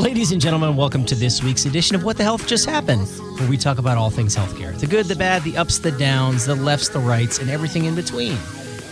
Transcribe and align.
Ladies 0.00 0.32
and 0.32 0.40
gentlemen, 0.40 0.76
welcome 0.76 1.04
to 1.04 1.14
this 1.14 1.42
week's 1.42 1.66
edition 1.66 1.94
of 1.94 2.04
What 2.04 2.16
the 2.16 2.22
Health 2.22 2.46
Just 2.46 2.64
Happened, 2.64 3.06
where 3.38 3.46
we 3.50 3.58
talk 3.58 3.76
about 3.76 3.98
all 3.98 4.08
things 4.08 4.34
healthcare 4.34 4.74
the 4.80 4.86
good, 4.86 5.04
the 5.04 5.14
bad, 5.14 5.42
the 5.42 5.58
ups, 5.58 5.78
the 5.78 5.92
downs, 5.92 6.46
the 6.46 6.54
lefts, 6.54 6.88
the 6.88 6.98
rights, 6.98 7.38
and 7.38 7.50
everything 7.50 7.84
in 7.84 7.94
between. 7.94 8.38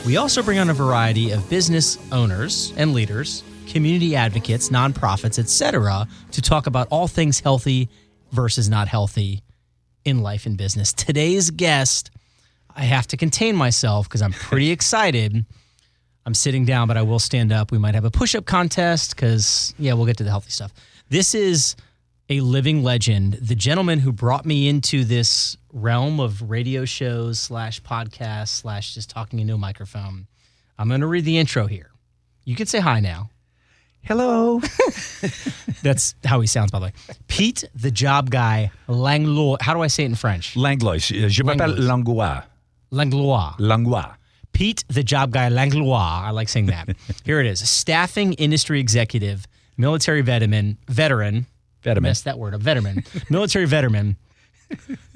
We 0.05 0.19
also 0.19 0.43
bring 0.43 0.59
on 0.59 0.69
a 0.69 0.75
variety 0.75 1.31
of 1.31 1.49
business 1.49 1.97
owners 2.13 2.75
and 2.77 2.93
leaders, 2.93 3.43
community 3.67 4.17
advocates, 4.17 4.69
nonprofits, 4.69 5.39
etc., 5.39 6.07
to 6.33 6.43
talk 6.43 6.67
about 6.67 6.89
all 6.91 7.09
things 7.09 7.41
healthy 7.41 7.89
versus 8.33 8.69
not 8.69 8.87
healthy 8.87 9.43
in 10.05 10.23
life 10.23 10.45
and 10.45 10.59
business. 10.59 10.93
Today's 10.93 11.51
guest, 11.51 12.11
I 12.77 12.83
have 12.83 13.07
to 13.07 13.17
contain 13.17 13.57
myself 13.57 14.07
because 14.07 14.21
I'm 14.21 14.33
pretty 14.33 14.71
excited. 14.73 15.47
I'm 16.27 16.35
sitting 16.35 16.67
down, 16.67 16.87
but 16.87 16.99
I 16.99 17.03
will 17.03 17.19
stand 17.19 17.51
up. 17.51 17.73
We 17.73 17.79
might 17.79 17.95
have 17.95 18.05
a 18.05 18.11
push 18.11 18.35
up 18.35 18.45
contest 18.45 19.17
because, 19.17 19.73
yeah, 19.79 19.95
we'll 19.95 20.05
get 20.05 20.19
to 20.19 20.25
the 20.25 20.29
healthy 20.29 20.51
stuff. 20.51 20.75
This 21.11 21.35
is 21.35 21.75
a 22.29 22.41
living 22.41 22.83
legend, 22.83 23.35
the 23.41 23.55
gentleman 23.55 23.99
who 23.99 24.13
brought 24.13 24.45
me 24.45 24.69
into 24.69 25.05
this 25.05 25.57
realm 25.73 26.21
of 26.21 26.51
radio 26.51 26.85
shows 26.85 27.41
slash 27.41 27.81
podcasts 27.81 28.49
slash 28.49 28.95
just 28.95 29.09
talking 29.09 29.39
into 29.39 29.55
a 29.55 29.59
microphone. 29.59 30.27
I'm 30.79 30.89
going 30.89 31.01
to 31.01 31.07
read 31.07 31.25
the 31.25 31.39
intro 31.39 31.67
here. 31.67 31.91
You 32.45 32.57
can 32.57 32.67
say 32.67 32.81
hi 32.81 33.01
now. 33.01 33.31
Hello. 34.03 34.61
That's 35.83 36.15
how 36.25 36.41
he 36.41 36.47
sounds, 36.47 36.71
by 36.71 36.79
the 36.79 36.85
way. 36.87 36.93
Pete, 37.27 37.65
the 37.75 37.91
job 37.91 38.31
guy, 38.31 38.71
Langlois. 38.87 39.57
How 39.63 39.73
do 39.73 39.81
I 39.81 39.87
say 39.87 40.03
it 40.05 40.07
in 40.07 40.15
French? 40.15 40.57
Langlois. 40.57 40.99
Je 40.99 41.43
m'appelle 41.43 41.75
Langlois. 41.79 42.43
Langlois. 42.91 43.55
Langlois. 43.59 44.15
Pete, 44.53 44.85
the 44.89 45.03
job 45.03 45.31
guy, 45.31 45.49
Langlois. 45.49 46.23
I 46.25 46.31
like 46.31 46.49
saying 46.51 46.67
that. 46.67 46.89
Here 47.25 47.41
it 47.41 47.47
is. 47.47 47.67
Staffing 47.69 48.35
industry 48.35 48.81
executive, 48.81 49.47
military 49.79 50.21
veteran, 50.21 50.77
veteran. 50.89 51.47
Veteran. 51.83 52.03
Messed 52.03 52.25
that 52.25 52.39
word, 52.39 52.53
a 52.53 52.59
veteran. 52.59 53.05
military 53.31 53.65
veteran. 53.65 54.17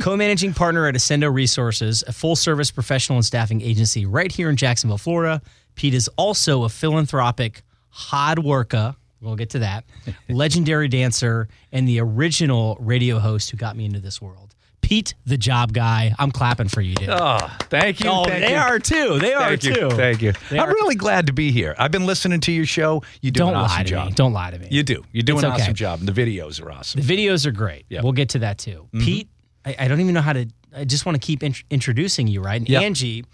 Co-managing 0.00 0.54
partner 0.54 0.86
at 0.86 0.94
Ascendo 0.94 1.30
Resources, 1.30 2.02
a 2.06 2.12
full-service 2.12 2.70
professional 2.70 3.18
and 3.18 3.24
staffing 3.24 3.60
agency 3.60 4.06
right 4.06 4.32
here 4.32 4.48
in 4.48 4.56
Jacksonville, 4.56 4.96
Florida. 4.96 5.42
Pete 5.74 5.92
is 5.92 6.08
also 6.16 6.62
a 6.62 6.70
philanthropic 6.70 7.62
hard 7.90 8.38
worker. 8.38 8.96
We'll 9.20 9.36
get 9.36 9.50
to 9.50 9.58
that. 9.58 9.84
Legendary 10.28 10.88
dancer 10.88 11.48
and 11.70 11.86
the 11.86 12.00
original 12.00 12.76
radio 12.80 13.18
host 13.18 13.50
who 13.50 13.56
got 13.56 13.76
me 13.76 13.84
into 13.84 14.00
this 14.00 14.22
world. 14.22 14.51
Pete, 14.82 15.14
the 15.24 15.38
job 15.38 15.72
guy. 15.72 16.14
I'm 16.18 16.30
clapping 16.30 16.68
for 16.68 16.80
you, 16.82 16.94
dude. 16.94 17.08
Oh, 17.08 17.38
thank 17.70 18.00
you. 18.00 18.10
Oh, 18.10 18.24
thank 18.24 18.44
they 18.44 18.50
you. 18.52 18.56
are 18.58 18.78
too. 18.78 19.18
They 19.20 19.32
are 19.32 19.56
Thank 19.56 19.60
too. 19.62 19.70
you. 19.80 19.90
Thank 19.90 20.20
you. 20.22 20.32
They 20.50 20.58
I'm 20.58 20.68
really 20.68 20.96
glad 20.96 21.28
to 21.28 21.32
be 21.32 21.50
here. 21.52 21.74
I've 21.78 21.92
been 21.92 22.04
listening 22.04 22.40
to 22.40 22.52
your 22.52 22.66
show. 22.66 23.02
You 23.22 23.30
do 23.30 23.38
Don't 23.38 23.50
an 23.50 23.54
awesome 23.56 23.76
lie 23.78 23.82
to 23.84 23.88
job. 23.88 24.06
me. 24.08 24.12
Don't 24.14 24.32
lie 24.32 24.50
to 24.50 24.58
me. 24.58 24.68
You 24.70 24.82
do. 24.82 25.02
You 25.12 25.22
do 25.22 25.34
It's 25.34 25.44
an 25.44 25.52
okay. 25.52 25.62
awesome 25.62 25.74
job. 25.74 26.00
And 26.00 26.08
the 26.08 26.12
videos 26.12 26.60
are 26.62 26.70
awesome. 26.70 27.00
The 27.00 27.16
videos 27.16 27.46
are 27.46 27.52
great. 27.52 27.86
Yeah. 27.88 27.98
Mm-hmm. 27.98 28.04
We'll 28.04 28.12
get 28.12 28.28
to 28.30 28.40
that 28.40 28.58
too. 28.58 28.88
Pete, 28.92 29.28
I, 29.64 29.76
I 29.78 29.88
don't 29.88 30.00
even 30.00 30.12
know 30.14 30.20
how 30.20 30.34
to. 30.34 30.46
I 30.76 30.84
just 30.84 31.06
want 31.06 31.14
to 31.20 31.24
keep 31.26 31.42
int- 31.42 31.64
introducing 31.70 32.26
you, 32.26 32.42
right? 32.42 32.60
And 32.60 32.68
Yep. 32.68 32.82
Angie, 32.82 33.24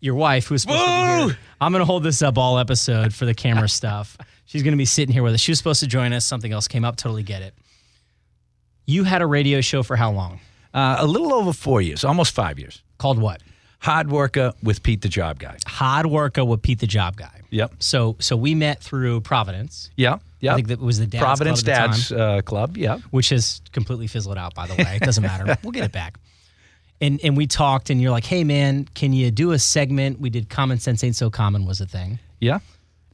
your 0.00 0.14
wife, 0.16 0.46
who's 0.48 0.62
supposed 0.62 0.80
to 0.80 0.86
be 1.26 1.28
here. 1.30 1.38
I'm 1.60 1.72
going 1.72 1.80
to 1.80 1.86
hold 1.86 2.02
this 2.04 2.20
up 2.22 2.36
all 2.38 2.58
episode 2.58 3.12
for 3.14 3.24
the 3.24 3.34
camera 3.34 3.68
stuff. 3.80 4.16
She's 4.44 4.62
going 4.62 4.72
to 4.72 4.78
be 4.78 4.84
sitting 4.84 5.12
here 5.12 5.22
with 5.22 5.34
us. 5.34 5.40
She 5.40 5.50
was 5.50 5.58
supposed 5.58 5.80
to 5.80 5.86
join 5.86 6.12
us. 6.12 6.24
Something 6.24 6.52
else 6.52 6.68
came 6.68 6.84
up. 6.84 6.96
Totally 6.96 7.22
get 7.22 7.42
it. 7.42 7.54
You 8.86 9.04
had 9.04 9.20
a 9.22 9.26
radio 9.26 9.60
show 9.60 9.82
for 9.82 9.96
how 9.96 10.10
long? 10.12 10.40
Uh, 10.78 10.96
a 10.98 11.06
little 11.06 11.32
over 11.32 11.52
four 11.52 11.80
years, 11.82 12.04
almost 12.04 12.34
five 12.34 12.58
years. 12.58 12.82
Called 12.98 13.18
what? 13.18 13.40
Hard 13.80 14.10
worker 14.10 14.52
with 14.62 14.82
Pete 14.82 15.02
the 15.02 15.08
Job 15.08 15.38
Guy. 15.38 15.56
Hard 15.66 16.06
Worker 16.06 16.44
with 16.44 16.60
Pete 16.62 16.80
the 16.80 16.86
Job 16.86 17.16
Guy. 17.16 17.36
Yep. 17.50 17.74
So, 17.78 18.16
so 18.18 18.36
we 18.36 18.54
met 18.54 18.80
through 18.82 19.20
Providence. 19.22 19.90
Yeah. 19.96 20.18
Yeah. 20.40 20.52
I 20.52 20.54
think 20.56 20.68
that 20.68 20.80
was 20.80 20.98
the 20.98 21.06
Dad's 21.06 21.22
Providence 21.22 21.62
Club 21.62 21.76
Dads 21.90 22.12
uh, 22.12 22.40
Club. 22.42 22.76
Yeah. 22.76 22.98
which 23.10 23.28
has 23.30 23.60
completely 23.72 24.06
fizzled 24.08 24.36
out 24.38 24.54
by 24.54 24.66
the 24.66 24.74
way 24.74 24.96
it 25.00 25.02
doesn't 25.02 25.22
matter 25.22 25.44
we'll 25.62 25.72
get 25.72 25.84
it 25.84 25.92
back 25.92 26.18
and 27.00 27.20
and 27.24 27.36
we 27.36 27.46
talked 27.46 27.90
and 27.90 28.00
you're 28.00 28.10
like 28.18 28.24
hey 28.26 28.44
man 28.44 28.86
can 28.94 29.12
you 29.12 29.30
do 29.32 29.50
a 29.52 29.58
segment 29.58 30.20
we 30.20 30.30
did 30.30 30.48
common 30.48 30.78
sense 30.78 31.02
ain't 31.04 31.16
so 31.16 31.28
common 31.30 31.64
was 31.66 31.80
a 31.80 31.86
thing 31.86 32.18
Yeah. 32.40 32.58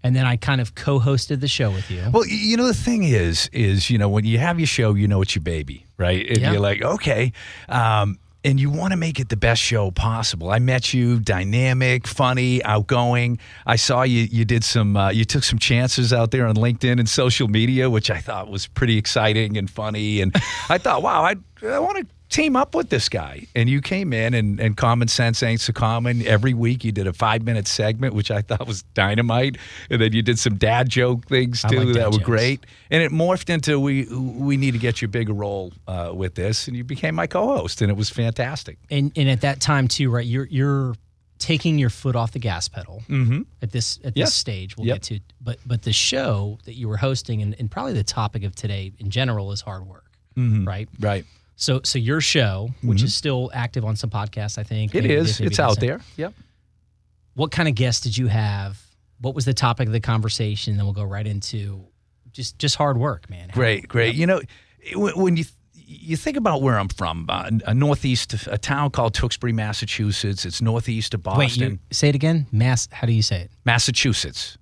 and 0.02 0.14
then 0.16 0.26
i 0.26 0.36
kind 0.36 0.60
of 0.60 0.74
co-hosted 0.74 1.40
the 1.40 1.48
show 1.48 1.70
with 1.70 1.90
you 1.90 2.02
Well, 2.12 2.26
you 2.26 2.56
know 2.58 2.66
the 2.66 2.74
thing 2.88 3.04
is, 3.04 3.48
is 3.52 3.88
you 3.90 3.96
know 3.98 4.08
when 4.08 4.24
you 4.24 4.38
have 4.38 4.58
your 4.60 4.66
show, 4.66 4.94
you 4.94 5.08
know 5.08 5.22
it's 5.22 5.34
your 5.34 5.42
baby, 5.44 5.83
right? 5.98 6.26
And 6.28 6.38
Yeah. 6.40 6.52
you're 6.52 6.60
like, 6.60 6.82
okay, 6.82 7.32
um, 7.68 8.18
and 8.46 8.60
you 8.60 8.68
want 8.68 8.90
to 8.90 8.98
make 8.98 9.18
it 9.18 9.30
the 9.30 9.38
best 9.38 9.62
show 9.62 9.90
possible. 9.90 10.50
I 10.50 10.58
met 10.58 10.92
you, 10.92 11.18
dynamic, 11.18 12.06
funny, 12.06 12.62
outgoing. 12.62 13.38
I 13.66 13.76
saw 13.76 14.02
you. 14.02 14.28
You 14.30 14.44
did 14.44 14.62
some. 14.64 14.98
Uh, 14.98 15.08
you 15.10 15.24
took 15.24 15.44
some 15.44 15.58
chances 15.58 16.12
out 16.12 16.30
there 16.30 16.46
on 16.46 16.54
LinkedIn 16.56 16.98
and 16.98 17.08
social 17.08 17.48
media, 17.48 17.88
which 17.88 18.10
I 18.10 18.18
thought 18.18 18.50
was 18.50 18.66
pretty 18.66 18.98
exciting 18.98 19.56
and 19.56 19.70
funny. 19.70 20.20
And 20.20 20.34
I 20.68 20.76
thought, 20.76 21.02
wow, 21.02 21.22
I, 21.24 21.36
I 21.62 21.78
want 21.78 21.96
to 21.98 22.06
team 22.34 22.56
up 22.56 22.74
with 22.74 22.88
this 22.90 23.08
guy. 23.08 23.46
And 23.54 23.68
you 23.68 23.80
came 23.80 24.12
in, 24.12 24.34
and, 24.34 24.58
and 24.60 24.76
common 24.76 25.08
sense 25.08 25.42
ain't 25.42 25.60
so 25.60 25.72
common. 25.72 26.26
Every 26.26 26.54
week 26.54 26.84
you 26.84 26.92
did 26.92 27.06
a 27.06 27.12
five 27.12 27.42
minute 27.44 27.66
segment, 27.66 28.14
which 28.14 28.30
I 28.30 28.42
thought 28.42 28.66
was 28.66 28.82
dynamite. 28.94 29.56
And 29.90 30.00
then 30.00 30.12
you 30.12 30.22
did 30.22 30.38
some 30.38 30.56
dad 30.56 30.88
joke 30.88 31.26
things 31.26 31.62
too 31.62 31.78
like 31.80 31.94
that 31.94 32.06
were 32.12 32.18
jokes. 32.18 32.24
great. 32.24 32.66
And 32.90 33.02
it 33.02 33.12
morphed 33.12 33.50
into 33.50 33.78
we 33.80 34.04
we 34.06 34.56
need 34.56 34.72
to 34.72 34.78
get 34.78 35.00
you 35.02 35.06
a 35.06 35.08
bigger 35.10 35.32
role 35.32 35.72
uh, 35.86 36.12
with 36.14 36.34
this, 36.34 36.66
and 36.68 36.76
you 36.76 36.84
became 36.84 37.14
my 37.14 37.26
co-host, 37.26 37.82
and 37.82 37.90
it 37.90 37.96
was 37.96 38.10
fantastic. 38.10 38.78
and 38.90 39.12
and 39.16 39.28
at 39.30 39.40
that 39.42 39.60
time 39.60 39.88
too 39.88 40.10
right 40.10 40.26
you're 40.26 40.46
you're 40.46 40.94
taking 41.38 41.78
your 41.78 41.90
foot 41.90 42.16
off 42.16 42.30
the 42.32 42.38
gas 42.38 42.68
pedal 42.68 43.02
Mm-hmm. 43.08 43.42
at 43.60 43.70
this 43.72 43.98
at 44.04 44.14
this 44.14 44.32
stage 44.32 44.76
we'll 44.76 44.86
Yep. 44.86 44.96
get 44.96 45.02
to 45.04 45.20
but 45.40 45.58
but 45.66 45.82
the 45.82 45.92
show 45.92 46.58
that 46.64 46.74
you 46.74 46.88
were 46.88 46.96
hosting 46.96 47.42
and, 47.42 47.54
and 47.58 47.70
probably 47.70 47.92
the 47.92 48.04
topic 48.04 48.44
of 48.44 48.54
today 48.54 48.92
in 48.98 49.10
general 49.10 49.52
is 49.52 49.60
hard 49.60 49.86
work 49.86 50.04
Mm-hmm. 50.36 50.64
right 50.64 50.88
Right. 51.00 51.24
So 51.56 51.80
so 51.84 51.98
your 51.98 52.20
show 52.20 52.70
which 52.82 53.02
is 53.02 53.14
still 53.14 53.50
active 53.54 53.84
on 53.84 53.96
some 53.96 54.10
podcasts 54.10 54.58
i 54.58 54.62
think 54.62 54.92
Mm-hmm. 54.92 55.04
It 55.04 55.10
is. 55.10 55.40
It's 55.40 55.58
out 55.60 55.78
there. 55.80 56.00
Yep. 56.16 56.34
what 57.34 57.50
kind 57.50 57.68
of 57.68 57.74
guests 57.74 58.00
did 58.02 58.16
you 58.16 58.26
have? 58.28 58.80
What 59.20 59.34
was 59.34 59.44
the 59.44 59.54
topic 59.54 59.86
of 59.86 59.92
the 59.92 60.00
conversation? 60.00 60.76
Then 60.76 60.84
we'll 60.86 60.92
go 60.94 61.04
right 61.04 61.26
into 61.26 61.84
just 62.32 62.58
just 62.58 62.76
hard 62.76 62.98
work, 62.98 63.30
man. 63.30 63.48
How- 63.48 63.54
Great, 63.54 63.88
great. 63.88 64.14
You 64.14 64.26
know, 64.26 64.40
when 64.94 65.14
when 65.16 65.36
you 65.36 65.44
you 65.74 66.16
think 66.16 66.36
about 66.36 66.62
where 66.62 66.78
I'm 66.78 66.88
from, 66.88 67.26
uh, 67.28 67.50
a 67.66 67.74
northeast, 67.74 68.34
a 68.48 68.56
town 68.58 68.90
called 68.90 69.14
Tewksbury, 69.14 69.52
Massachusetts. 69.52 70.44
It's 70.44 70.60
northeast 70.62 71.12
of 71.14 71.22
Boston, 71.22 71.38
Wait, 71.62 71.72
you, 71.72 71.78
say 71.92 72.08
it 72.08 72.14
again. 72.14 72.46
Mass. 72.52 72.88
How 72.90 73.06
do 73.06 73.12
you 73.12 73.22
say 73.22 73.42
it? 73.42 73.50
Massachusetts. 73.64 74.56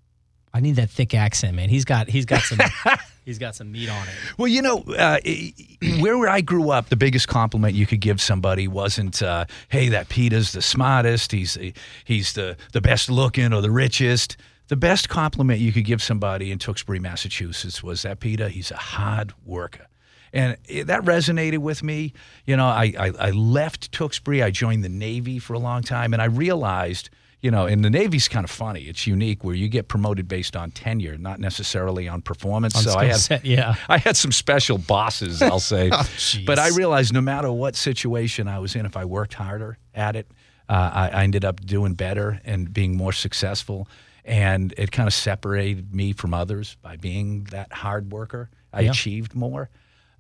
I 0.55 0.61
need 0.61 0.77
that 0.77 0.91
thick 0.91 1.15
accent, 1.15 1.57
man. 1.57 1.69
He's 1.69 1.85
got 1.85 2.09
he's 2.09 2.27
got 2.27 2.43
some 2.43 2.59
he's 3.25 3.39
got 3.39 3.55
some 3.55 3.73
meat 3.73 3.89
on 3.89 4.07
it. 4.07 4.15
Well, 4.39 4.49
you 4.49 4.63
know, 4.63 4.85
uh, 4.99 5.19
where 6.01 6.29
I 6.29 6.41
grew 6.41 6.71
up, 6.71 6.89
the 6.89 6.97
biggest 6.97 7.29
compliment 7.29 7.75
you 7.75 7.87
could 7.87 8.01
give 8.01 8.21
somebody 8.21 8.69
wasn't, 8.69 9.23
uh, 9.23 9.47
"Hey, 9.69 9.89
that 9.89 10.09
Peter's 10.09 10.53
the 10.53 10.63
smartest. 10.63 11.33
He's 11.33 11.55
the, 11.55 11.73
he's 12.05 12.35
the 12.35 12.57
the 12.73 12.81
best 12.81 13.11
looking 13.11 13.53
or 13.53 13.61
the 13.61 13.71
richest." 13.71 14.37
The 14.69 14.77
best 14.77 15.11
compliment 15.11 15.61
you 15.61 15.71
could 15.71 15.85
give 15.85 16.01
somebody 16.01 16.51
in 16.51 16.59
Tewksbury, 16.59 16.99
Massachusetts, 16.99 17.83
was 17.83 18.03
that 18.03 18.21
Peter. 18.21 18.49
He's 18.49 18.71
a 18.71 18.77
hard 18.77 19.35
worker. 19.45 19.87
And 20.33 20.57
that 20.85 21.03
resonated 21.03 21.59
with 21.59 21.83
me. 21.83 22.15
You 22.47 22.57
know, 22.57 22.67
I, 22.67 22.95
I, 22.99 23.13
I 23.19 23.31
left 23.33 23.93
Tewksbury. 23.93 24.43
I 24.43 24.51
joined 24.51 24.83
the 24.83 24.89
Navy 24.89 25.39
for 25.39 25.53
a 25.53 25.59
long 25.59 25.83
time, 25.83 26.15
and 26.15 26.23
I 26.23 26.27
realized, 26.27 27.11
you 27.43 27.51
know, 27.51 27.67
and 27.67 27.85
the 27.85 27.91
Navy's 27.91 28.29
kind 28.29 28.45
of 28.45 28.51
funny. 28.51 28.83
It's 28.83 29.07
unique 29.07 29.43
where 29.45 29.55
you 29.55 29.69
get 29.69 29.89
promoted 29.89 30.29
based 30.29 30.55
on 30.57 30.71
tenure, 30.71 31.19
not 31.19 31.41
necessarily 31.41 32.09
on 32.09 32.23
performance. 32.23 32.77
On 32.77 32.83
so 32.85 32.95
I 32.97 33.07
had, 33.07 33.17
set, 33.17 33.45
yeah. 33.45 33.75
I 33.89 33.99
had 33.99 34.17
some 34.17 34.31
special 34.33 34.79
bosses, 34.79 35.43
I'll 35.43 35.59
say. 35.61 35.91
Oh, 35.93 36.09
but 36.47 36.59
I 36.59 36.69
realized 36.69 37.13
no 37.13 37.21
matter 37.21 37.51
what 37.53 37.75
situation 37.77 38.47
I 38.49 38.61
was 38.61 38.77
in, 38.77 38.87
if 38.87 38.97
I 38.97 39.05
worked 39.05 39.35
harder 39.35 39.77
at 39.95 40.15
it, 40.17 40.29
uh, 40.69 40.91
I, 40.95 41.09
I 41.09 41.25
ended 41.25 41.45
up 41.45 41.61
doing 41.61 41.95
better 41.95 42.41
and 42.45 42.73
being 42.73 42.97
more 42.97 43.13
successful. 43.13 43.89
And 44.25 44.73
it 44.79 44.93
kind 44.93 45.09
of 45.09 45.13
separated 45.13 45.93
me 45.93 46.13
from 46.13 46.33
others 46.33 46.77
by 46.81 46.97
being 46.97 47.45
that 47.51 47.73
hard 47.73 48.13
worker. 48.13 48.51
I 48.73 48.83
Yeah. 48.83 48.91
achieved 48.93 49.35
more. 49.35 49.69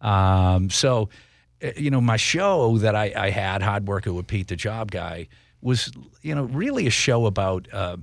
Um, 0.00 0.70
so, 0.70 1.08
uh, 1.62 1.68
you 1.76 1.90
know, 1.90 2.00
my 2.00 2.16
show 2.16 2.78
that 2.78 2.96
I, 2.96 3.12
I 3.16 3.30
had, 3.30 3.62
Hard 3.62 3.86
Worker 3.86 4.12
with 4.12 4.26
Pete 4.26 4.48
the 4.48 4.56
Job 4.56 4.90
Guy, 4.90 5.28
was, 5.62 5.92
you 6.22 6.34
know, 6.34 6.44
really 6.44 6.86
a 6.86 6.90
show 6.90 7.26
about 7.26 7.68
uh, 7.72 7.96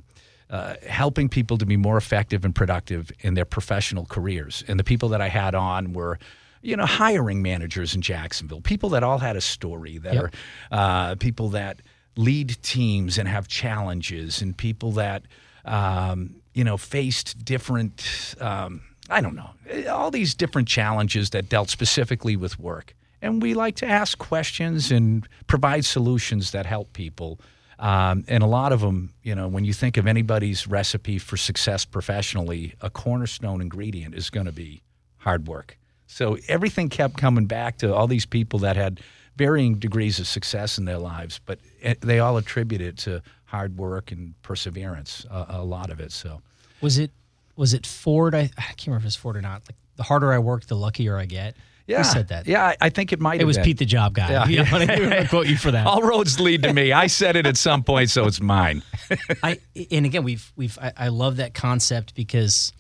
uh, 0.50 0.76
helping 0.88 1.30
people 1.30 1.58
to 1.58 1.66
be 1.66 1.78
more 1.78 1.98
effective 1.98 2.46
and 2.46 2.56
productive 2.56 3.12
in 3.20 3.34
their 3.36 3.46
professional 3.46 4.06
careers. 4.06 4.64
And 4.68 4.80
the 4.80 4.84
people 4.84 5.10
that 5.10 5.22
I 5.22 5.28
had 5.28 5.54
on 5.54 5.94
were, 5.94 6.18
you 6.62 6.76
know, 6.76 6.86
hiring 6.86 7.42
managers 7.42 7.94
in 7.94 8.02
Jacksonville, 8.02 8.62
people 8.62 8.90
that 8.90 9.04
all 9.04 9.20
had 9.20 9.36
a 9.36 9.42
story, 9.42 9.98
that 10.00 10.14
Yep. 10.14 10.24
are 10.24 10.32
uh, 10.72 11.16
people 11.16 11.50
that 11.50 11.82
lead 12.16 12.58
teams 12.64 13.18
and 13.18 13.28
have 13.30 13.48
challenges, 13.48 14.42
and 14.42 14.58
people 14.58 14.92
that, 14.94 15.24
um, 15.66 16.36
you 16.54 16.64
know, 16.64 16.78
faced 16.78 17.46
different, 17.46 18.36
um, 18.42 18.82
I 19.10 19.22
don't 19.22 19.36
know, 19.36 19.52
all 19.90 20.12
these 20.12 20.34
different 20.36 20.68
challenges 20.68 21.30
that 21.30 21.48
dealt 21.50 21.70
specifically 21.70 22.36
with 22.36 22.60
work. 22.60 22.96
And 23.22 23.42
we 23.42 23.54
like 23.54 23.76
to 23.78 23.86
ask 23.88 24.18
questions 24.18 24.92
and 24.92 25.28
provide 25.48 25.86
solutions 25.86 26.52
that 26.52 26.66
help 26.66 26.94
people. 26.94 27.40
Um, 27.80 28.26
and 28.28 28.44
a 28.44 28.48
lot 28.48 28.74
of 28.74 28.82
them, 28.82 29.14
you 29.24 29.36
know, 29.36 29.48
when 29.48 29.66
you 29.66 29.74
think 29.74 29.98
of 29.98 30.06
anybody's 30.08 30.68
recipe 30.68 31.18
for 31.18 31.38
success 31.38 31.86
professionally, 31.86 32.74
a 32.82 32.90
cornerstone 32.90 33.62
ingredient 33.62 34.16
is 34.16 34.30
going 34.30 34.46
to 34.46 34.52
be 34.52 34.82
hard 35.18 35.48
work. 35.48 35.78
So 36.08 36.38
everything 36.48 36.90
kept 36.90 37.18
coming 37.18 37.46
back 37.46 37.78
to 37.78 37.94
all 37.94 38.08
these 38.08 38.26
people 38.26 38.60
that 38.60 38.76
had 38.76 39.00
varying 39.38 39.76
degrees 39.76 40.20
of 40.20 40.28
success 40.28 40.78
in 40.78 40.86
their 40.86 40.98
lives, 40.98 41.40
but 41.46 41.60
they 42.02 42.20
all 42.20 42.36
attribute 42.36 42.82
it 42.82 42.98
to 42.98 43.22
hard 43.46 43.78
work 43.78 44.12
and 44.12 44.34
perseverance. 44.42 45.26
A 45.30 45.64
lot 45.64 45.90
of 45.90 46.00
it. 46.00 46.12
So 46.12 46.42
Was 46.82 46.98
it 46.98 47.12
was 47.56 47.74
it 47.74 47.86
Ford? 47.86 48.36
I, 48.36 48.50
I 48.58 48.62
can't 48.62 48.88
remember 48.88 49.04
if 49.04 49.08
it's 49.08 49.16
Ford 49.16 49.38
or 49.38 49.42
not. 49.42 49.64
Like 49.68 49.76
the 49.96 50.04
harder 50.04 50.34
I 50.34 50.40
work, 50.40 50.66
the 50.66 50.76
luckier 50.76 51.18
I 51.18 51.26
get. 51.26 51.56
Yeah, 51.90 51.98
Who 51.98 52.04
said 52.04 52.28
that? 52.28 52.48
Yeah, 52.48 52.64
I, 52.66 52.78
I 52.82 52.90
think 52.90 53.12
it 53.12 53.20
might. 53.20 53.38
Be. 53.38 53.42
It 53.42 53.46
was 53.46 53.58
been. 53.58 53.66
Pete 53.66 53.80
the 53.80 53.86
Job 53.86 54.14
Guy. 54.14 54.32
Yeah. 54.32 54.48
Yeah, 54.48 54.70
I'm 54.72 54.88
gonna 54.88 55.28
quote 55.28 55.48
you 55.48 55.58
for 55.58 55.72
that. 55.72 55.88
All 55.88 56.04
roads 56.04 56.40
lead 56.40 56.62
to 56.64 56.74
me. 56.74 56.92
I 56.92 57.08
said 57.08 57.36
it 57.36 57.48
at 57.48 57.58
some 57.58 57.84
point, 57.84 58.12
so 58.12 58.26
it's 58.28 58.40
mine. 58.40 58.84
I 59.44 59.60
and 59.92 60.06
again 60.06 60.24
we've 60.24 60.52
we've 60.56 60.78
I, 60.80 60.94
I 60.96 61.08
love 61.08 61.38
that 61.38 61.54
concept 61.54 62.14
because 62.14 62.72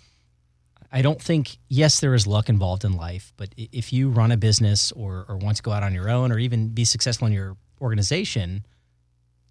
I 0.92 1.02
don't 1.02 1.22
think 1.22 1.58
yes 1.70 2.00
there 2.00 2.14
is 2.14 2.28
luck 2.28 2.50
involved 2.50 2.86
in 2.86 2.94
life, 2.94 3.34
but 3.36 3.50
if 3.58 3.92
you 3.92 4.10
run 4.10 4.32
a 4.32 4.38
business 4.38 4.92
or 4.92 5.26
or 5.28 5.38
want 5.38 5.58
to 5.58 5.64
go 5.64 5.72
out 5.72 5.82
on 5.82 5.94
your 5.94 6.10
own 6.10 6.32
or 6.32 6.38
even 6.38 6.70
be 6.70 6.86
successful 6.86 7.26
in 7.26 7.34
your 7.34 7.58
organization, 7.82 8.64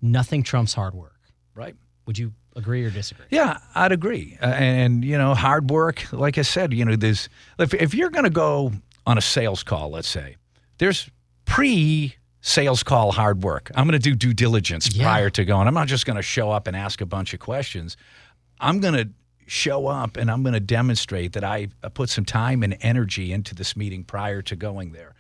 nothing 0.01 0.45
trumps 0.45 0.73
hard 0.75 0.95
work. 0.95 1.19
Right. 1.55 1.75
Would 2.07 2.17
you 2.17 2.33
agree 2.57 2.85
or 2.85 2.91
disagree? 2.91 3.27
Yeah, 3.31 3.59
I'd 3.75 3.93
agree. 3.93 4.39
Uh, 4.41 4.47
and, 4.47 5.05
you 5.05 5.17
know, 5.19 5.35
hard 5.35 5.71
work, 5.71 6.13
like 6.13 6.39
I 6.39 6.43
said, 6.43 6.73
you 6.73 6.85
know, 6.85 6.97
there's, 6.97 7.29
if, 7.59 7.75
if 7.75 7.95
you're 7.95 8.11
going 8.11 8.25
to 8.25 8.31
go 8.31 8.73
on 9.09 9.17
a 9.19 9.21
sales 9.23 9.63
call, 9.65 9.91
let's 9.91 10.09
say, 10.09 10.37
there's 10.77 11.11
pre 11.47 12.15
sales 12.41 12.83
call 12.83 13.11
hard 13.11 13.43
work. 13.43 13.71
I'm 13.75 13.87
going 13.89 14.01
to 14.01 14.11
do 14.11 14.15
due 14.15 14.35
diligence 14.35 14.95
Yeah. 14.95 15.05
prior 15.05 15.31
to 15.31 15.45
going. 15.45 15.67
I'm 15.67 15.75
not 15.75 15.89
just 15.89 16.07
going 16.07 16.17
to 16.17 16.23
show 16.23 16.51
up 16.51 16.67
and 16.69 16.77
ask 16.77 17.01
a 17.01 17.07
bunch 17.07 17.35
of 17.35 17.41
questions. 17.41 17.97
I'm 18.61 18.81
going 18.81 18.95
to 18.95 19.09
show 19.47 19.87
up 19.87 20.17
and 20.19 20.31
I'm 20.31 20.43
going 20.43 20.53
to 20.53 20.61
demonstrate 20.61 21.33
that 21.33 21.43
I 21.43 21.69
put 21.95 22.11
some 22.11 22.25
time 22.27 22.63
and 22.63 22.77
energy 22.83 23.33
into 23.33 23.55
this 23.55 23.77
meeting 23.77 24.05
prior 24.05 24.43
to 24.43 24.57
going 24.57 24.93
there. 24.93 25.15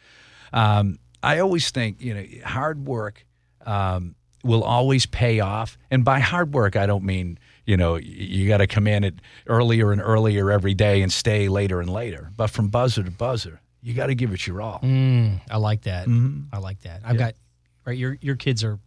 Um, 0.52 0.99
I 1.23 1.38
always 1.38 1.70
think, 1.70 2.00
you 2.00 2.14
know, 2.14 2.25
hard 2.44 2.87
work 2.87 3.26
um, 3.67 4.14
will 4.44 4.62
always 4.62 5.06
pay 5.06 5.41
off. 5.41 5.79
And 5.91 6.05
by 6.05 6.20
hard 6.20 6.52
work, 6.55 6.76
I 6.76 6.87
don't 6.87 7.05
mean, 7.05 7.38
you 7.64 7.76
know, 7.76 7.96
you 7.96 8.46
got 8.49 8.58
to 8.58 8.67
come 8.67 8.87
in 8.87 9.02
at 9.05 9.14
earlier 9.46 9.93
and 9.93 10.00
earlier 10.00 10.50
every 10.52 10.75
day 10.75 11.02
and 11.02 11.11
stay 11.12 11.49
later 11.49 11.81
and 11.81 11.91
later. 11.91 12.31
But 12.37 12.49
from 12.50 12.69
buzzer 12.69 13.02
to 13.02 13.11
buzzer, 13.11 13.61
you 13.83 13.95
got 13.95 14.07
to 14.07 14.15
give 14.15 14.33
it 14.33 14.47
your 14.47 14.61
all. 14.61 14.81
Mm, 14.81 15.41
I 15.51 15.57
like 15.57 15.83
that. 15.83 16.07
Mm-hmm. 16.07 16.55
I 16.55 16.59
like 16.59 16.81
that. 16.81 17.03
I've 17.05 17.19
got 17.19 17.35
right. 17.85 17.97
Your 17.97 18.17
your 18.21 18.37
kids 18.37 18.65
are 18.65 18.79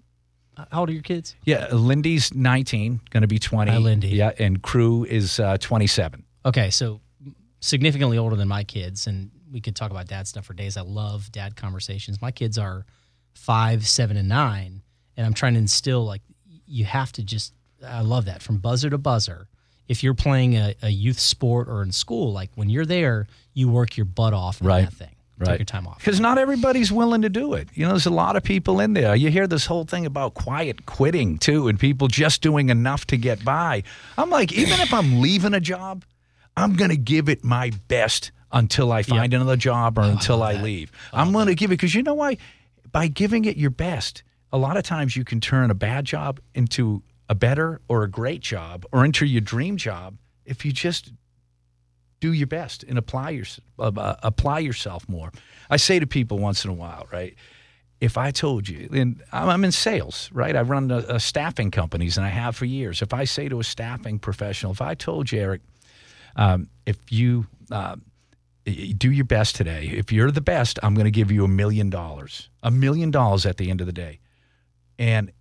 how 0.72 0.82
old 0.82 0.90
are 0.90 0.94
your 0.94 1.02
kids? 1.02 1.36
Yeah, 1.46 1.68
Lindy's 1.72 2.34
19, 2.34 3.02
going 3.10 3.22
to 3.22 3.28
be 3.28 3.40
20. 3.40 3.72
Hi, 3.72 3.78
Lindy. 3.78 4.10
Yeah, 4.10 4.32
and 4.38 4.62
Crew 4.62 5.06
is 5.06 5.40
uh, 5.40 5.58
27. 5.58 6.24
Okay, 6.46 6.70
so 6.70 7.02
significantly 7.60 8.18
older 8.18 8.36
than 8.36 8.48
my 8.48 8.64
kids, 8.64 9.08
and 9.08 9.32
we 9.52 9.62
could 9.62 9.76
talk 9.76 9.92
about 9.92 10.08
dad 10.08 10.28
stuff 10.28 10.46
for 10.46 10.54
days. 10.54 10.78
I 10.78 10.82
love 10.82 11.32
dad 11.32 11.56
conversations. 11.56 12.22
My 12.22 12.32
kids 12.32 12.58
are 12.58 12.86
five, 13.34 13.88
seven, 13.88 14.18
and 14.18 14.28
nine, 14.30 14.82
and 15.16 15.26
I'm 15.26 15.34
trying 15.34 15.54
to 15.54 15.60
instill 15.60 16.06
like 16.06 16.22
you 16.66 16.86
have 16.86 17.12
to 17.14 17.24
just. 17.24 17.54
I 17.86 18.02
love 18.02 18.26
that 18.26 18.44
from 18.44 18.58
buzzer 18.58 18.92
to 18.92 19.00
buzzer. 19.00 19.48
If 19.88 20.04
you're 20.04 20.14
playing 20.14 20.56
a, 20.56 20.76
a 20.82 20.90
youth 20.90 21.20
sport 21.20 21.68
or 21.68 21.82
in 21.84 21.92
school, 21.92 22.32
like 22.32 22.50
when 22.56 22.70
you're 22.70 22.86
there, 22.86 23.28
you 23.54 23.68
work 23.70 23.98
your 23.98 24.06
butt 24.06 24.34
off 24.34 24.62
in 24.62 24.68
Right. 24.68 24.86
that 24.86 24.94
thing. 24.94 25.16
Take 25.44 25.58
your 25.58 25.66
time 25.66 25.88
off. 25.88 25.98
Because 25.98 26.20
not 26.20 26.38
everybody's 26.38 26.92
willing 26.92 27.24
to 27.24 27.30
do 27.30 27.56
it. 27.56 27.68
You 27.74 27.86
know, 27.86 27.90
there's 27.94 28.06
a 28.06 28.12
lot 28.12 28.36
of 28.36 28.44
people 28.44 28.80
in 28.80 28.94
there. 28.94 29.16
You 29.16 29.32
hear 29.32 29.48
this 29.48 29.66
whole 29.66 29.86
thing 29.86 30.06
about 30.06 30.36
quiet 30.36 30.86
quitting 30.86 31.40
too, 31.40 31.68
and 31.68 31.80
people 31.80 32.08
just 32.08 32.44
doing 32.44 32.70
enough 32.70 33.08
to 33.08 33.18
get 33.18 33.44
by. 33.44 33.82
I'm 34.20 34.30
like, 34.30 34.54
even 34.54 34.80
if 34.82 34.94
I'm 34.94 35.20
leaving 35.20 35.56
a 35.56 35.60
job, 35.60 36.06
I'm 36.56 36.76
going 36.76 36.92
to 36.92 36.98
give 36.98 37.28
it 37.28 37.44
my 37.44 37.72
best 37.88 38.30
until 38.52 38.92
I 38.92 39.02
find 39.02 39.34
another 39.34 39.56
job 39.56 39.98
or 39.98 40.04
until 40.04 40.44
I, 40.44 40.62
leave. 40.62 40.92
I'm 41.12 41.32
going 41.32 41.48
to 41.48 41.56
give 41.56 41.72
it 41.72 41.76
because 41.80 41.96
you 41.96 42.04
know 42.04 42.14
why? 42.14 42.38
By 42.92 43.08
giving 43.08 43.46
it 43.46 43.58
your 43.58 43.72
best, 43.72 44.22
a 44.54 44.60
lot 44.60 44.78
of 44.78 44.84
times 44.84 45.16
you 45.16 45.24
can 45.24 45.40
turn 45.42 45.72
a 45.72 45.74
bad 45.74 46.06
job 46.06 46.40
into 46.54 47.02
a 47.32 47.36
better 47.36 47.80
or 47.88 48.04
a 48.04 48.10
great 48.10 48.42
job 48.42 48.86
or 48.92 49.06
into 49.06 49.26
your 49.26 49.40
dream 49.40 49.78
job 49.78 50.18
if 50.46 50.66
you 50.66 50.74
just 50.74 51.14
do 52.20 52.34
your 52.34 52.46
best 52.46 52.84
and 52.84 52.98
apply 52.98 53.30
your, 53.30 53.46
uh, 53.80 53.90
uh, 53.96 54.18
apply 54.22 54.60
yourself 54.60 55.08
more. 55.08 55.32
I 55.70 55.78
say 55.78 55.98
to 55.98 56.06
people 56.06 56.40
once 56.40 56.66
in 56.66 56.72
a 56.72 56.74
while, 56.74 57.08
right? 57.10 57.34
If 58.02 58.18
I 58.18 58.32
told 58.32 58.68
you, 58.68 58.90
and 58.92 59.24
I'm 59.32 59.48
I'm 59.48 59.64
in 59.64 59.72
sales, 59.72 60.30
right? 60.34 60.58
I 60.58 60.62
run 60.62 60.92
a, 60.92 60.98
a 61.08 61.20
staffing 61.22 61.72
companies 61.72 62.18
and 62.18 62.26
I 62.26 62.30
have 62.30 62.54
for 62.58 62.66
years. 62.66 63.02
If 63.02 63.14
I 63.14 63.24
say 63.24 63.48
to 63.48 63.62
a 63.62 63.64
staffing 63.64 64.20
professional, 64.20 64.74
if 64.74 64.82
I 64.82 64.94
told 64.94 65.32
you, 65.32 65.40
Eric, 65.40 65.62
um, 66.36 66.68
if 66.86 66.98
you 67.12 67.46
uh, 67.72 67.96
do 68.66 69.10
your 69.10 69.26
best 69.26 69.56
today, 69.56 69.88
if 69.94 70.12
you're 70.12 70.32
the 70.32 70.42
best, 70.42 70.80
I'm 70.84 70.96
going 70.96 71.06
to 71.06 71.12
give 71.12 71.32
you 71.32 71.46
a 71.46 71.48
million 71.48 71.90
dollars, 71.90 72.50
a 72.62 72.72
million 72.72 73.10
dollars 73.10 73.46
at 73.46 73.56
the 73.56 73.70
end 73.70 73.80
of 73.80 73.88
the 73.88 73.94
day. 73.94 74.20
And 75.00 75.32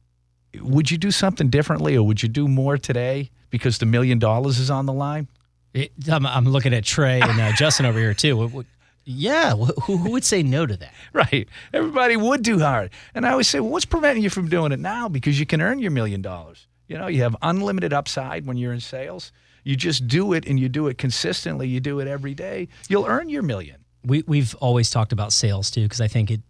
would 0.61 0.91
you 0.91 0.99
do 0.99 1.11
something 1.11 1.49
differently 1.49 1.97
or 1.97 2.03
would 2.07 2.23
you 2.23 2.29
do 2.29 2.49
more 2.49 2.77
today 2.79 3.31
because 3.51 3.79
the 3.79 3.87
million 3.87 4.19
dollars 4.19 4.59
is 4.59 4.71
on 4.71 4.87
the 4.87 4.93
line? 4.93 5.29
It, 5.75 5.93
I'm, 6.11 6.27
I'm 6.27 6.47
looking 6.47 6.75
at 6.75 6.85
Trey 6.85 7.21
and 7.21 7.41
uh, 7.41 7.53
Justin 7.53 7.87
over 7.87 7.99
here 7.99 8.15
too. 8.15 8.37
What- 8.37 8.53
what- 8.53 8.67
yeah, 9.05 9.55
who, 9.55 9.97
who 9.97 10.11
would 10.13 10.25
say 10.25 10.43
no 10.43 10.67
to 10.67 10.77
that? 10.77 10.93
Right. 11.13 11.49
Everybody 11.73 12.17
would 12.17 12.43
do 12.43 12.59
hard. 12.61 12.91
And 13.15 13.27
I 13.27 13.31
always 13.33 13.49
say, 13.49 13.59
well, 13.59 13.71
what's 13.71 13.85
preventing 13.87 14.23
you 14.23 14.31
from 14.31 14.49
doing 14.49 14.73
it 14.73 14.79
now? 14.79 15.09
Because 15.09 15.41
you 15.41 15.47
can 15.47 15.61
earn 15.61 15.79
your 15.81 15.91
million 15.91 16.23
dollars. 16.23 16.67
You 16.87 16.99
know, 16.99 17.07
you 17.07 17.23
have 17.23 17.35
unlimited 17.43 17.93
upside 17.93 18.47
when 18.47 18.57
you're 18.57 18.73
in 18.73 18.81
sales. 18.81 19.33
You 19.65 19.75
just 19.75 20.07
do 20.07 20.33
it 20.35 20.47
and 20.47 20.61
you 20.61 20.69
do 20.69 20.87
it 20.89 20.99
consistently. 20.99 21.67
You 21.67 21.81
do 21.81 21.99
it 22.01 22.09
every 22.09 22.35
day. 22.35 22.69
You'll 22.89 23.07
earn 23.07 23.29
your 23.31 23.43
million. 23.43 23.85
We 24.05 24.23
we've 24.27 24.55
always 24.57 24.91
talked 24.91 25.13
about 25.13 25.33
sales 25.33 25.71
too 25.71 25.83
because 25.83 26.01
I 26.01 26.09
think 26.09 26.31
it, 26.31 26.41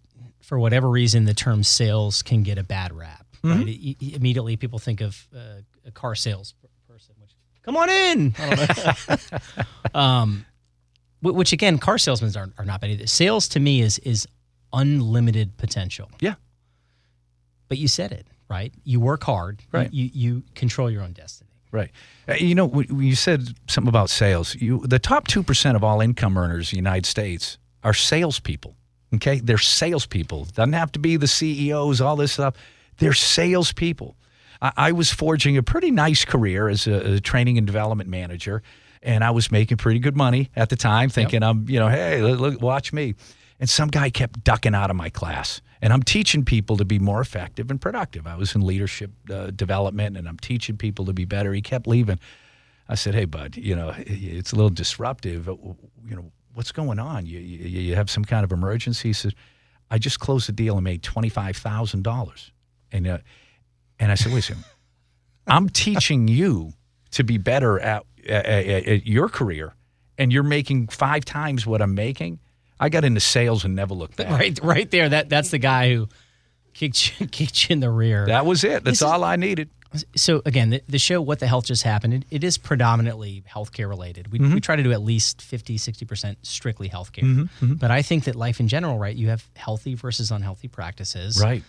for 0.41 0.59
whatever 0.59 0.89
reason, 0.91 1.25
the 1.25 1.35
term 1.35 1.63
sales 1.63 2.21
can 2.23 2.43
get 2.43 2.59
a 2.59 2.65
bad 2.65 2.93
rap. 2.93 3.27
Right? 3.43 3.67
It- 3.69 3.97
it- 4.05 4.15
immediately, 4.17 4.57
people 4.57 4.79
think 4.79 5.01
of 5.01 5.27
uh, 5.35 5.63
a 5.87 5.91
car 5.91 6.15
sales 6.15 6.55
person. 6.89 7.15
Which, 7.21 7.31
come 7.63 7.77
on 7.77 7.89
in. 7.91 8.35
I 8.39 8.55
don't 8.55 9.33
know. 9.95 10.01
um, 10.01 10.47
which 11.23 11.53
again, 11.53 11.79
car 11.79 11.99
salesmen 11.99 12.35
are, 12.37 12.51
are 12.59 12.65
not 12.65 12.81
bad 12.81 12.91
either. 12.91 13.07
Sales 13.07 13.49
to 13.49 13.61
me 13.61 13.81
is 13.81 13.99
is 14.01 14.27
unlimited 14.73 15.57
potential. 15.57 16.11
Yeah. 16.21 16.35
But 17.69 17.79
you 17.79 17.89
said 17.89 18.13
it 18.13 18.27
right. 18.49 18.73
You 18.85 19.01
work 19.01 19.23
hard. 19.25 19.63
Right. 19.73 19.93
You 19.93 20.11
you 20.13 20.43
control 20.55 20.91
your 20.91 21.03
own 21.03 21.13
destiny. 21.13 21.51
Right. 21.73 21.91
Uh, 22.29 22.35
You 22.35 22.55
know, 22.57 22.81
you 22.91 23.15
said 23.15 23.49
something 23.69 23.89
about 23.89 24.11
sales. 24.11 24.57
You, 24.57 24.85
the 24.89 24.99
top 24.99 25.29
2% 25.29 25.77
of 25.77 25.85
all 25.85 26.01
income 26.01 26.37
earners 26.37 26.73
in 26.73 26.77
the 26.77 26.81
United 26.81 27.07
States 27.07 27.59
are 27.85 27.95
salespeople. 27.95 28.75
Okay. 29.15 29.39
They're 29.39 29.57
salespeople. 29.59 30.47
Doesn't 30.47 30.73
have 30.73 30.91
to 30.93 30.99
be 30.99 31.17
the 31.17 31.29
CEOs, 31.29 32.01
all 32.01 32.17
this 32.17 32.33
stuff. 32.33 32.55
They're 33.01 33.13
salespeople. 33.13 34.17
I, 34.63 34.73
I 34.77 34.93
was 34.93 35.11
forging 35.11 35.57
a 35.57 35.63
pretty 35.63 35.91
nice 35.91 36.25
career 36.25 36.69
as 36.69 36.87
a, 36.87 37.15
a 37.15 37.21
training 37.21 37.59
and 37.59 37.67
development 37.67 38.09
manager, 38.09 38.63
and 39.03 39.25
I 39.25 39.31
was 39.33 39.51
making 39.51 39.79
pretty 39.79 39.99
good 39.99 40.17
money 40.17 40.51
at 40.55 40.69
the 40.69 40.77
time, 40.77 41.09
thinking 41.09 41.43
I'm, 41.43 41.69
you 41.69 41.81
know, 41.81 41.89
hey, 41.89 42.23
look, 42.23 42.61
watch 42.63 42.93
me. 42.93 43.15
And 43.59 43.69
some 43.69 43.89
guy 43.89 44.09
kept 44.11 44.45
ducking 44.45 44.75
out 44.75 44.91
of 44.91 44.97
my 44.97 45.11
class. 45.11 45.61
And 45.83 45.93
I'm 45.93 46.03
teaching 46.03 46.45
people 46.45 46.77
to 46.77 46.85
be 46.85 46.99
more 46.99 47.21
effective 47.21 47.71
and 47.71 47.81
productive. 47.81 48.27
I 48.27 48.37
was 48.37 48.55
in 48.55 48.61
leadership 48.61 49.11
uh, 49.31 49.51
development 49.51 50.17
and 50.17 50.29
I'm 50.29 50.39
teaching 50.39 50.77
people 50.77 51.07
to 51.07 51.13
be 51.13 51.25
better. 51.25 51.53
He 51.55 51.63
kept 51.63 51.87
leaving. 51.87 52.19
I 52.89 52.95
said, 52.97 53.15
hey, 53.15 53.25
bud, 53.25 53.57
you 53.57 53.75
know, 53.77 53.95
it's 53.99 54.53
a 54.53 54.57
little 54.57 54.71
disruptive. 54.71 55.49
Uh, 55.49 55.57
You 56.07 56.17
know, 56.17 56.33
what's 56.55 56.73
going 56.73 56.99
on? 56.99 57.25
You, 57.25 57.39
you, 57.39 57.81
you 57.81 57.95
have 57.97 58.11
some 58.11 58.25
kind 58.25 58.45
of 58.45 58.53
emergency? 58.53 59.09
He 59.09 59.13
said, 59.13 59.35
I 59.91 59.99
just 59.99 60.21
closed 60.21 60.49
a 60.49 60.53
deal 60.53 60.75
and 60.77 60.85
made 60.85 61.03
$25,000. 61.03 62.51
And, 62.93 63.07
uh, 63.07 63.19
and 63.99 64.11
I 64.11 64.15
said, 64.15 64.33
wait 64.33 64.41
a 64.41 64.43
second. 64.43 64.65
I'm 65.47 65.69
teaching 65.69 66.29
you 66.29 66.73
to 67.13 67.25
be 67.25 67.39
better 67.39 67.79
at, 67.81 68.05
at, 68.29 68.47
at, 68.47 68.87
at 68.87 69.07
your 69.07 69.29
career, 69.29 69.75
and 70.19 70.33
you're 70.33 70.43
making 70.43 70.89
five 70.89 71.25
times 71.25 71.67
what 71.67 71.83
I'm 71.83 71.95
making. 71.95 72.39
I 72.79 72.89
got 72.89 73.05
into 73.05 73.21
sales 73.21 73.65
and 73.65 73.75
never 73.75 73.95
looked 73.95 74.17
back. 74.17 74.31
Right, 74.31 74.59
right 74.63 74.91
there. 74.91 75.09
That 75.09 75.29
that's 75.29 75.51
the 75.51 75.59
guy 75.59 75.93
who 75.95 76.09
kicked 76.73 77.21
you, 77.21 77.27
kicked 77.31 77.69
you 77.69 77.75
in 77.75 77.81
the 77.81 77.91
rear. 77.91 78.27
That 78.27 78.47
was 78.47 78.65
it. 78.65 78.85
That's 78.85 78.85
This 78.85 78.99
is- 78.99 79.03
all 79.03 79.25
I 79.25 79.37
needed. 79.37 79.71
so 80.15 80.41
again, 80.47 80.71
the, 80.71 80.83
the 80.89 80.99
show 81.01 81.21
"What 81.21 81.41
the 81.41 81.47
Health 81.49 81.67
Just 81.67 81.83
Happened" 81.83 82.15
it, 82.15 82.25
it 82.31 82.45
is 82.45 82.57
predominantly 82.59 83.43
healthcare 83.51 83.89
related. 83.89 84.31
We, 84.33 84.39
Mm-hmm. 84.39 84.55
we 84.55 84.61
try 84.61 84.77
to 84.77 84.83
do 84.85 84.93
at 84.93 85.03
least 85.03 85.43
50, 85.43 85.77
60 85.79 86.05
percent 86.07 86.39
strictly 86.43 86.89
healthcare. 86.89 87.49
But 87.61 87.91
I 87.91 88.03
think 88.03 88.25
that 88.25 88.37
life 88.37 88.61
in 88.61 88.69
general, 88.69 88.99
right? 88.99 89.17
You 89.17 89.29
have 89.31 89.47
healthy 89.57 89.95
versus 89.95 90.31
unhealthy 90.31 90.69
practices. 90.69 91.41
Right. 91.43 91.65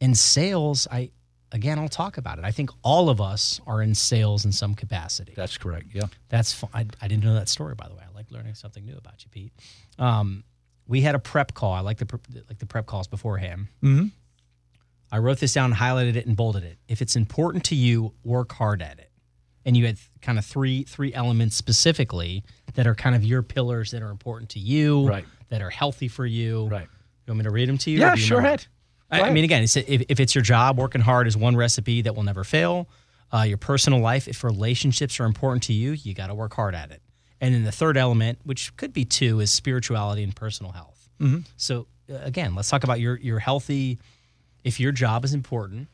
In 0.00 0.14
sales, 0.14 0.88
I 0.90 1.10
again, 1.52 1.78
I'll 1.78 1.88
talk 1.88 2.16
about 2.16 2.38
it. 2.38 2.44
I 2.44 2.50
think 2.52 2.70
all 2.82 3.08
of 3.10 3.20
us 3.20 3.60
are 3.66 3.82
in 3.82 3.94
sales 3.94 4.44
in 4.44 4.52
some 4.52 4.74
capacity. 4.74 5.32
That's 5.36 5.58
correct. 5.58 5.86
Yeah. 5.92 6.02
That's 6.28 6.52
fu- 6.52 6.68
I, 6.72 6.86
I 7.02 7.08
didn't 7.08 7.24
know 7.24 7.34
that 7.34 7.48
story 7.48 7.74
by 7.74 7.88
the 7.88 7.94
way. 7.94 8.02
I 8.08 8.14
like 8.14 8.30
learning 8.30 8.54
something 8.54 8.84
new 8.84 8.96
about 8.96 9.22
you, 9.24 9.30
Pete. 9.30 9.52
Um, 9.98 10.44
we 10.86 11.00
had 11.02 11.14
a 11.14 11.18
prep 11.18 11.54
call. 11.54 11.72
I 11.72 11.80
like 11.80 11.98
the 11.98 12.06
pre- 12.06 12.42
like 12.48 12.58
the 12.58 12.66
prep 12.66 12.86
calls 12.86 13.06
beforehand. 13.08 13.66
Mm-hmm. 13.82 14.06
I 15.12 15.18
wrote 15.18 15.38
this 15.38 15.52
down, 15.52 15.74
highlighted 15.74 16.14
it, 16.16 16.26
and 16.26 16.36
bolded 16.36 16.62
it. 16.62 16.78
If 16.88 17.02
it's 17.02 17.16
important 17.16 17.64
to 17.64 17.74
you, 17.74 18.12
work 18.24 18.52
hard 18.52 18.80
at 18.80 18.98
it. 19.00 19.10
and 19.66 19.76
you 19.76 19.84
had 19.86 19.98
kind 20.22 20.38
of 20.38 20.44
three 20.44 20.84
three 20.84 21.12
elements 21.12 21.56
specifically 21.56 22.44
that 22.74 22.86
are 22.86 22.94
kind 22.94 23.14
of 23.16 23.24
your 23.24 23.42
pillars 23.42 23.90
that 23.90 24.02
are 24.02 24.10
important 24.10 24.50
to 24.50 24.58
you, 24.60 25.06
Right. 25.08 25.24
That 25.48 25.62
are 25.62 25.70
healthy 25.70 26.06
for 26.08 26.24
you, 26.24 26.68
Right. 26.68 26.86
You 27.26 27.32
want 27.32 27.38
me 27.38 27.44
to 27.44 27.50
read 27.50 27.68
them 27.68 27.76
to 27.78 27.90
you? 27.90 27.98
Yeah, 27.98 28.14
you 28.14 28.20
sure 28.20 28.40
know? 28.40 28.56
I 29.10 29.30
mean, 29.30 29.44
again, 29.44 29.62
it's, 29.62 29.76
if, 29.76 30.02
if 30.08 30.20
it's 30.20 30.34
your 30.34 30.42
job, 30.42 30.78
working 30.78 31.00
hard 31.00 31.26
is 31.26 31.36
one 31.36 31.56
recipe 31.56 32.02
that 32.02 32.14
will 32.14 32.22
never 32.22 32.44
fail. 32.44 32.88
Uh, 33.32 33.42
your 33.42 33.58
personal 33.58 34.00
life, 34.00 34.28
if 34.28 34.42
relationships 34.42 35.20
are 35.20 35.24
important 35.24 35.62
to 35.64 35.72
you, 35.72 35.92
you 35.92 36.14
got 36.14 36.28
to 36.28 36.34
work 36.34 36.54
hard 36.54 36.74
at 36.74 36.90
it. 36.90 37.00
And 37.40 37.54
then 37.54 37.64
the 37.64 37.72
third 37.72 37.96
element, 37.96 38.38
which 38.44 38.76
could 38.76 38.92
be 38.92 39.04
two, 39.04 39.40
is 39.40 39.50
spirituality 39.50 40.22
and 40.22 40.34
personal 40.34 40.72
health. 40.72 41.08
Mm-hmm. 41.20 41.40
So 41.56 41.86
uh, 42.10 42.18
again, 42.22 42.54
let's 42.54 42.68
talk 42.68 42.84
about 42.84 43.00
your 43.00 43.16
your 43.18 43.38
healthy. 43.38 43.98
If 44.64 44.78
your 44.78 44.92
job 44.92 45.24
is 45.24 45.32
important, 45.32 45.88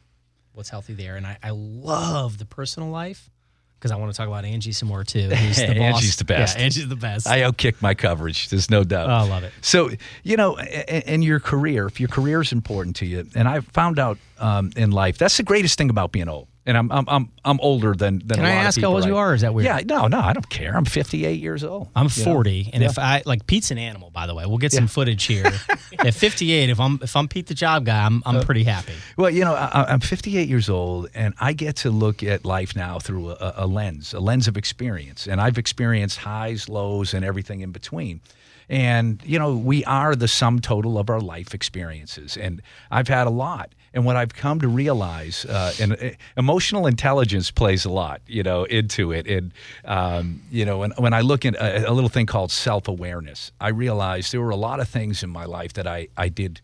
what's 0.53 0.71
healthy 0.71 0.95
there? 0.95 1.17
And 1.17 1.27
I, 1.27 1.39
I 1.43 1.51
love 1.51 2.39
the 2.39 2.47
personal 2.47 2.89
life 2.89 3.31
because 3.79 3.91
I 3.91 3.97
want 3.97 4.13
to 4.13 4.17
talk 4.17 4.29
about 4.29 4.45
Angie 4.45 4.73
some 4.73 4.89
more 4.89 5.05
too. 5.05 5.29
Who's 5.29 5.57
the 5.57 5.67
boss. 5.67 5.77
Angie's 5.77 6.17
the 6.17 6.25
best. 6.25 6.57
Yeah, 6.57 6.65
Angie's 6.65 6.89
the 6.89 6.97
best. 6.97 7.27
I 7.27 7.41
outkick 7.41 7.83
my 7.83 7.95
coverage. 7.95 8.49
There's 8.49 8.71
no 8.71 8.85
doubt. 8.85 9.09
Oh, 9.09 9.13
I 9.13 9.29
love 9.29 9.45
it. 9.45 9.53
So, 9.61 9.91
you 10.23 10.37
know, 10.37 10.59
in, 10.59 11.23
your 11.23 11.41
career, 11.41 11.87
if 11.87 12.01
your 12.01 12.09
career 12.09 12.41
is 12.41 12.53
important 12.53 12.97
to 12.97 13.07
you, 13.07 13.27
and 13.35 13.49
I've 13.49 13.67
found 13.69 13.99
out 13.99 14.19
um, 14.39 14.71
in 14.77 14.91
life, 14.91 15.19
that's 15.19 15.37
the 15.37 15.43
greatest 15.43 15.79
thing 15.79 15.91
about 15.91 16.13
being 16.13 16.29
old. 16.29 16.49
And 16.67 16.77
I'm 16.77 16.91
I'm 16.91 17.05
I'm, 17.09 17.33
I'm 17.45 17.61
older 17.61 17.95
than 17.95 18.19
than. 18.27 18.39
Can 18.39 18.45
a 18.45 18.49
I 18.49 18.53
ask 18.53 18.81
how 18.81 18.89
old 18.93 19.05
you 19.05 19.17
are, 19.17 19.35
is 19.35 19.43
that 19.43 19.55
weird? 19.55 19.67
Yeah, 19.67 19.81
no, 19.87 20.09
no, 20.09 20.19
I 20.19 20.33
don't 20.33 20.49
care. 20.51 20.77
I'm 20.77 20.85
58 20.85 21.41
years 21.41 21.63
old. 21.63 21.89
I'm 21.95 22.09
you 22.13 22.25
know? 22.25 22.33
40, 22.33 22.71
and 22.73 22.83
Yeah. 22.83 22.89
if 22.89 22.99
I 22.99 23.23
like 23.25 23.47
Pete's 23.47 23.71
an 23.71 23.79
animal, 23.79 24.11
by 24.11 24.27
the 24.27 24.35
way, 24.35 24.45
we'll 24.47 24.59
get 24.59 24.73
some 24.73 24.89
footage 24.89 25.25
here. 25.25 25.45
At 26.01 26.15
58, 26.15 26.69
if 26.69 26.81
I'm 26.81 26.99
if 27.03 27.15
I'm 27.15 27.29
Pete 27.29 27.47
the 27.47 27.55
job 27.55 27.85
guy, 27.85 28.05
I'm 28.05 28.19
Uh, 28.27 28.31
I'm 28.31 28.41
pretty 28.43 28.65
happy. 28.65 28.95
Well, 29.17 29.31
you 29.31 29.45
know, 29.45 29.55
I, 29.55 29.85
I'm 29.93 30.01
58 30.01 30.49
years 30.49 30.69
old, 30.69 31.09
and 31.15 31.35
I 31.41 31.53
get 31.53 31.77
to 31.77 31.91
look 31.91 32.23
at 32.25 32.45
life 32.45 32.75
now 32.75 32.99
through 32.99 33.31
a, 33.31 33.55
a 33.59 33.67
lens, 33.69 34.13
a 34.13 34.19
lens 34.21 34.49
of 34.49 34.57
experience. 34.57 35.29
And 35.29 35.41
I've 35.41 35.59
experienced 35.59 36.19
highs, 36.19 36.69
lows, 36.69 37.15
and 37.15 37.25
everything 37.25 37.61
in 37.61 37.71
between. 37.71 38.21
And, 38.69 39.21
you 39.25 39.39
know, 39.39 39.57
we 39.57 39.85
are 39.85 40.17
the 40.17 40.27
sum 40.27 40.59
total 40.61 40.99
of 40.99 41.09
our 41.09 41.21
life 41.21 41.55
experiences. 41.55 42.37
And 42.37 42.61
I've 42.91 43.07
had 43.07 43.29
a 43.29 43.31
lot. 43.31 43.71
And 43.97 44.05
what 44.05 44.15
I've 44.15 44.35
come 44.35 44.61
to 44.61 44.69
realize, 44.69 45.47
uh, 45.47 45.73
and 45.81 45.95
uh, 45.95 46.11
emotional 46.37 46.87
intelligence 46.87 47.51
plays 47.51 47.87
a 47.87 47.91
lot, 47.91 48.21
you 48.27 48.43
know, 48.43 48.65
into 48.65 49.11
it. 49.11 49.27
And, 49.27 49.55
um, 49.87 50.43
you 50.51 50.67
know, 50.67 50.79
when, 50.81 50.91
when 50.99 51.15
I 51.15 51.23
look 51.23 51.47
at 51.47 51.55
a, 51.55 51.91
a 51.91 51.93
little 51.93 52.11
thing 52.11 52.27
called 52.27 52.53
self 52.53 52.89
awareness, 52.89 53.53
I 53.59 53.69
realized 53.69 54.35
there 54.35 54.43
were 54.43 54.51
a 54.51 54.57
lot 54.57 54.81
of 54.81 54.89
things 54.89 55.23
in 55.23 55.31
my 55.31 55.47
life 55.47 55.73
that 55.73 55.87
I, 55.87 56.09
I 56.15 56.29
did 56.29 56.61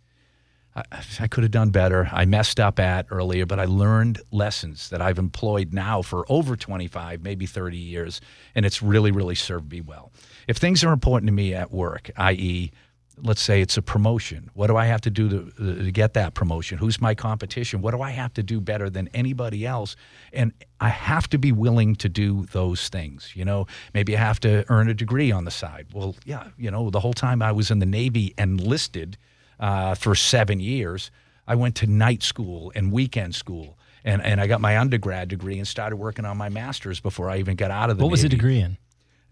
I, 0.74 0.82
I 1.20 1.26
could 1.26 1.42
have 1.42 1.50
done 1.50 1.70
better. 1.70 2.08
I 2.12 2.24
messed 2.24 2.58
up 2.60 2.78
at 2.78 3.06
earlier, 3.10 3.46
but 3.46 3.58
I 3.58 3.64
learned 3.64 4.20
lessons 4.30 4.90
that 4.90 5.02
I've 5.02 5.18
employed 5.18 5.72
now 5.72 6.02
for 6.02 6.24
over 6.30 6.56
25, 6.56 7.22
maybe 7.22 7.46
30 7.46 7.76
years, 7.76 8.20
and 8.54 8.64
it's 8.64 8.82
really, 8.82 9.10
really 9.10 9.34
served 9.34 9.70
me 9.70 9.80
well. 9.80 10.12
If 10.48 10.56
things 10.56 10.82
are 10.84 10.92
important 10.92 11.28
to 11.28 11.32
me 11.32 11.54
at 11.54 11.72
work, 11.72 12.10
i.e., 12.16 12.72
let's 13.18 13.40
say 13.40 13.60
it's 13.60 13.76
a 13.76 13.82
promotion, 13.82 14.50
what 14.54 14.68
do 14.68 14.76
I 14.76 14.86
have 14.86 15.00
to 15.02 15.10
do 15.10 15.28
to, 15.28 15.84
to 15.84 15.92
get 15.92 16.14
that 16.14 16.34
promotion? 16.34 16.78
Who's 16.78 17.00
my 17.00 17.14
competition? 17.14 17.80
What 17.82 17.92
do 17.92 18.02
I 18.02 18.10
have 18.10 18.32
to 18.34 18.42
do 18.42 18.60
better 18.60 18.90
than 18.90 19.08
anybody 19.14 19.66
else? 19.66 19.96
And 20.32 20.52
I 20.80 20.88
have 20.88 21.28
to 21.30 21.38
be 21.38 21.52
willing 21.52 21.96
to 21.96 22.08
do 22.08 22.46
those 22.52 22.88
things. 22.88 23.32
You 23.34 23.44
know, 23.44 23.66
maybe 23.94 24.16
I 24.16 24.20
have 24.20 24.40
to 24.40 24.64
earn 24.68 24.88
a 24.88 24.94
degree 24.94 25.30
on 25.30 25.44
the 25.44 25.50
side. 25.50 25.88
Well, 25.92 26.16
yeah, 26.24 26.48
you 26.56 26.70
know, 26.70 26.90
the 26.90 27.00
whole 27.00 27.12
time 27.12 27.42
I 27.42 27.52
was 27.52 27.70
in 27.70 27.78
the 27.78 27.86
Navy 27.86 28.34
enlisted 28.38 29.18
uh, 29.60 29.94
for 29.94 30.14
seven 30.14 30.60
years. 30.60 31.10
I 31.46 31.54
went 31.54 31.76
to 31.76 31.86
night 31.86 32.22
school 32.22 32.72
and 32.74 32.92
weekend 32.92 33.34
school, 33.34 33.78
and, 34.04 34.22
and 34.22 34.40
I 34.40 34.46
got 34.46 34.60
my 34.60 34.78
undergrad 34.78 35.28
degree 35.28 35.58
and 35.58 35.66
started 35.66 35.96
working 35.96 36.24
on 36.24 36.36
my 36.36 36.48
master's 36.48 37.00
before 37.00 37.28
I 37.30 37.38
even 37.38 37.56
got 37.56 37.70
out 37.70 37.90
of 37.90 37.98
the 37.98 38.04
What 38.04 38.10
was 38.10 38.22
the 38.22 38.28
degree 38.28 38.60
in? 38.60 38.78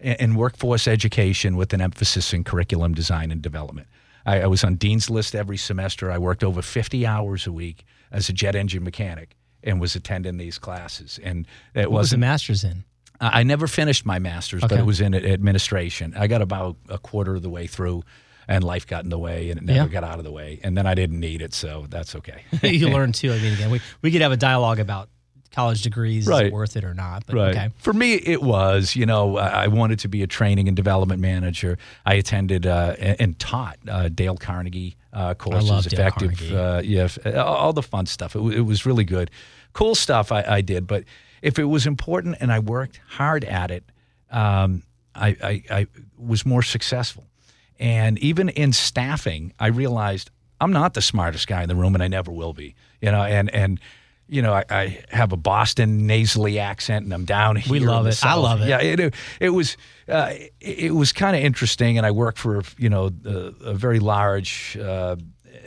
In, 0.03 0.15
in 0.15 0.35
workforce 0.35 0.87
education 0.89 1.57
with 1.57 1.73
an 1.73 1.81
emphasis 1.81 2.33
in 2.33 2.45
curriculum 2.45 2.95
design 2.95 3.31
and 3.31 3.41
development. 3.43 3.87
I, 4.27 4.41
I 4.43 4.47
was 4.47 4.65
on 4.65 4.77
Dean's 4.77 5.09
List 5.11 5.35
every 5.35 5.57
semester. 5.57 6.11
I 6.11 6.19
worked 6.19 6.45
over 6.45 6.63
50 6.63 7.07
hours 7.07 7.47
a 7.47 7.53
week 7.53 7.85
as 8.13 8.29
a 8.29 8.33
jet 8.33 8.55
engine 8.55 8.85
mechanic 8.85 9.37
and 9.63 9.81
was 9.81 9.95
attending 9.97 10.37
these 10.37 10.59
classes. 10.59 11.19
And 11.23 11.47
it 11.75 11.91
What 11.91 12.01
was 12.01 12.11
the 12.11 12.17
wasn't 12.17 12.21
master's 12.21 12.65
in? 12.65 12.85
I 13.21 13.41
I 13.41 13.43
never 13.43 13.67
finished 13.67 14.07
my 14.07 14.19
master's, 14.19 14.63
but 14.63 14.73
it 14.73 14.87
was 14.87 15.01
in 15.01 15.15
administration. 15.15 16.15
I 16.17 16.27
got 16.27 16.41
about 16.43 16.77
a 16.89 16.99
quarter 16.99 17.35
of 17.37 17.43
the 17.43 17.51
way 17.51 17.67
through, 17.67 18.03
and 18.49 18.65
life 18.65 18.87
got 18.87 19.05
in 19.05 19.11
the 19.11 19.19
way, 19.19 19.51
and 19.51 19.59
it 19.61 19.65
never 19.65 19.87
Yeah. 19.89 20.01
got 20.01 20.05
out 20.05 20.19
of 20.19 20.25
the 20.25 20.33
way. 20.33 20.59
And 20.65 20.77
then 20.77 20.87
I 20.87 20.95
didn't 20.95 21.21
need 21.21 21.43
it, 21.43 21.53
so 21.55 21.87
that's 21.91 22.15
okay. 22.17 22.43
you 22.63 22.89
learn 22.97 23.13
too. 23.13 23.33
I 23.33 23.39
mean, 23.39 23.53
again, 23.53 23.71
we 23.71 23.81
we 24.03 24.11
could 24.11 24.23
have 24.23 24.33
a 24.33 24.37
dialogue 24.39 24.79
about 24.81 25.09
college 25.51 25.83
degrees, 25.83 26.29
is 26.29 26.41
it 26.41 26.53
worth 26.53 26.77
it 26.77 26.85
or 26.85 26.95
not? 26.95 27.27
But 27.27 27.37
okay. 27.37 27.71
For 27.79 27.93
me, 27.93 28.15
it 28.15 28.43
was. 28.43 28.95
You 28.95 29.07
know, 29.07 29.37
I 29.37 29.67
wanted 29.69 29.99
to 30.01 30.09
be 30.09 30.23
a 30.23 30.27
training 30.27 30.69
and 30.69 30.77
development 30.77 31.21
manager. 31.21 31.79
I 32.07 32.15
attended 32.15 32.67
uh, 32.67 32.95
and, 32.99 33.39
taught 33.39 33.79
uh, 33.89 34.09
Dale 34.09 34.37
Carnegie 34.37 34.97
uh, 35.13 35.35
courses, 35.35 35.87
effective, 35.87 36.53
uh, 36.53 36.83
yeah, 36.85 37.09
all 37.43 37.73
the 37.73 37.83
fun 37.83 38.07
stuff. 38.07 38.35
It, 38.35 38.39
w- 38.39 38.57
it 38.57 38.63
was 38.63 38.87
really 38.87 39.05
good, 39.05 39.31
cool 39.73 39.95
stuff. 39.95 40.31
I, 40.31 40.43
I 40.43 40.61
did, 40.61 40.87
but 40.87 41.05
if 41.43 41.59
it 41.59 41.65
was 41.65 41.87
important 41.87 42.37
and 42.41 42.53
I 42.53 42.59
worked 42.59 43.01
hard 43.09 43.45
at 43.45 43.71
it, 43.71 43.85
um, 44.31 44.83
I, 45.15 45.37
I, 45.43 45.63
I 45.71 45.87
was 46.19 46.47
more 46.47 46.63
successful. 46.63 47.27
And 47.79 48.19
even 48.19 48.51
in 48.51 48.73
staffing, 48.73 49.53
I 49.59 49.69
realized 49.69 50.31
I'm 50.61 50.73
not 50.73 50.95
the 50.95 51.03
smartest 51.03 51.49
guy 51.49 51.63
in 51.63 51.69
the 51.69 51.75
room, 51.75 51.95
and 51.95 52.03
I 52.03 52.09
never 52.09 52.31
will 52.31 52.53
be. 52.53 52.75
You 53.01 53.11
know, 53.11 53.23
and 53.23 53.53
and 53.55 53.81
you 54.31 54.43
know, 54.43 54.55
I, 54.55 54.65
I 54.71 55.05
have 55.11 55.33
a 55.33 55.37
Boston 55.37 56.07
nasally 56.07 56.61
accent, 56.61 57.05
and 57.05 57.13
I'm 57.13 57.25
down 57.25 57.57
here. 57.57 57.73
We 57.73 57.81
love 57.81 58.07
it. 58.07 58.25
I 58.25 58.35
love 58.35 58.63
it. 58.63 58.69
Yeah, 58.69 58.81
it, 58.81 59.15
it 59.41 59.51
was 59.51 59.77
uh, 60.09 60.31
it, 60.33 60.53
it 60.61 60.91
was 60.95 61.13
kind 61.13 61.37
of 61.37 61.43
interesting, 61.43 61.99
and 61.99 62.07
I 62.07 62.13
work 62.13 62.37
for 62.37 62.63
you 62.79 62.89
know 62.89 63.11
a, 63.25 63.31
a 63.65 63.75
very 63.75 63.99
large 63.99 64.79
uh, 64.79 65.17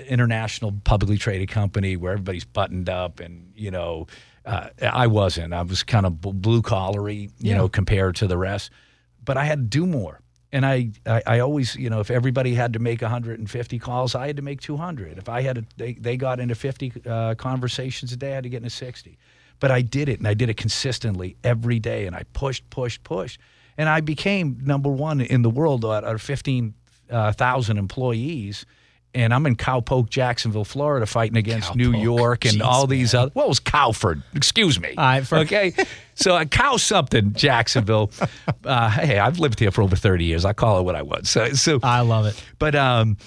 international 0.08 0.72
publicly 0.86 1.18
traded 1.18 1.50
company 1.50 1.98
where 1.98 2.14
everybody's 2.14 2.46
buttoned 2.46 2.90
up, 2.90 3.20
and 3.20 3.52
you 3.56 3.70
know. 3.70 4.08
Uh, 4.46 4.68
I 4.82 5.08
wasn't. 5.08 5.54
I 5.54 5.62
was 5.62 5.84
kind 5.84 6.06
of 6.06 6.20
blue 6.20 6.62
collary, 6.62 7.30
you 7.40 7.56
know, 7.56 7.70
compared 7.70 8.18
to 8.18 8.28
the 8.28 8.38
rest. 8.38 8.72
But 9.24 9.38
I 9.38 9.46
had 9.46 9.60
to 9.60 9.64
do 9.64 9.88
more. 9.88 10.20
And 10.54 10.68
I, 10.68 10.92
I, 11.08 11.24
I 11.26 11.40
always, 11.40 11.76
you 11.76 11.90
know, 11.90 12.00
if 12.00 12.12
everybody 12.12 12.54
had 12.54 12.74
to 12.74 12.80
make 12.80 13.02
150 13.02 13.80
calls, 13.80 14.14
I 14.14 14.28
had 14.28 14.36
to 14.36 14.44
make 14.44 14.62
200. 14.62 15.18
If 15.18 15.28
I 15.28 15.42
had, 15.42 15.56
to, 15.56 15.66
they, 15.78 15.94
they 15.94 16.16
got 16.16 16.40
into 16.40 16.54
50 16.54 16.94
uh, 17.08 17.34
conversations 17.36 18.14
a 18.14 18.18
day, 18.18 18.34
I 18.34 18.36
had 18.36 18.44
to 18.44 18.50
get 18.50 18.58
into 18.58 18.70
60. 18.70 19.18
But 19.60 19.72
I 19.72 19.82
did 19.82 20.10
it, 20.10 20.20
and 20.20 20.28
I 20.28 20.36
did 20.36 20.50
it 20.50 20.58
consistently 20.58 21.38
every 21.44 21.80
day, 21.80 22.06
and 22.06 22.16
I 22.16 22.24
pushed, 22.34 22.70
pushed, 22.70 23.04
pushed, 23.04 23.40
and 23.80 23.90
I 23.90 24.02
became 24.02 24.60
number 24.62 24.90
one 24.90 25.22
in 25.22 25.42
the 25.42 25.50
world 25.50 25.84
out 25.86 26.04
of 26.04 26.22
15,000 26.22 27.78
employees. 27.78 28.66
And 29.16 29.34
I'm 29.34 29.46
in 29.46 29.56
Cowpoke, 29.56 30.10
Jacksonville, 30.10 30.66
Florida, 30.66 31.06
fighting 31.06 31.38
against 31.38 31.76
New 31.76 31.94
York 31.94 32.46
and 32.46 32.56
Jeez, 32.60 32.66
all 32.66 32.88
these 32.88 33.14
man. 33.14 33.22
other. 33.24 33.32
What 33.34 33.48
was 33.48 33.60
Cowford? 33.60 34.24
Excuse 34.34 34.80
me. 34.80 34.96
For- 35.24 35.38
okay, 35.40 35.74
so 36.16 36.36
a 36.36 36.46
cow 36.46 36.78
something, 36.78 37.34
Jacksonville. 37.34 38.12
Uh, 38.66 38.90
hey, 38.90 39.20
I've 39.20 39.40
lived 39.40 39.60
here 39.60 39.72
for 39.72 39.82
over 39.82 39.96
30 39.98 40.24
years. 40.24 40.46
I 40.46 40.54
call 40.54 40.80
it 40.80 40.84
what 40.84 40.96
I 40.96 41.02
was. 41.02 41.30
So, 41.30 41.50
so 41.52 41.80
I 41.84 42.00
love 42.00 42.26
it. 42.28 42.42
but 42.60 42.76
um, 42.76 43.18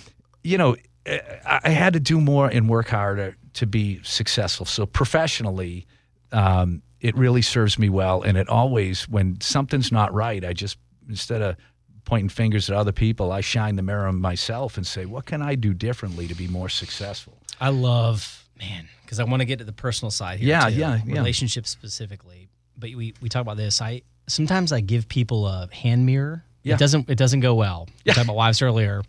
you 0.42 0.56
know, 0.56 0.76
I 1.06 1.60
I 1.64 1.68
had 1.68 1.92
to 1.92 2.00
do 2.00 2.20
more 2.22 2.48
and 2.48 2.70
work 2.70 2.88
harder 2.88 3.36
to 3.54 3.66
be 3.66 4.00
successful. 4.02 4.64
So 4.64 4.86
professionally, 4.86 5.86
um, 6.32 6.82
it 7.00 7.14
really 7.16 7.42
serves 7.42 7.78
me 7.78 7.90
well. 7.90 8.22
And 8.22 8.38
it 8.38 8.48
always, 8.48 9.06
when 9.10 9.38
something's 9.42 9.92
not 9.92 10.12
right, 10.14 10.42
I 10.42 10.54
just 10.54 10.78
instead 11.06 11.42
of 11.42 11.56
pointing 12.06 12.30
fingers 12.30 12.70
at 12.70 12.76
other 12.76 12.92
people, 12.92 13.30
I 13.32 13.42
shine 13.42 13.76
the 13.76 13.82
mirror 13.82 14.06
on 14.06 14.18
myself 14.20 14.78
and 14.78 14.86
say, 14.86 15.04
what 15.04 15.26
can 15.26 15.42
I 15.42 15.54
do 15.56 15.74
differently 15.74 16.26
to 16.28 16.34
be 16.34 16.48
more 16.48 16.70
successful? 16.70 17.36
I 17.60 17.68
love 17.68 18.44
man 18.58 18.88
because 19.02 19.20
I 19.20 19.24
want 19.24 19.40
to 19.42 19.44
get 19.44 19.58
to 19.58 19.64
the 19.66 19.72
personal 19.72 20.10
side 20.10 20.38
here. 20.38 20.48
Yeah, 20.48 20.70
too, 20.70 20.76
yeah, 20.76 21.00
yeah. 21.04 21.14
Relationships 21.14 21.68
specifically, 21.68 22.48
but 22.78 22.90
we 22.94 23.12
we 23.20 23.28
talk 23.28 23.42
about 23.42 23.58
this. 23.58 23.82
I 23.82 24.00
sometimes 24.26 24.72
I 24.72 24.80
give 24.80 25.08
people 25.08 25.46
a 25.46 25.68
hand 25.72 26.06
mirror. 26.06 26.42
Yeah. 26.62 26.74
It 26.74 26.78
doesn't 26.78 27.10
it 27.10 27.18
doesn't 27.18 27.40
go 27.40 27.54
well. 27.54 27.86
We 27.88 27.92
Yeah. 28.06 28.14
talked 28.14 28.24
about 28.26 28.36
wives 28.36 28.62
earlier. 28.62 29.02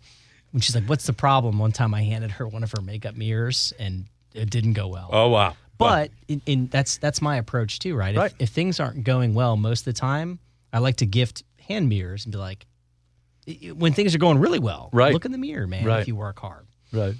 When 0.52 0.60
she's 0.60 0.74
like, 0.74 0.84
"What's 0.86 1.06
the 1.06 1.12
problem?" 1.12 1.58
One 1.58 1.72
time 1.72 1.92
I 1.94 2.02
handed 2.02 2.30
her 2.32 2.46
one 2.48 2.62
of 2.62 2.72
her 2.72 2.80
makeup 2.82 3.14
mirrors 3.16 3.72
and 3.78 4.06
it 4.34 4.50
didn't 4.50 4.72
go 4.74 4.88
well. 4.88 5.08
Oh 5.12 5.28
wow! 5.28 5.56
But 5.76 6.10
in, 6.26 6.40
in 6.46 6.66
that's 6.68 6.96
that's 6.98 7.20
my 7.20 7.36
approach 7.36 7.78
too, 7.80 7.94
right? 7.96 8.16
Right. 8.16 8.32
If, 8.38 8.42
if 8.42 8.48
things 8.50 8.80
aren't 8.80 9.04
going 9.04 9.34
well 9.34 9.56
most 9.56 9.80
of 9.80 9.84
the 9.94 10.00
time, 10.00 10.38
I 10.72 10.78
like 10.78 10.96
to 10.96 11.06
gift 11.06 11.42
hand 11.68 11.88
mirrors 11.90 12.24
and 12.24 12.32
be 12.32 12.38
like, 12.38 12.64
"I- 12.64 12.66
I- 12.66 12.77
when 13.74 13.92
things 13.92 14.14
are 14.14 14.18
going 14.18 14.38
really 14.38 14.58
well, 14.58 14.90
Right. 14.92 15.12
look 15.12 15.24
in 15.24 15.32
the 15.32 15.38
mirror, 15.38 15.66
man. 15.66 15.84
Right. 15.84 16.00
If 16.00 16.08
you 16.08 16.16
work 16.16 16.38
hard, 16.40 16.66
right. 16.92 17.14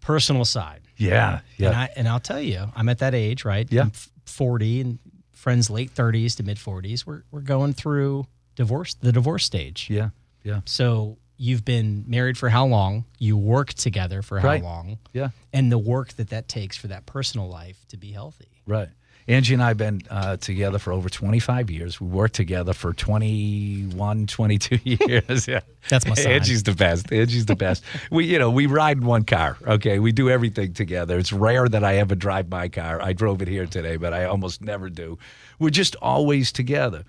personal 0.00 0.44
side, 0.44 0.82
Yeah, 0.96 1.40
yeah. 1.56 1.68
and 1.68 1.76
I 1.76 1.88
and 1.96 2.08
I'll 2.08 2.20
tell 2.20 2.40
you, 2.40 2.70
I'm 2.74 2.88
at 2.88 2.98
that 2.98 3.14
age, 3.14 3.44
right? 3.44 3.66
Yeah. 3.70 3.82
I'm 3.82 3.92
40 4.24 4.80
and 4.80 4.98
friends 5.32 5.70
late 5.70 5.94
30s 5.94 6.36
to 6.36 6.42
mid 6.42 6.58
40s. 6.58 7.06
We're 7.06 7.22
we're 7.30 7.40
going 7.40 7.72
through 7.74 8.26
divorce, 8.54 8.94
the 8.94 9.12
divorce 9.12 9.44
stage. 9.44 9.88
yeah, 9.90 10.10
yeah, 10.42 10.60
So 10.64 11.18
you've 11.36 11.64
been 11.64 12.04
married 12.06 12.38
for 12.38 12.48
how 12.48 12.64
long? 12.66 13.04
You 13.18 13.36
work 13.36 13.74
together 13.74 14.22
for 14.22 14.40
how 14.40 14.48
Right. 14.48 14.62
long? 14.62 14.98
yeah. 15.12 15.28
And 15.52 15.70
the 15.70 15.78
work 15.78 16.14
that 16.14 16.30
that 16.30 16.48
takes 16.48 16.76
for 16.76 16.88
that 16.88 17.04
personal 17.06 17.48
life 17.48 17.84
to 17.88 17.96
be 17.98 18.12
healthy. 18.12 18.48
Right. 18.66 18.88
Angie 19.28 19.54
and 19.54 19.62
I 19.62 19.68
have 19.68 19.76
been 19.76 20.02
uh, 20.08 20.36
together 20.36 20.78
for 20.78 20.92
over 20.92 21.08
25 21.08 21.70
years. 21.70 22.00
We 22.00 22.06
worked 22.06 22.34
together 22.34 22.72
for 22.72 22.92
21, 22.92 24.26
22 24.28 24.78
years. 24.84 25.48
yeah. 25.48 25.60
That's 25.88 26.06
my 26.06 26.14
sign. 26.14 26.32
Angie's 26.32 26.62
the 26.62 26.74
best. 26.74 27.12
Angie's 27.12 27.46
the 27.46 27.56
best. 27.56 27.82
we, 28.10 28.26
you 28.26 28.38
know, 28.38 28.50
we 28.50 28.66
ride 28.66 28.98
in 28.98 29.04
one 29.06 29.24
car. 29.24 29.56
Okay, 29.66 29.98
we 29.98 30.12
do 30.12 30.30
everything 30.30 30.72
together. 30.74 31.18
It's 31.18 31.32
rare 31.32 31.68
that 31.68 31.82
I 31.82 31.96
ever 31.96 32.14
drive 32.14 32.48
my 32.48 32.68
car. 32.68 33.02
I 33.02 33.12
drove 33.12 33.42
it 33.42 33.48
here 33.48 33.66
today, 33.66 33.96
but 33.96 34.12
I 34.12 34.24
almost 34.26 34.62
never 34.62 34.88
do. 34.88 35.18
We're 35.58 35.70
just 35.70 35.96
always 35.96 36.52
together. 36.52 37.04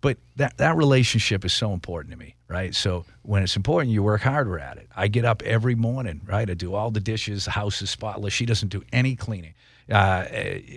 But 0.00 0.18
that 0.36 0.56
that 0.58 0.76
relationship 0.76 1.44
is 1.44 1.52
so 1.52 1.72
important 1.72 2.12
to 2.12 2.18
me, 2.18 2.36
right? 2.46 2.74
So 2.74 3.04
when 3.22 3.42
it's 3.42 3.56
important, 3.56 3.92
you 3.92 4.02
work 4.02 4.22
harder 4.22 4.58
at 4.58 4.76
it. 4.76 4.88
I 4.96 5.08
get 5.08 5.24
up 5.24 5.42
every 5.42 5.74
morning, 5.74 6.20
right? 6.24 6.48
I 6.48 6.54
do 6.54 6.74
all 6.74 6.90
the 6.90 7.00
dishes. 7.00 7.46
The 7.46 7.50
house 7.52 7.82
is 7.82 7.90
spotless. 7.90 8.32
She 8.32 8.46
doesn't 8.46 8.68
do 8.68 8.82
any 8.92 9.16
cleaning. 9.16 9.54
Uh, 9.90 10.24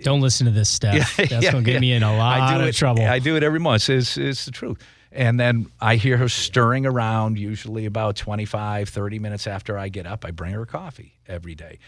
Don't 0.02 0.20
listen 0.20 0.46
to 0.46 0.50
this, 0.52 0.70
Steph. 0.70 1.16
That's 1.16 1.30
yeah, 1.30 1.52
going 1.52 1.64
to 1.64 1.70
get 1.70 1.74
yeah. 1.74 1.80
me 1.80 1.92
in 1.92 2.02
a 2.02 2.16
lot 2.16 2.40
I 2.40 2.54
do 2.56 2.62
of 2.62 2.68
it, 2.68 2.74
trouble. 2.74 3.04
I 3.04 3.18
do 3.18 3.36
it 3.36 3.42
every 3.42 3.60
month. 3.60 3.88
It's, 3.88 4.16
it's 4.16 4.46
the 4.46 4.50
truth. 4.50 4.78
And 5.12 5.38
then 5.38 5.66
I 5.80 5.96
hear 5.96 6.16
her 6.16 6.28
stirring 6.28 6.86
around, 6.86 7.38
usually 7.38 7.84
about 7.84 8.16
25, 8.16 8.88
30 8.88 9.18
minutes 9.18 9.46
after 9.46 9.76
I 9.76 9.88
get 9.88 10.06
up. 10.06 10.24
I 10.24 10.30
bring 10.30 10.54
her 10.54 10.64
coffee 10.64 11.18
every 11.28 11.54
day. 11.54 11.78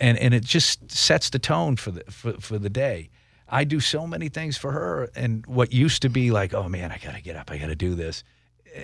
And, 0.00 0.18
and 0.18 0.34
it 0.34 0.42
just 0.42 0.90
sets 0.90 1.30
the 1.30 1.38
tone 1.38 1.76
for 1.76 1.92
the, 1.92 2.04
for, 2.10 2.32
for 2.40 2.58
the 2.58 2.70
day. 2.70 3.10
I 3.48 3.64
do 3.64 3.80
so 3.80 4.06
many 4.06 4.28
things 4.28 4.56
for 4.56 4.72
her. 4.72 5.10
And 5.14 5.44
what 5.46 5.72
used 5.72 6.02
to 6.02 6.08
be 6.08 6.30
like, 6.30 6.54
oh 6.54 6.68
man, 6.68 6.90
I 6.90 6.98
got 6.98 7.14
to 7.14 7.22
get 7.22 7.36
up, 7.36 7.50
I 7.50 7.58
got 7.58 7.66
to 7.66 7.76
do 7.76 7.94
this. 7.94 8.24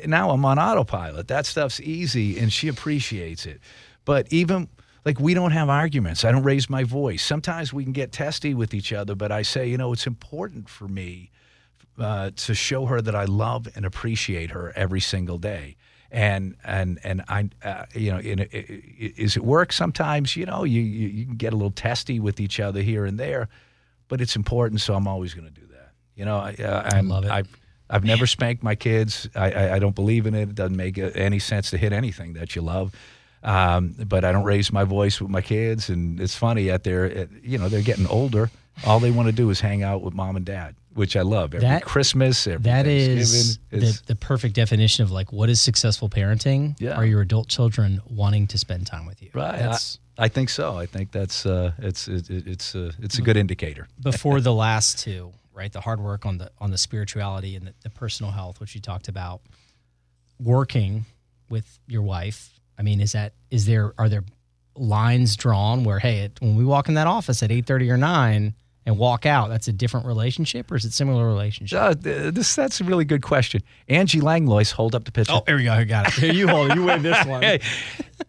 Now 0.06 0.30
I'm 0.30 0.44
on 0.44 0.58
autopilot. 0.58 1.28
That 1.28 1.46
stuff's 1.46 1.80
easy 1.80 2.38
and 2.38 2.52
she 2.52 2.68
appreciates 2.68 3.46
it. 3.46 3.60
But 4.04 4.32
even 4.32 4.68
like 5.04 5.18
we 5.18 5.34
don't 5.34 5.52
have 5.52 5.68
arguments. 5.68 6.24
I 6.24 6.32
don't 6.32 6.42
raise 6.42 6.68
my 6.68 6.84
voice. 6.84 7.24
Sometimes 7.24 7.72
we 7.72 7.84
can 7.84 7.92
get 7.92 8.12
testy 8.12 8.54
with 8.54 8.74
each 8.74 8.92
other, 8.92 9.14
but 9.14 9.32
I 9.32 9.42
say, 9.42 9.66
you 9.66 9.78
know, 9.78 9.92
it's 9.92 10.06
important 10.06 10.68
for 10.68 10.88
me 10.88 11.30
uh, 11.98 12.30
to 12.36 12.54
show 12.54 12.86
her 12.86 13.00
that 13.00 13.14
I 13.14 13.24
love 13.24 13.68
and 13.74 13.84
appreciate 13.84 14.50
her 14.50 14.72
every 14.76 15.00
single 15.00 15.38
day. 15.38 15.76
And 16.12 16.56
and 16.64 16.98
and 17.04 17.22
I, 17.28 17.48
uh, 17.62 17.84
you 17.94 18.10
know, 18.10 18.18
in, 18.18 18.40
is 18.40 19.36
it 19.36 19.44
work 19.44 19.72
sometimes? 19.72 20.34
You 20.34 20.44
know, 20.44 20.64
you, 20.64 20.80
you 20.80 21.08
you 21.08 21.24
can 21.24 21.36
get 21.36 21.52
a 21.52 21.56
little 21.56 21.70
testy 21.70 22.18
with 22.18 22.40
each 22.40 22.58
other 22.58 22.82
here 22.82 23.04
and 23.04 23.16
there, 23.16 23.48
but 24.10 24.20
it's 24.20 24.36
important. 24.36 24.82
So 24.82 24.94
I'm 24.94 25.08
always 25.08 25.32
going 25.32 25.48
to 25.48 25.60
do 25.60 25.66
that. 25.68 25.92
You 26.14 26.26
know, 26.26 26.36
I, 26.36 26.54
uh, 26.62 26.90
I 26.92 27.00
love 27.00 27.24
it. 27.24 27.30
I've, 27.30 27.48
I've 27.88 28.04
never 28.04 28.26
spanked 28.26 28.62
my 28.62 28.74
kids. 28.74 29.26
I, 29.34 29.50
I, 29.52 29.74
I 29.76 29.78
don't 29.78 29.94
believe 29.94 30.26
in 30.26 30.34
it. 30.34 30.50
It 30.50 30.54
doesn't 30.54 30.76
make 30.76 30.98
any 30.98 31.38
sense 31.38 31.70
to 31.70 31.78
hit 31.78 31.94
anything 31.94 32.34
that 32.34 32.54
you 32.54 32.60
love. 32.60 32.94
Um, 33.42 33.94
but 34.06 34.24
I 34.24 34.32
don't 34.32 34.44
raise 34.44 34.70
my 34.70 34.84
voice 34.84 35.18
with 35.18 35.30
my 35.30 35.40
kids, 35.40 35.88
and 35.88 36.20
it's 36.20 36.34
funny 36.34 36.70
at 36.70 36.84
their, 36.84 37.26
you 37.42 37.56
know, 37.56 37.70
they're 37.70 37.80
getting 37.80 38.06
older. 38.06 38.50
All 38.84 39.00
they 39.00 39.10
want 39.10 39.28
to 39.28 39.32
do 39.32 39.48
is 39.48 39.60
hang 39.60 39.82
out 39.82 40.02
with 40.02 40.12
mom 40.12 40.36
and 40.36 40.44
dad, 40.44 40.74
which 40.94 41.16
I 41.16 41.22
love. 41.22 41.54
Every 41.54 41.66
That- 41.68 41.82
Christmas, 41.84 42.46
every 42.46 42.62
that 42.64 42.84
Thanksgiving, 42.86 43.18
is 43.20 43.58
the, 44.00 44.06
the 44.06 44.16
perfect 44.16 44.54
definition 44.54 45.02
of 45.04 45.10
like 45.10 45.32
what 45.32 45.48
is 45.48 45.60
successful 45.60 46.08
parenting? 46.08 46.74
Yeah. 46.80 46.96
Are 46.96 47.04
your 47.06 47.20
adult 47.20 47.48
children 47.48 48.00
wanting 48.08 48.46
to 48.48 48.58
spend 48.58 48.86
time 48.86 49.06
with 49.06 49.22
you? 49.22 49.30
right. 49.34 49.58
That's 49.58 49.98
I, 50.18 50.24
I 50.24 50.28
think 50.28 50.50
so. 50.50 50.76
I 50.76 50.86
think 50.86 51.12
that's 51.12 51.46
uh, 51.46 51.72
it's 51.78 52.08
it, 52.08 52.28
it- 52.30 52.46
it's 52.46 52.74
uh, 52.74 52.92
it's 53.00 53.18
a 53.18 53.22
good 53.22 53.36
indicator. 53.36 53.86
before 54.02 54.40
the 54.50 54.52
last 54.52 54.98
two, 54.98 55.32
right? 55.54 55.72
The 55.72 55.80
hard 55.80 56.00
work 56.00 56.26
on 56.26 56.38
the 56.38 56.50
on 56.58 56.70
the 56.70 56.78
spirituality 56.78 57.56
and 57.56 57.66
the, 57.68 57.74
the 57.82 57.90
personal 57.90 58.32
health, 58.32 58.60
which 58.60 58.74
you 58.74 58.80
talked 58.80 59.08
about. 59.08 59.40
Working 60.38 61.04
with 61.50 61.78
your 61.86 62.00
wife. 62.02 62.58
I 62.78 62.82
mean, 62.82 63.00
is 63.00 63.12
that 63.12 63.34
is 63.50 63.66
there 63.66 63.92
are 63.98 64.08
there 64.08 64.24
lines 64.74 65.36
drawn 65.36 65.84
where 65.84 65.98
hey, 65.98 66.20
it, 66.20 66.38
when 66.40 66.56
we 66.56 66.64
walk 66.64 66.88
in 66.88 66.94
that 66.94 67.06
office 67.06 67.42
at 67.42 67.50
eight 67.52 67.66
thirty 67.66 67.90
or 67.90 67.98
nine 67.98 68.54
and 68.86 68.98
walk 68.98 69.26
out, 69.26 69.50
that's 69.50 69.68
a 69.68 69.72
different 69.72 70.06
relationship, 70.06 70.70
or 70.70 70.76
is 70.76 70.84
it 70.84 70.92
similar 70.92 71.26
relationship? 71.26 71.78
Uh, 71.78 71.94
this 71.94 72.54
that's 72.54 72.80
a 72.80 72.84
really 72.84 73.04
good 73.04 73.22
question. 73.22 73.62
Angie 73.88 74.20
Langlois, 74.20 74.72
hold 74.72 74.94
up 74.94 75.04
the 75.04 75.12
picture. 75.12 75.34
Oh, 75.34 75.42
here 75.46 75.56
we 75.56 75.64
go. 75.64 75.72
I 75.72 75.84
got 75.84 76.08
it. 76.08 76.14
Here, 76.14 76.32
you 76.32 76.48
hold 76.48 76.70
it. 76.70 76.76
You 76.76 76.84
win 76.84 77.02
this 77.02 77.24
one. 77.26 77.42
Hey, 77.50 77.60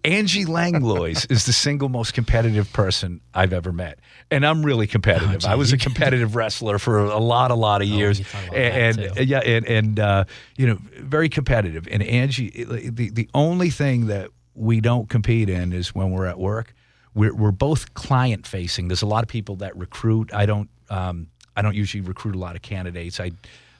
Angie 0.06 0.46
Langlois 0.46 1.26
is 1.30 1.46
the 1.46 1.54
single 1.54 1.90
most 1.90 2.14
competitive 2.14 2.72
person 2.72 3.20
I've 3.34 3.54
ever 3.54 3.72
met. 3.72 4.00
And 4.32 4.46
I'm 4.46 4.64
really 4.64 4.88
competitive. 4.88 5.46
Oh, 5.46 5.50
I 5.50 5.56
was 5.56 5.74
a 5.74 5.78
competitive 5.78 6.36
wrestler 6.36 6.80
for 6.80 7.00
a 7.00 7.20
lot, 7.20 7.52
a 7.52 7.56
lot 7.56 7.82
of 7.82 7.88
years. 7.88 8.20
you 8.20 8.26
talk 8.26 8.42
about 8.44 8.54
that, 8.56 9.00
and 9.18 9.30
yeah, 9.30 9.40
and, 9.40 9.68
and 9.68 10.00
uh, 10.00 10.24
you 10.58 10.68
know, 10.68 10.78
very 10.98 11.30
competitive. 11.30 11.88
And 11.92 12.02
Angie, 12.02 12.64
the, 12.64 13.10
the 13.10 13.30
only 13.34 13.70
thing 13.70 14.08
that 14.08 14.30
we 14.56 14.80
don't 14.82 15.10
compete 15.10 15.50
in 15.50 15.74
is 15.74 15.94
when 15.94 16.12
we're 16.12 16.26
at 16.26 16.40
work. 16.40 16.74
We're, 17.14 17.34
we're 17.34 17.52
both 17.52 17.94
client 17.94 18.48
facing. 18.48 18.88
There's 18.88 19.02
a 19.02 19.06
lot 19.08 19.24
of 19.24 19.28
people 19.30 19.58
that 19.58 19.76
recruit. 19.76 20.34
I 20.34 20.46
don't, 20.46 20.70
um, 20.90 21.28
I 21.56 21.62
don't 21.62 21.76
usually 21.76 22.02
recruit 22.02 22.36
a 22.36 22.40
lot 22.40 22.56
of 22.56 22.62
candidates. 22.62 23.20
I, 23.20 23.32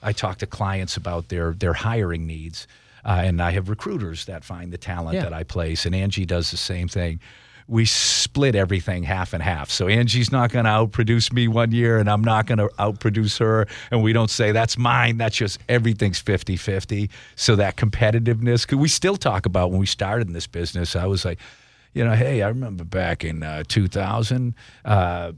I 0.02 0.12
talk 0.12 0.38
to 0.38 0.46
clients 0.46 0.96
about 0.96 1.28
their, 1.28 1.52
their 1.52 1.72
hiring 1.72 2.26
needs. 2.26 2.66
Uh, 3.04 3.22
and 3.24 3.42
I 3.42 3.50
have 3.52 3.68
recruiters 3.68 4.26
that 4.26 4.44
find 4.44 4.72
the 4.72 4.78
talent 4.78 5.14
Yeah. 5.16 5.22
that 5.24 5.32
I 5.32 5.42
place, 5.42 5.86
and 5.86 5.94
Angie 5.94 6.24
does 6.24 6.50
the 6.52 6.56
same 6.56 6.86
thing. 6.86 7.18
We 7.66 7.84
split 7.84 8.54
everything 8.54 9.02
half 9.04 9.32
and 9.32 9.42
half. 9.42 9.70
So 9.70 9.88
Angie's 9.88 10.30
not 10.30 10.50
going 10.52 10.66
to 10.66 10.70
outproduce 10.70 11.32
me 11.32 11.48
one 11.48 11.72
year, 11.72 11.98
and 11.98 12.08
I'm 12.10 12.22
not 12.22 12.46
going 12.46 12.58
to 12.58 12.68
outproduce 12.78 13.38
her. 13.40 13.66
And 13.90 14.02
we 14.02 14.12
don't 14.12 14.30
say 14.30 14.52
that's 14.52 14.76
mine. 14.78 15.16
That's 15.16 15.36
just 15.36 15.58
everything's 15.68 16.18
50 16.20 16.56
50. 16.56 17.08
So 17.34 17.56
that 17.56 17.76
competitiveness, 17.76 18.62
because 18.66 18.78
we 18.78 18.88
still 18.88 19.16
talk 19.16 19.46
about 19.46 19.70
when 19.70 19.80
we 19.80 19.86
started 19.86 20.26
in 20.28 20.32
this 20.34 20.46
business, 20.46 20.94
I 20.94 21.06
was 21.06 21.24
like, 21.24 21.38
you 21.94 22.04
know, 22.04 22.14
hey, 22.14 22.42
I 22.42 22.48
remember 22.48 22.84
back 22.84 23.24
in 23.24 23.42
uh, 23.42 23.64
2000. 23.68 24.54
Uh, 24.84 25.32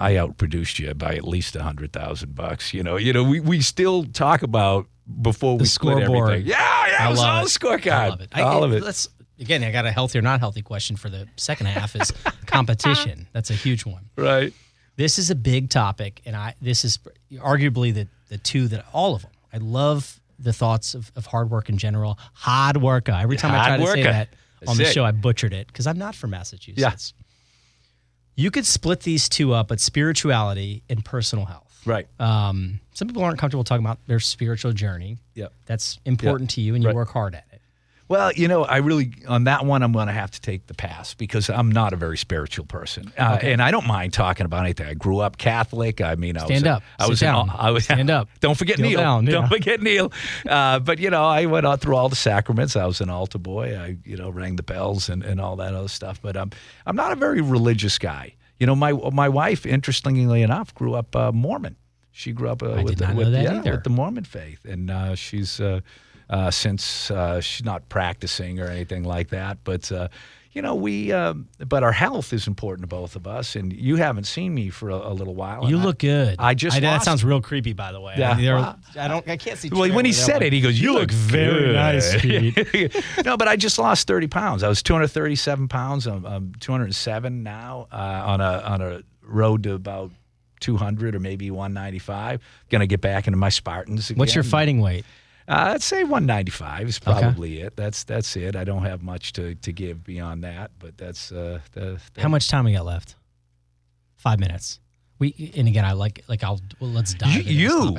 I 0.00 0.14
outproduced 0.14 0.78
you 0.80 0.92
by 0.94 1.14
at 1.14 1.24
least 1.24 1.54
a 1.54 1.62
hundred 1.62 1.92
thousand 1.92 2.34
bucks. 2.34 2.74
You 2.74 2.82
know, 2.82 2.96
you 2.96 3.12
know, 3.12 3.22
we, 3.22 3.38
we 3.40 3.60
still 3.60 4.04
talk 4.04 4.42
about 4.42 4.86
before 5.20 5.56
we 5.58 5.64
split 5.64 5.98
scoreboard. 5.98 6.30
everything. 6.30 6.48
Yeah, 6.50 6.86
yeah, 6.88 6.96
I 7.00 7.06
it 7.06 7.10
was 7.10 7.18
love 7.20 7.28
all 7.38 7.42
it. 7.44 7.48
scorecard. 7.48 7.92
I 7.92 8.08
love 8.08 8.20
it. 8.20 8.28
I- 8.32 8.42
all 8.42 8.64
of 8.64 8.72
it. 8.72 8.82
Let's 8.82 9.08
again. 9.38 9.62
I 9.62 9.70
got 9.70 9.86
a 9.86 9.92
healthy 9.92 10.18
or 10.18 10.22
not 10.22 10.40
healthy 10.40 10.62
question 10.62 10.96
for 10.96 11.08
the 11.08 11.28
second 11.36 11.66
half. 11.66 11.94
Is 11.94 12.12
competition? 12.46 13.28
That's 13.32 13.50
a 13.50 13.54
huge 13.54 13.84
one. 13.86 14.10
Right. 14.16 14.52
This 14.96 15.18
is 15.18 15.30
a 15.30 15.34
big 15.36 15.70
topic, 15.70 16.20
and 16.26 16.34
I 16.34 16.54
this 16.60 16.84
is 16.84 16.98
arguably 17.34 17.94
the 17.94 18.08
the 18.28 18.38
two 18.38 18.66
that 18.68 18.84
all 18.92 19.14
of 19.14 19.22
them. 19.22 19.30
I 19.52 19.58
love 19.58 20.18
the 20.38 20.52
thoughts 20.52 20.94
of, 20.94 21.12
of 21.14 21.26
hard 21.26 21.50
work 21.50 21.68
in 21.68 21.78
general. 21.78 22.18
Hard 22.32 22.76
worker. 22.78 23.12
Every 23.12 23.36
time 23.36 23.52
I 23.52 23.58
Hard 23.58 23.66
try 23.68 23.76
to 23.78 23.86
say 23.92 24.00
worker. 24.00 24.12
that 24.12 24.28
on 24.68 24.76
the 24.76 24.84
show, 24.84 25.04
I 25.04 25.10
butchered 25.12 25.52
it 25.52 25.66
because 25.66 25.86
I'm 25.86 25.98
not 25.98 26.14
from 26.14 26.30
Massachusetts. 26.30 27.14
You 28.34 28.50
could 28.50 28.64
split 28.64 29.00
these 29.00 29.28
two 29.28 29.52
up, 29.52 29.68
but 29.68 29.78
spirituality 29.78 30.82
and 30.88 31.04
personal 31.04 31.44
health. 31.44 31.68
Right. 31.84 32.06
Um, 32.18 32.80
some 32.94 33.08
people 33.08 33.22
aren't 33.22 33.38
comfortable 33.38 33.64
talking 33.64 33.84
about 33.84 33.98
their 34.06 34.20
spiritual 34.20 34.72
journey. 34.72 35.18
Yep. 35.34 35.52
That's 35.66 35.98
important 36.06 36.50
to 36.50 36.60
you, 36.62 36.74
and 36.74 36.82
you 36.82 36.88
Right. 36.88 36.96
work 36.96 37.10
hard 37.10 37.34
at 37.34 37.44
it. 37.51 37.51
Well, 38.12 38.30
you 38.32 38.46
know, 38.46 38.62
I 38.62 38.76
really 38.76 39.10
on 39.26 39.44
that 39.44 39.64
one 39.64 39.82
I'm 39.82 39.92
going 39.92 40.08
to 40.08 40.12
have 40.12 40.30
to 40.32 40.40
take 40.42 40.66
the 40.66 40.74
pass 40.74 41.14
because 41.14 41.48
I'm 41.48 41.72
not 41.72 41.94
a 41.94 41.96
very 41.96 42.18
spiritual 42.18 42.66
person, 42.66 43.10
uh, 43.16 43.38
and 43.40 43.62
I 43.62 43.70
don't 43.70 43.86
mind 43.86 44.12
talking 44.12 44.44
about 44.44 44.64
anything. 44.64 44.86
I 44.86 44.92
grew 44.92 45.20
up 45.20 45.38
Catholic. 45.38 46.02
I 46.02 46.16
mean, 46.16 46.36
I 46.36 46.44
Stand 46.44 46.64
was 46.64 46.70
up. 46.72 46.82
I 46.98 47.04
Sit 47.04 47.08
was 47.08 47.20
down. 47.20 47.50
I 47.56 47.70
was 47.70 47.84
Stand 47.84 48.10
up. 48.10 48.28
Don't 48.40 48.58
forget 48.58 48.78
Kneel 48.78 48.90
Neil. 48.90 49.00
down, 49.00 49.24
yeah. 49.24 49.32
Don't 49.32 49.48
forget 49.48 49.80
Neil. 49.80 50.12
Uh, 50.46 50.78
but 50.80 50.98
you 50.98 51.08
know, 51.08 51.24
I 51.24 51.46
went 51.46 51.64
through 51.80 51.96
all 51.96 52.10
the 52.10 52.16
sacraments. 52.16 52.76
I 52.76 52.84
was 52.84 53.00
an 53.00 53.08
altar 53.08 53.38
boy. 53.38 53.78
I 53.78 53.96
you 54.04 54.18
know 54.18 54.28
rang 54.28 54.56
the 54.56 54.62
bells 54.62 55.08
and, 55.08 55.22
and 55.22 55.40
all 55.40 55.56
that 55.56 55.72
other 55.72 55.88
stuff. 55.88 56.20
But 56.20 56.36
um, 56.36 56.50
I'm 56.84 56.96
not 56.96 57.12
a 57.12 57.16
very 57.16 57.40
religious 57.40 57.96
guy. 57.96 58.34
You 58.60 58.66
know, 58.66 58.76
my 58.76 58.92
my 58.92 59.30
wife, 59.30 59.64
interestingly 59.64 60.42
enough, 60.42 60.74
grew 60.74 60.92
up 60.92 61.16
uh, 61.16 61.32
Mormon. 61.32 61.76
She 62.10 62.32
grew 62.32 62.50
up 62.50 62.62
uh, 62.62 62.82
with, 62.84 62.98
the, 62.98 63.10
with, 63.14 63.32
yeah, 63.32 63.62
with 63.62 63.84
the 63.84 63.90
Mormon 63.90 64.24
faith, 64.24 64.66
and 64.66 64.90
uh, 64.90 65.14
she's 65.14 65.62
uh, 66.30 66.50
since 66.50 67.10
uh, 67.10 67.40
she's 67.40 67.64
not 67.64 67.88
practicing 67.88 68.60
or 68.60 68.66
anything 68.66 69.04
like 69.04 69.28
that. 69.30 69.58
But 69.64 69.90
uh, 69.92 70.08
you 70.52 70.60
know, 70.60 70.74
we 70.74 71.10
um, 71.12 71.48
but 71.66 71.82
our 71.82 71.92
health 71.92 72.32
is 72.34 72.46
important 72.46 72.82
to 72.82 72.86
both 72.86 73.16
of 73.16 73.26
us, 73.26 73.56
and 73.56 73.72
you 73.72 73.96
haven't 73.96 74.24
seen 74.24 74.54
me 74.54 74.68
for 74.68 74.90
a, 74.90 74.96
a 74.96 75.14
little 75.14 75.34
while. 75.34 75.68
You 75.68 75.76
and 75.76 75.82
I- 75.82 75.86
look 75.86 75.98
good. 75.98 76.36
I 76.38 76.52
just 76.52 76.78
that 76.78 76.86
lost- 76.86 77.04
sounds 77.06 77.24
real 77.24 77.40
creepy, 77.40 77.72
by 77.72 77.90
the 77.92 78.00
way. 78.00 78.16
Yeah. 78.18 78.32
I, 78.32 78.34
mean, 78.34 78.44
there- 78.44 78.56
Wow. 78.56 78.76
I 78.98 79.08
don't. 79.08 79.26
I 79.28 79.36
can't 79.38 79.58
see. 79.58 79.70
Well, 79.72 79.90
when 79.94 80.04
he 80.04 80.12
said 80.12 80.34
but 80.40 80.42
it, 80.42 80.52
he 80.52 80.60
goes, 80.60 80.78
"You, 80.78 80.92
look 80.92 81.10
very 81.10 81.60
good." 81.68 81.74
nice, 81.74 82.20
Pete. 82.20 83.04
no, 83.24 83.36
but 83.38 83.48
I 83.48 83.56
just 83.56 83.78
lost 83.78 84.06
thirty 84.06 84.28
pounds. 84.28 84.62
I 84.62 84.68
was 84.68 84.82
two 84.82 84.92
hundred 84.92 85.08
thirty-seven 85.08 85.68
pounds. 85.68 86.06
I'm, 86.06 86.26
I'm 86.26 86.52
two 86.60 86.72
hundred 86.72 86.94
seven 86.94 87.42
now 87.42 87.88
uh, 87.90 87.96
on 88.26 88.40
a 88.42 88.58
on 88.58 88.82
a 88.82 89.02
road 89.22 89.62
to 89.62 89.72
about 89.72 90.10
two 90.60 90.76
hundred 90.76 91.14
or 91.14 91.18
maybe 91.20 91.50
one 91.50 91.72
ninety-five. 91.72 92.42
Going 92.68 92.80
to 92.80 92.86
get 92.86 93.00
back 93.00 93.26
into 93.26 93.38
my 93.38 93.48
Spartans. 93.48 94.10
Again. 94.10 94.18
What's 94.18 94.34
your 94.34 94.44
fighting 94.44 94.82
weight? 94.82 95.06
Uh, 95.52 95.72
I'd 95.74 95.82
say 95.82 96.02
195 96.02 96.88
is 96.88 96.98
probably 96.98 97.60
it. 97.60 97.76
That's 97.76 98.04
that's 98.04 98.36
it. 98.36 98.56
I 98.56 98.64
don't 98.64 98.82
have 98.84 99.02
much 99.02 99.34
to, 99.34 99.54
to 99.56 99.72
give 99.72 100.02
beyond 100.02 100.44
that, 100.44 100.70
but 100.78 100.96
that's 100.96 101.30
uh, 101.30 101.58
the, 101.72 102.00
the 102.14 102.22
How 102.22 102.28
much 102.28 102.48
time 102.48 102.64
we 102.64 102.72
got 102.72 102.86
left? 102.86 103.16
Five 104.16 104.40
minutes. 104.40 104.80
We 105.18 105.52
and 105.54 105.68
again, 105.68 105.84
I 105.84 105.92
like 105.92 106.24
like 106.26 106.42
I'll 106.42 106.58
well, 106.80 106.90
let's 106.90 107.12
dive. 107.12 107.42
You, 107.42 107.68
you 107.68 107.98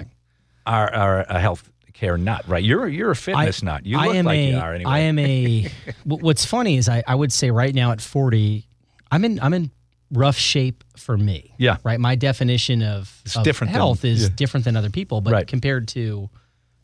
are, 0.66 0.92
are 0.92 1.20
a 1.30 1.40
health 1.40 1.70
care 1.94 2.18
nut, 2.18 2.44
right? 2.48 2.64
You're 2.64 2.88
you're 2.88 3.12
a 3.12 3.16
fitness 3.16 3.62
nut. 3.62 3.86
You 3.86 4.00
I 4.00 4.08
look 4.08 4.26
like 4.26 4.38
a, 4.40 4.52
you 4.52 4.58
are 4.58 4.74
anyway. 4.74 4.92
I 4.92 5.00
am 5.00 5.20
a. 5.20 5.70
what's 6.06 6.46
funny 6.46 6.78
is 6.78 6.90
I, 6.90 7.04
I 7.08 7.14
would 7.14 7.32
say 7.32 7.52
right 7.52 7.76
now 7.76 7.92
at 7.92 8.02
forty, 8.02 8.68
I'm 9.12 9.24
in 9.24 9.40
I'm 9.40 9.54
in 9.54 9.70
rough 10.12 10.38
shape 10.38 10.84
for 10.98 11.18
me. 11.18 11.54
Yeah. 11.60 11.78
Right. 11.84 12.00
My 12.00 12.16
definition 12.16 12.82
of, 12.82 13.22
of 13.36 13.44
different 13.44 13.74
than- 13.74 13.80
health 13.80 14.04
is 14.06 14.24
yeah. 14.24 14.30
different 14.36 14.64
than 14.66 14.76
other 14.76 14.90
people, 14.90 15.22
but 15.22 15.34
Right. 15.34 15.48
compared 15.48 15.88
to 15.90 16.30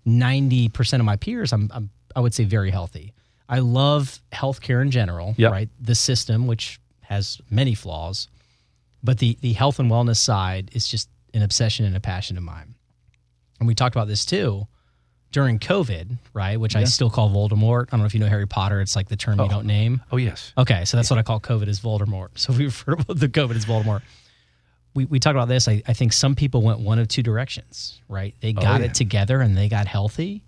90% 0.10 1.00
of 1.00 1.06
my 1.06 1.16
peers, 1.16 1.54
I'm, 1.54 1.70
I'm, 1.74 1.90
I 2.16 2.20
would 2.20 2.34
say 2.34 2.44
very 2.44 2.72
healthy. 2.72 3.14
I 3.48 3.60
love 3.60 4.20
healthcare 4.32 4.82
in 4.82 4.92
general, 4.92 5.36
Yeah. 5.38 5.50
right? 5.50 5.70
The 5.80 5.96
system, 5.96 6.48
which 6.48 6.80
has 7.02 7.40
many 7.50 7.74
flaws, 7.74 8.28
but 9.04 9.18
the, 9.18 9.38
the 9.42 9.54
health 9.54 9.80
and 9.80 9.90
wellness 9.90 10.18
side 10.18 10.70
is 10.74 10.88
just 10.88 11.10
an 11.34 11.42
obsession 11.42 11.86
and 11.86 11.96
a 11.96 12.00
passion 12.00 12.38
of 12.38 12.44
mine. 12.44 12.76
And 13.60 13.68
we 13.68 13.76
talked 13.76 13.96
about 13.96 14.08
this 14.08 14.26
too 14.26 14.68
during 15.32 15.60
COVID, 15.60 16.18
right? 16.34 16.60
Which 16.60 16.76
I 16.76 16.84
still 16.86 17.10
call 17.10 17.30
Voldemort. 17.30 17.84
I 17.84 17.92
don't 17.92 18.00
know 18.00 18.06
if 18.06 18.14
you 18.14 18.20
know 18.20 18.28
Harry 18.28 18.48
Potter. 18.48 18.82
It's 18.82 18.96
like 18.96 19.10
the 19.10 19.16
term 19.16 19.38
you 19.40 19.46
oh. 19.46 19.50
don't 19.50 19.66
name. 19.66 20.02
Oh 20.12 20.18
yes. 20.18 20.54
Okay, 20.58 20.86
so 20.86 20.98
that's 20.98 21.10
what 21.10 21.20
I 21.20 21.24
call 21.24 21.40
COVID 21.40 21.68
is 21.68 21.80
Voldemort. 21.80 22.30
So 22.36 22.54
we 22.54 22.66
refer 22.66 22.96
to 22.96 23.14
the 23.14 23.30
COVID 23.30 23.56
as 23.56 23.66
Voldemort. 23.66 24.02
We, 24.96 25.06
we 25.06 25.20
talked 25.20 25.36
about 25.36 25.48
this. 25.48 25.68
I, 25.68 25.82
I 25.88 25.94
think 25.94 26.14
some 26.14 26.36
people 26.36 26.62
went 26.62 26.80
one 26.80 26.98
of 27.00 27.08
two 27.08 27.22
directions, 27.24 28.02
right? 28.10 28.34
They 28.42 28.54
got 28.54 28.64
Oh, 28.64 28.68
yeah. 28.68 28.76
Mm-hmm. 28.78 28.84
it 28.86 28.94
together 28.96 29.42
and 29.42 29.56
they 29.56 29.70
got 29.70 29.88
healthy, 29.88 30.44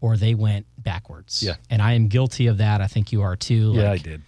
or 0.00 0.16
they 0.16 0.34
went 0.34 0.66
backwards. 0.78 1.42
Yeah. 1.42 1.54
And 1.70 1.80
I 1.82 1.94
am 1.94 2.08
guilty 2.08 2.46
of 2.46 2.58
that. 2.58 2.80
I 2.80 2.86
think 2.86 3.10
you 3.12 3.22
are 3.22 3.36
too. 3.36 3.72
Yeah, 3.74 3.84
I 3.84 3.90
Like, 3.92 4.02
did. 4.02 4.22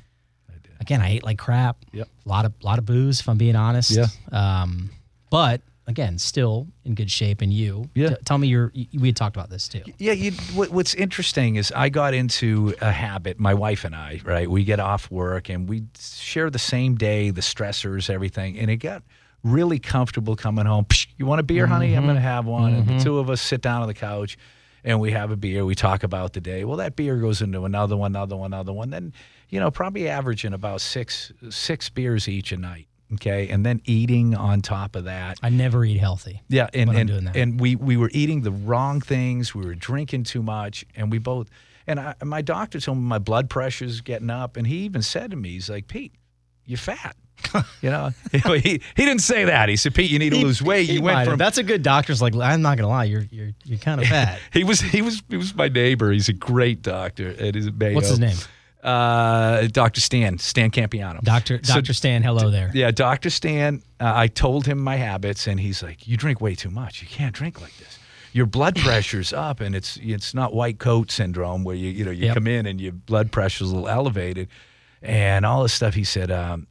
Again, 0.80 1.00
I 1.02 1.10
ate 1.10 1.24
like 1.24 1.38
crap. 1.38 1.76
Yep. 1.92 2.08
A 2.24 2.28
lot 2.28 2.44
of 2.44 2.52
lot 2.62 2.78
of 2.78 2.86
booze, 2.86 3.20
if 3.20 3.28
I'm 3.28 3.36
being 3.36 3.56
honest. 3.56 3.90
Yeah. 3.90 4.06
Um, 4.32 4.90
but 5.28 5.60
again, 5.88 6.18
still 6.18 6.66
in 6.84 6.94
good 6.94 7.10
shape. 7.10 7.42
And 7.42 7.52
you, 7.52 7.90
Yeah. 7.94 8.10
T- 8.10 8.16
tell 8.24 8.38
me 8.38 8.46
your. 8.48 8.72
We 8.94 9.08
had 9.08 9.16
talked 9.16 9.36
about 9.36 9.50
this 9.50 9.66
too. 9.68 9.82
Yeah, 9.98 10.12
you, 10.12 10.32
what, 10.54 10.70
what's 10.70 10.94
interesting 10.94 11.56
is 11.56 11.72
I 11.74 11.88
got 11.88 12.14
into 12.14 12.74
a 12.80 12.92
habit, 12.92 13.38
my 13.40 13.54
wife 13.54 13.84
and 13.84 13.94
I, 13.94 14.20
right? 14.24 14.48
We 14.48 14.62
get 14.64 14.78
off 14.80 15.10
work 15.10 15.48
and 15.50 15.68
we 15.68 15.82
share 15.98 16.48
the 16.48 16.58
same 16.60 16.94
day, 16.94 17.30
the 17.30 17.40
stressors, 17.42 18.08
everything. 18.08 18.56
And 18.58 18.70
it 18.70 18.76
got 18.76 19.02
really 19.42 19.78
comfortable 19.78 20.36
coming 20.36 20.66
home. 20.66 20.84
Psh, 20.86 21.08
you 21.16 21.26
want 21.26 21.40
a 21.40 21.44
beer, 21.44 21.66
honey? 21.66 21.94
I'm 21.94 22.04
going 22.04 22.14
to 22.14 22.20
mm-hmm. 22.20 22.28
have 22.28 22.46
one. 22.46 22.74
And 22.74 22.86
the 22.86 22.92
mm-hmm. 22.94 23.02
two 23.02 23.18
of 23.18 23.30
us 23.30 23.40
sit 23.40 23.60
down 23.60 23.82
on 23.82 23.88
the 23.88 23.94
couch 23.94 24.36
and 24.84 25.00
we 25.00 25.12
have 25.12 25.30
a 25.30 25.36
beer. 25.36 25.64
We 25.64 25.74
talk 25.74 26.02
about 26.02 26.32
the 26.32 26.40
day. 26.40 26.64
Well, 26.64 26.78
that 26.78 26.96
beer 26.96 27.16
goes 27.16 27.42
into 27.42 27.64
another 27.64 27.96
one, 27.96 28.12
another 28.12 28.36
one, 28.36 28.52
another 28.52 28.72
one. 28.72 28.90
Then, 28.90 29.12
you 29.48 29.60
know, 29.60 29.70
probably 29.70 30.08
averaging 30.08 30.52
about 30.52 30.80
six 30.80 31.32
six 31.50 31.88
beers 31.88 32.28
each 32.28 32.52
a 32.52 32.56
night. 32.56 32.88
Okay. 33.14 33.48
And 33.48 33.64
then 33.64 33.80
eating 33.84 34.34
on 34.34 34.60
top 34.60 34.94
of 34.94 35.04
that. 35.04 35.38
I 35.42 35.48
never 35.48 35.84
eat 35.84 35.98
healthy. 35.98 36.42
Yeah, 36.48 36.68
and 36.74 36.90
and, 36.90 37.08
doing 37.08 37.24
that. 37.24 37.36
and 37.36 37.58
we 37.60 37.76
we 37.76 37.96
were 37.96 38.10
eating 38.12 38.42
the 38.42 38.52
wrong 38.52 39.00
things. 39.00 39.54
We 39.54 39.64
were 39.64 39.74
drinking 39.74 40.24
too 40.24 40.42
much, 40.42 40.84
and 40.94 41.10
we 41.10 41.18
both. 41.18 41.48
And 41.86 41.98
I, 41.98 42.14
my 42.22 42.42
doctor 42.42 42.78
told 42.80 42.98
me 42.98 43.04
my 43.04 43.18
blood 43.18 43.48
pressure's 43.48 44.02
getting 44.02 44.28
up, 44.28 44.58
and 44.58 44.66
he 44.66 44.80
even 44.80 45.00
said 45.00 45.30
to 45.30 45.38
me, 45.38 45.52
he's 45.52 45.70
like, 45.70 45.88
Pete, 45.88 46.12
you're 46.66 46.76
fat. 46.76 47.16
you 47.82 47.90
know, 47.90 48.10
he, 48.32 48.38
he 48.60 48.80
didn't 48.96 49.20
say 49.20 49.44
that. 49.44 49.68
He 49.68 49.76
said, 49.76 49.94
Pete, 49.94 50.10
you 50.10 50.18
need 50.18 50.30
to 50.30 50.38
lose 50.38 50.60
weight. 50.62 50.88
You 50.88 51.02
went 51.02 51.28
from 51.28 51.38
That's 51.38 51.58
a 51.58 51.62
good 51.62 51.82
doctor's. 51.82 52.20
Like 52.20 52.34
I'm 52.34 52.62
not 52.62 52.76
gonna 52.76 52.88
lie, 52.88 53.04
you're 53.04 53.26
you're 53.30 53.50
you're 53.64 53.78
kind 53.78 54.00
of 54.00 54.06
fat. 54.08 54.38
he 54.52 54.64
was 54.64 54.80
he 54.80 55.02
was 55.02 55.22
he 55.28 55.36
was 55.36 55.54
my 55.54 55.68
neighbor. 55.68 56.10
He's 56.12 56.28
a 56.28 56.32
great 56.32 56.82
doctor. 56.82 57.28
It 57.28 57.56
is 57.56 57.70
Mayo. 57.72 57.94
What's 57.94 58.08
his 58.08 58.18
name? 58.18 58.36
Uh, 58.82 59.66
Doctor 59.72 60.00
Stan 60.00 60.38
Stan 60.38 60.70
Campiano. 60.70 61.20
Doctor 61.22 61.58
So- 61.62 61.74
Doctor 61.74 61.92
Stan. 61.92 62.22
Hello 62.22 62.50
there. 62.50 62.70
Yeah, 62.74 62.90
Dr. 62.92 63.28
Stan, 63.28 63.82
uh, 64.00 64.12
I 64.14 64.28
told 64.28 64.66
him 64.66 64.78
my 64.78 64.96
habits, 64.96 65.46
and 65.48 65.58
he's 65.58 65.82
like, 65.82 66.06
"You 66.06 66.16
drink 66.16 66.40
way 66.40 66.54
too 66.54 66.70
much. 66.70 67.02
You 67.02 67.08
can't 67.08 67.34
drink 67.34 67.60
like 67.60 67.76
this. 67.78 67.98
Your 68.32 68.46
blood 68.46 68.76
pressure's 68.84 69.32
up, 69.32 69.60
and 69.60 69.74
it's 69.74 69.98
it's 70.00 70.32
not 70.32 70.54
white 70.54 70.78
coat 70.78 71.10
syndrome 71.10 71.64
where 71.64 71.74
you 71.74 71.88
you 71.90 72.04
know 72.04 72.10
you 72.12 72.26
Yep. 72.26 72.34
come 72.34 72.46
in 72.46 72.66
and 72.66 72.80
your 72.80 72.92
blood 72.92 73.32
pressure's 73.32 73.70
a 73.70 73.74
little 73.74 73.88
elevated, 73.88 74.48
and 75.02 75.44
all 75.44 75.62
this 75.64 75.72
stuff." 75.74 75.94
He 75.94 76.04
said, 76.04 76.30
um, 76.30 76.68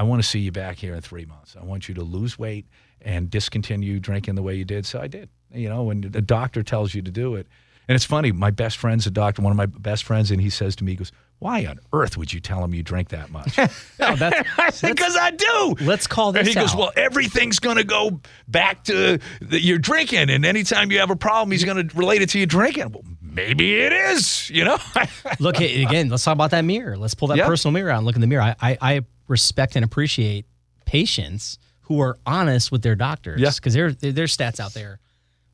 "I 0.00 0.04
want 0.04 0.22
to 0.22 0.28
see 0.28 0.40
you 0.40 0.52
back 0.52 0.76
here 0.78 0.94
in 0.94 1.00
three 1.00 1.26
months. 1.26 1.56
I 1.60 1.64
want 1.64 1.88
you 1.88 1.94
to 1.96 2.02
lose 2.02 2.38
weight 2.38 2.66
and 3.02 3.30
discontinue 3.30 4.00
drinking 4.00 4.34
the 4.34 4.42
way 4.42 4.54
you 4.54 4.64
did." 4.64 4.86
So 4.86 5.00
I 5.00 5.06
did. 5.06 5.28
You 5.52 5.68
know, 5.68 5.82
when 5.84 6.00
the 6.00 6.22
doctor 6.22 6.62
tells 6.62 6.94
you 6.94 7.02
to 7.02 7.10
do 7.10 7.34
it, 7.34 7.46
and 7.88 7.96
it's 7.96 8.04
funny. 8.04 8.30
My 8.32 8.50
best 8.50 8.76
friend's 8.78 9.06
a 9.06 9.10
doctor, 9.10 9.42
one 9.42 9.50
of 9.52 9.56
my 9.56 9.66
best 9.66 10.04
friends, 10.04 10.30
and 10.30 10.40
he 10.40 10.50
says 10.50 10.76
to 10.76 10.84
me, 10.84 10.92
he 10.92 10.96
goes. 10.96 11.12
Why 11.40 11.64
on 11.64 11.78
earth 11.94 12.18
would 12.18 12.34
you 12.34 12.38
tell 12.38 12.62
him 12.62 12.74
you 12.74 12.82
drink 12.82 13.08
that 13.08 13.30
much? 13.30 13.56
No, 13.98 14.14
that's, 14.14 14.82
because 14.82 15.16
I 15.16 15.30
do. 15.30 15.74
let's 15.80 16.06
call 16.06 16.28
And 16.36 16.46
this 16.46 16.48
he 16.48 16.54
goes. 16.54 16.76
Well, 16.76 16.92
everything's 16.96 17.58
going 17.58 17.78
to 17.78 17.84
go 17.84 18.20
back 18.46 18.84
to 18.84 19.18
the, 19.40 19.58
your 19.58 19.78
drinking. 19.78 20.28
And 20.28 20.44
anytime 20.44 20.92
you 20.92 20.98
have 20.98 21.08
a 21.08 21.16
problem, 21.16 21.50
he's 21.52 21.64
going 21.64 21.88
to 21.88 21.96
relate 21.96 22.20
it 22.20 22.28
to 22.30 22.38
you 22.38 22.44
drinking. 22.44 22.92
Well, 22.92 23.04
maybe 23.22 23.74
it 23.80 23.90
is, 23.90 24.50
you 24.50 24.66
know? 24.66 24.76
Look 25.38 25.58
again. 25.60 26.10
Let's 26.10 26.24
talk 26.24 26.34
about 26.34 26.50
that 26.50 26.60
mirror. 26.66 26.98
Let's 26.98 27.14
pull 27.14 27.28
that 27.28 27.38
Yeah. 27.38 27.46
personal 27.46 27.72
mirror 27.72 27.90
out 27.90 27.96
and 27.98 28.06
look 28.06 28.16
in 28.16 28.20
the 28.20 28.26
mirror. 28.26 28.42
I, 28.42 28.54
I, 28.60 28.78
I 28.82 29.00
respect 29.30 29.76
and 29.76 29.84
appreciate 29.84 30.44
patients 30.84 31.58
who 31.82 32.00
are 32.00 32.18
honest 32.26 32.70
with 32.70 32.82
their 32.82 32.94
doctors. 32.96 33.40
Yeah. 33.40 33.50
because 33.54 33.72
there 33.74 33.92
there's 33.92 34.36
stats 34.36 34.60
out 34.60 34.74
there. 34.74 34.98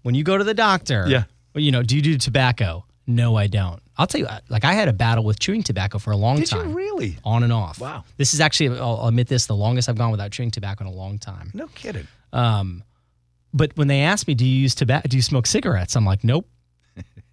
When 0.02 0.14
you 0.14 0.24
go 0.24 0.36
to 0.38 0.44
the 0.44 0.54
doctor, 0.54 1.04
Yeah. 1.08 1.24
well, 1.54 1.62
you 1.62 1.70
know, 1.72 1.82
do 1.82 1.94
you 1.96 2.02
do 2.02 2.16
tobacco? 2.18 2.84
No, 3.06 3.36
I 3.36 3.46
don't. 3.46 3.80
I'll 3.96 4.06
tell 4.06 4.20
you, 4.20 4.26
like 4.48 4.64
I 4.64 4.72
had 4.74 4.88
a 4.88 4.92
battle 4.92 5.24
with 5.24 5.38
chewing 5.38 5.62
tobacco 5.62 5.98
for 5.98 6.10
a 6.10 6.16
long 6.16 6.36
Did 6.36 6.50
you 6.50 6.58
time. 6.58 6.74
really? 6.74 7.16
On 7.24 7.42
and 7.42 7.52
off. 7.52 7.78
Wow. 7.80 8.04
This 8.16 8.34
is 8.34 8.40
actually, 8.40 8.78
I'll 8.78 8.96
I'll 9.02 9.08
admit 9.08 9.28
this, 9.28 9.46
the 9.46 9.54
longest 9.56 9.88
I've 9.88 9.96
gone 9.96 10.10
without 10.10 10.32
chewing 10.32 10.50
tobacco 10.50 10.84
in 10.84 10.88
a 10.90 10.94
long 10.94 11.18
time. 11.18 11.50
No 11.54 11.68
kidding. 11.68 12.06
Um, 12.32 12.82
but 13.54 13.76
when 13.76 13.86
they 13.88 14.00
ask 14.00 14.26
me, 14.28 14.34
"Do 14.34 14.44
you 14.44 14.54
use 14.60 14.74
tobacco? 14.74 15.08
Do 15.08 15.16
you 15.16 15.22
smoke 15.22 15.46
cigarettes?" 15.46 15.96
I'm 15.96 16.04
like, 16.04 16.24
"Nope." 16.24 16.48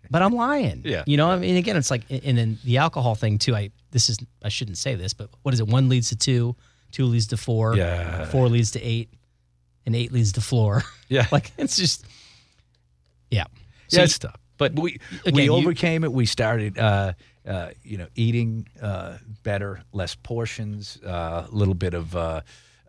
But 0.09 0.21
I'm 0.21 0.33
lying. 0.33 0.81
Yeah. 0.85 1.03
You 1.07 1.17
know, 1.17 1.29
I 1.29 1.37
mean, 1.37 1.55
again, 1.57 1.75
it's 1.77 1.91
like, 1.91 2.03
and 2.09 2.37
then 2.37 2.57
the 2.63 2.77
alcohol 2.77 3.15
thing 3.15 3.37
too. 3.37 3.55
I 3.55 3.71
this 3.91 4.09
is 4.09 4.17
I 4.43 4.49
shouldn't 4.49 4.77
say 4.77 4.95
this, 4.95 5.13
but 5.13 5.29
what 5.43 5.53
is 5.53 5.59
it? 5.59 5.67
One 5.67 5.89
leads 5.89 6.09
to 6.09 6.15
two, 6.15 6.55
two 6.91 7.05
leads 7.05 7.27
to 7.27 7.37
four, 7.37 7.75
Yeah. 7.75 8.25
four 8.25 8.47
leads 8.49 8.71
to 8.71 8.81
eight, 8.81 9.09
and 9.85 9.95
eight 9.95 10.11
leads 10.11 10.31
to 10.33 10.41
floor. 10.41 10.83
Yeah. 11.09 11.27
like 11.31 11.51
it's 11.57 11.75
just, 11.77 12.05
yeah. 13.31 13.45
So 13.87 13.97
yeah, 13.97 13.99
you- 14.01 14.03
it's 14.05 14.19
tough. 14.19 14.39
But 14.57 14.75
we 14.79 14.99
again, 15.25 15.33
we 15.35 15.43
you- 15.45 15.53
overcame 15.53 16.03
it. 16.03 16.11
We 16.13 16.25
started, 16.25 16.77
uh, 16.77 17.13
uh, 17.45 17.69
you 17.83 17.97
know, 17.97 18.07
eating 18.15 18.67
uh, 18.81 19.17
better, 19.43 19.81
less 19.91 20.15
portions, 20.15 20.99
a 21.03 21.47
little 21.51 21.73
bit 21.73 21.93
of 21.95 22.15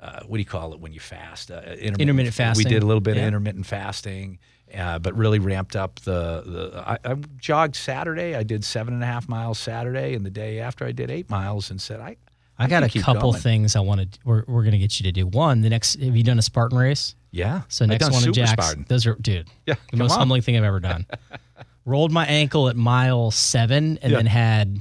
uh, 0.04 0.20
what 0.26 0.36
do 0.36 0.40
you 0.40 0.44
call 0.46 0.72
it 0.74 0.80
when 0.80 0.92
you 0.92 1.00
fast? 1.00 1.50
Uh, 1.50 1.54
intermittent, 1.54 2.00
Intermittent 2.00 2.34
fasting. 2.34 2.64
We 2.66 2.70
did 2.70 2.82
a 2.82 2.86
little 2.86 3.00
bit 3.00 3.16
Yeah. 3.16 3.22
of 3.22 3.28
intermittent 3.28 3.66
fasting, 3.66 4.38
uh, 4.76 4.98
but 4.98 5.14
really 5.16 5.38
ramped 5.38 5.76
up 5.76 6.00
the 6.00 6.42
the. 6.44 6.82
I, 6.86 6.98
I 7.04 7.14
jogged 7.38 7.76
Saturday. 7.76 8.34
I 8.34 8.42
did 8.42 8.64
seven 8.64 8.94
and 8.94 9.02
a 9.02 9.06
half 9.06 9.28
miles 9.28 9.58
Saturday, 9.58 10.14
and 10.14 10.24
the 10.26 10.30
day 10.30 10.60
after 10.60 10.84
I 10.84 10.92
did 10.92 11.10
eight 11.10 11.30
miles, 11.30 11.70
and 11.70 11.80
said 11.80 12.00
I. 12.00 12.16
I 12.56 12.68
got 12.68 12.84
a 12.84 12.88
couple 13.00 13.32
going." 13.32 13.42
things 13.42 13.74
I 13.76 13.80
wanted. 13.80 14.16
We're 14.24 14.44
we're 14.46 14.62
gonna 14.62 14.78
get 14.78 15.00
you 15.00 15.04
to 15.04 15.12
do. 15.12 15.26
One, 15.26 15.62
the 15.62 15.70
next. 15.70 15.98
Have 16.00 16.16
you 16.16 16.22
done 16.22 16.38
a 16.38 16.42
Spartan 16.42 16.78
race? 16.78 17.16
Yeah. 17.32 17.62
So 17.68 17.84
next 17.84 18.10
one 18.12 18.20
Super 18.22 18.32
Jack's. 18.32 18.52
Spartan. 18.52 18.84
Those 18.88 19.06
are, 19.08 19.14
dude. 19.16 19.48
Yeah, 19.66 19.74
the 19.90 19.96
most 19.96 20.12
on. 20.12 20.18
humbling 20.20 20.42
thing 20.42 20.56
I've 20.56 20.62
ever 20.62 20.78
done. 20.78 21.04
Rolled 21.84 22.12
my 22.12 22.24
ankle 22.26 22.68
at 22.68 22.76
mile 22.76 23.30
seven, 23.32 23.98
and 24.02 24.12
Yeah. 24.12 24.18
then 24.18 24.26
had 24.26 24.78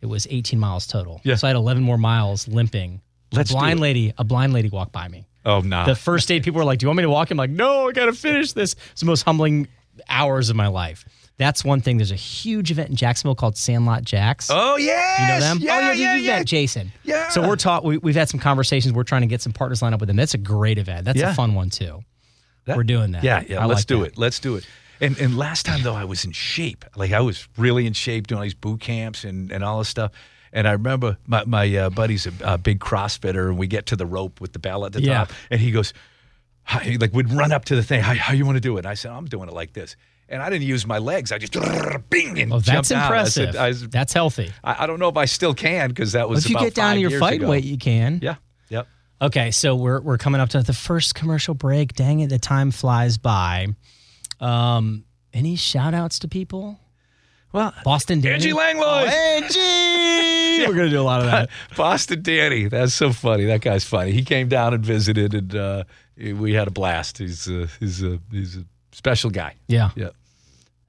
it 0.00 0.06
was 0.06 0.26
18 0.30 0.58
miles 0.60 0.86
total. 0.86 1.20
Yeah. 1.24 1.34
So 1.34 1.46
I 1.46 1.50
had 1.50 1.56
11 1.56 1.82
more 1.82 1.98
miles 1.98 2.46
limping. 2.48 3.00
Let's 3.32 3.50
a 3.50 3.54
blind 3.54 3.80
lady, 3.80 4.12
a 4.18 4.24
blind 4.24 4.52
lady 4.52 4.68
walked 4.68 4.92
by 4.92 5.08
me. 5.08 5.26
Oh 5.44 5.60
no. 5.60 5.84
The 5.86 5.94
first 5.96 6.28
day, 6.28 6.40
people 6.40 6.58
were 6.58 6.64
like, 6.64 6.78
"Do 6.78 6.84
you 6.84 6.88
want 6.88 6.98
me 6.98 7.02
to 7.02 7.10
walk?" 7.10 7.30
I'm 7.30 7.36
like, 7.36 7.50
"No, 7.50 7.88
I 7.88 7.92
gotta 7.92 8.12
finish 8.12 8.52
this." 8.52 8.74
It's 8.92 9.00
the 9.00 9.06
most 9.06 9.22
humbling 9.22 9.68
hours 10.08 10.50
of 10.50 10.56
my 10.56 10.68
life. 10.68 11.04
That's 11.38 11.64
one 11.64 11.80
thing. 11.80 11.96
There's 11.96 12.12
a 12.12 12.14
huge 12.16 12.70
event 12.70 12.90
in 12.90 12.96
Jacksonville 12.96 13.34
called 13.34 13.56
Sandlot 13.56 14.04
Jacks. 14.04 14.48
oh 14.52 14.76
yeah. 14.76 15.22
You 15.22 15.28
know 15.34 15.40
them? 15.40 15.58
Yeah, 15.60 15.76
oh, 15.76 15.80
yeah, 15.80 15.92
yeah, 15.92 16.14
you've 16.14 16.24
yeah. 16.24 16.36
met 16.38 16.46
Jason. 16.46 16.92
Yeah. 17.02 17.28
So 17.30 17.46
we're 17.46 17.56
taught. 17.56 17.82
We, 17.84 17.98
we've 17.98 18.14
had 18.14 18.28
some 18.28 18.38
conversations. 18.38 18.94
We're 18.94 19.02
trying 19.02 19.22
to 19.22 19.26
get 19.26 19.40
some 19.42 19.52
partners 19.52 19.82
lined 19.82 19.94
up 19.94 20.00
with 20.00 20.06
them. 20.08 20.16
That's 20.16 20.34
a 20.34 20.38
great 20.38 20.78
event. 20.78 21.04
That's 21.04 21.18
Yeah. 21.18 21.30
a 21.32 21.34
fun 21.34 21.54
one 21.54 21.70
too. 21.70 22.04
That- 22.66 22.76
we're 22.76 22.84
doing 22.84 23.12
that. 23.12 23.24
Yeah, 23.24 23.42
yeah. 23.48 23.60
I 23.60 23.66
let's 23.66 23.80
like 23.80 23.86
do 23.86 24.00
that. 24.00 24.12
it. 24.12 24.18
Let's 24.18 24.38
do 24.38 24.54
it. 24.56 24.66
And 25.00 25.18
and 25.18 25.36
last 25.36 25.66
time 25.66 25.82
though, 25.82 25.94
I 25.94 26.04
was 26.04 26.24
in 26.24 26.30
shape. 26.30 26.84
Like 26.94 27.10
I 27.12 27.20
was 27.20 27.48
really 27.56 27.86
in 27.86 27.92
shape 27.94 28.28
doing 28.28 28.36
all 28.38 28.44
these 28.44 28.54
boot 28.54 28.80
camps 28.80 29.24
and 29.24 29.50
and 29.50 29.64
all 29.64 29.78
this 29.80 29.88
stuff. 29.88 30.12
And 30.52 30.68
I 30.68 30.72
remember 30.72 31.16
my 31.26 31.44
my 31.46 31.74
uh, 31.76 31.90
buddy's 31.90 32.26
a, 32.26 32.32
a 32.42 32.58
big 32.58 32.78
CrossFitter, 32.80 33.48
and 33.48 33.56
we 33.58 33.66
get 33.66 33.86
to 33.86 33.96
the 33.96 34.06
rope 34.06 34.40
with 34.40 34.52
the 34.52 34.58
bell 34.58 34.84
at 34.84 34.92
the 34.92 35.02
Yeah. 35.02 35.18
top, 35.24 35.32
and 35.50 35.60
he 35.60 35.70
goes, 35.70 35.92
hi, 36.64 36.96
like 37.00 37.12
we'd 37.14 37.30
run 37.30 37.52
up 37.52 37.64
to 37.66 37.76
the 37.76 37.82
thing. 37.82 38.02
How, 38.02 38.14
how 38.14 38.32
you 38.34 38.44
want 38.44 38.56
to 38.56 38.60
do 38.60 38.76
it? 38.76 38.80
And 38.80 38.86
I 38.88 38.94
said, 38.94 39.10
I'm 39.12 39.24
doing 39.26 39.48
it 39.48 39.54
like 39.54 39.72
this. 39.72 39.96
And 40.28 40.42
I 40.42 40.48
didn't 40.48 40.66
use 40.66 40.86
my 40.86 40.98
legs. 40.98 41.30
I 41.32 41.38
just 41.38 41.52
bing 42.08 42.38
and 42.40 42.52
Oh, 42.54 42.60
that's 42.60 42.88
down. 42.88 43.00
I 43.02 43.04
impressive. 43.06 43.54
said- 43.54 43.56
I, 43.56 43.72
that's 43.72 44.12
healthy. 44.14 44.50
I, 44.64 44.84
I 44.84 44.86
don't 44.86 44.98
know 44.98 45.08
if 45.08 45.16
I 45.16 45.26
still 45.26 45.52
can 45.52 45.88
because 45.88 46.12
that 46.12 46.28
was 46.28 46.44
if 46.44 46.50
you 46.50 46.58
get 46.58 46.74
down 46.74 46.94
to 46.94 47.00
your 47.00 47.18
fight 47.20 47.40
ago. 47.40 47.50
weight, 47.50 47.64
you 47.64 47.76
can. 47.76 48.20
Yeah. 48.22 48.36
Yep. 48.70 48.88
Okay, 49.20 49.50
so 49.50 49.74
we're 49.76 50.00
we're 50.00 50.18
coming 50.18 50.40
up 50.40 50.48
to 50.50 50.62
the 50.62 50.72
first 50.72 51.14
commercial 51.14 51.54
break. 51.54 51.92
Dang 51.94 52.20
it, 52.20 52.28
the 52.28 52.38
time 52.38 52.70
flies 52.70 53.18
by. 53.18 53.68
Um, 54.40 55.04
any 55.32 55.56
shout 55.56 55.94
outs 55.94 56.18
to 56.20 56.28
people? 56.28 56.78
Well, 57.52 57.74
Boston 57.84 58.20
Danny. 58.20 58.34
Angie 58.34 58.52
Langlois. 58.52 59.04
Angie! 59.10 60.66
We're 60.66 60.74
gonna 60.74 60.90
do 60.90 61.00
a 61.00 61.02
lot 61.02 61.20
of 61.20 61.26
that. 61.26 61.50
Boston 61.76 62.22
Danny. 62.22 62.66
That's 62.68 62.94
so 62.94 63.12
funny. 63.12 63.44
That 63.46 63.60
guy's 63.60 63.84
funny. 63.84 64.12
He 64.12 64.22
came 64.24 64.48
down 64.48 64.74
and 64.74 64.84
visited, 64.84 65.34
and 65.34 65.54
uh, 65.54 65.84
we 66.16 66.54
had 66.54 66.68
a 66.68 66.70
blast. 66.70 67.18
He's 67.18 67.48
uh, 67.48 67.66
he's 67.80 68.02
a 68.02 68.18
he's 68.30 68.56
a 68.56 68.64
special 68.92 69.30
guy. 69.30 69.56
Yeah. 69.68 69.90
Yeah. 69.96 70.10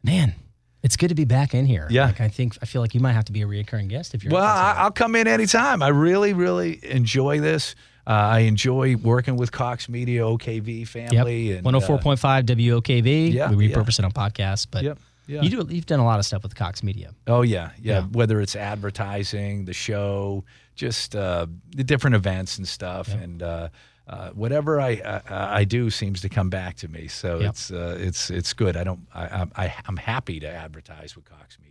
Man, 0.03 0.35
it's 0.83 0.97
good 0.97 1.07
to 1.09 1.15
be 1.15 1.25
back 1.25 1.53
in 1.53 1.65
here. 1.65 1.87
Yeah. 1.89 2.07
Like 2.07 2.21
I 2.21 2.27
think 2.27 2.57
I 2.61 2.65
feel 2.65 2.81
like 2.81 2.93
you 2.93 2.99
might 3.01 3.13
have 3.13 3.25
to 3.25 3.31
be 3.31 3.41
a 3.41 3.47
reoccurring 3.47 3.87
guest 3.89 4.13
if 4.13 4.23
you're 4.23 4.33
Well, 4.33 4.43
I, 4.43 4.75
I'll 4.77 4.91
come 4.91 5.15
in 5.15 5.27
anytime. 5.27 5.81
I 5.81 5.87
really 5.89 6.33
really 6.33 6.79
enjoy 6.83 7.39
this. 7.39 7.75
Uh, 8.05 8.11
I 8.11 8.39
enjoy 8.39 8.97
working 8.97 9.37
with 9.37 9.53
Cox 9.53 9.87
Media, 9.87 10.23
OKV 10.23 10.85
family, 10.87 11.15
Yep. 11.15 11.25
family, 11.25 11.51
and 11.53 11.65
uh, 11.65 11.71
104.5 11.71 12.43
WOKV. 12.43 13.31
Yeah, 13.33 13.49
we 13.53 13.67
yeah. 13.67 13.75
repurpose 13.75 13.97
it 13.97 14.03
on 14.03 14.11
podcasts, 14.11 14.67
but 14.69 14.83
Yep, 14.83 14.99
yeah. 15.27 15.41
you 15.41 15.49
do 15.49 15.65
you've 15.69 15.85
done 15.85 15.99
a 15.99 16.05
lot 16.05 16.19
of 16.19 16.25
stuff 16.25 16.43
with 16.43 16.55
Cox 16.55 16.83
Media. 16.83 17.13
Oh 17.27 17.41
yeah, 17.41 17.71
yeah. 17.81 17.99
Yeah. 17.99 18.01
Whether 18.11 18.41
it's 18.41 18.55
advertising, 18.55 19.65
the 19.65 19.73
show, 19.73 20.43
just 20.75 21.15
uh, 21.15 21.47
the 21.75 21.83
different 21.83 22.15
events 22.15 22.57
and 22.57 22.67
stuff, 22.67 23.13
and 23.13 23.41
uh, 23.43 23.69
uh, 24.07 24.29
whatever 24.29 24.81
I, 24.81 25.21
I 25.29 25.59
I 25.59 25.63
do 25.63 25.89
seems 25.89 26.21
to 26.21 26.29
come 26.29 26.49
back 26.49 26.75
to 26.77 26.87
me. 26.87 27.07
So 27.07 27.39
Yep. 27.39 27.49
it's 27.49 27.71
uh, 27.71 27.97
it's 27.99 28.29
it's 28.29 28.53
good. 28.53 28.75
I 28.77 28.83
don't. 28.83 29.07
I, 29.13 29.73
I'm 29.87 29.97
happy 29.97 30.39
to 30.41 30.47
advertise 30.49 31.15
with 31.15 31.25
Cox 31.25 31.57
Media. 31.59 31.69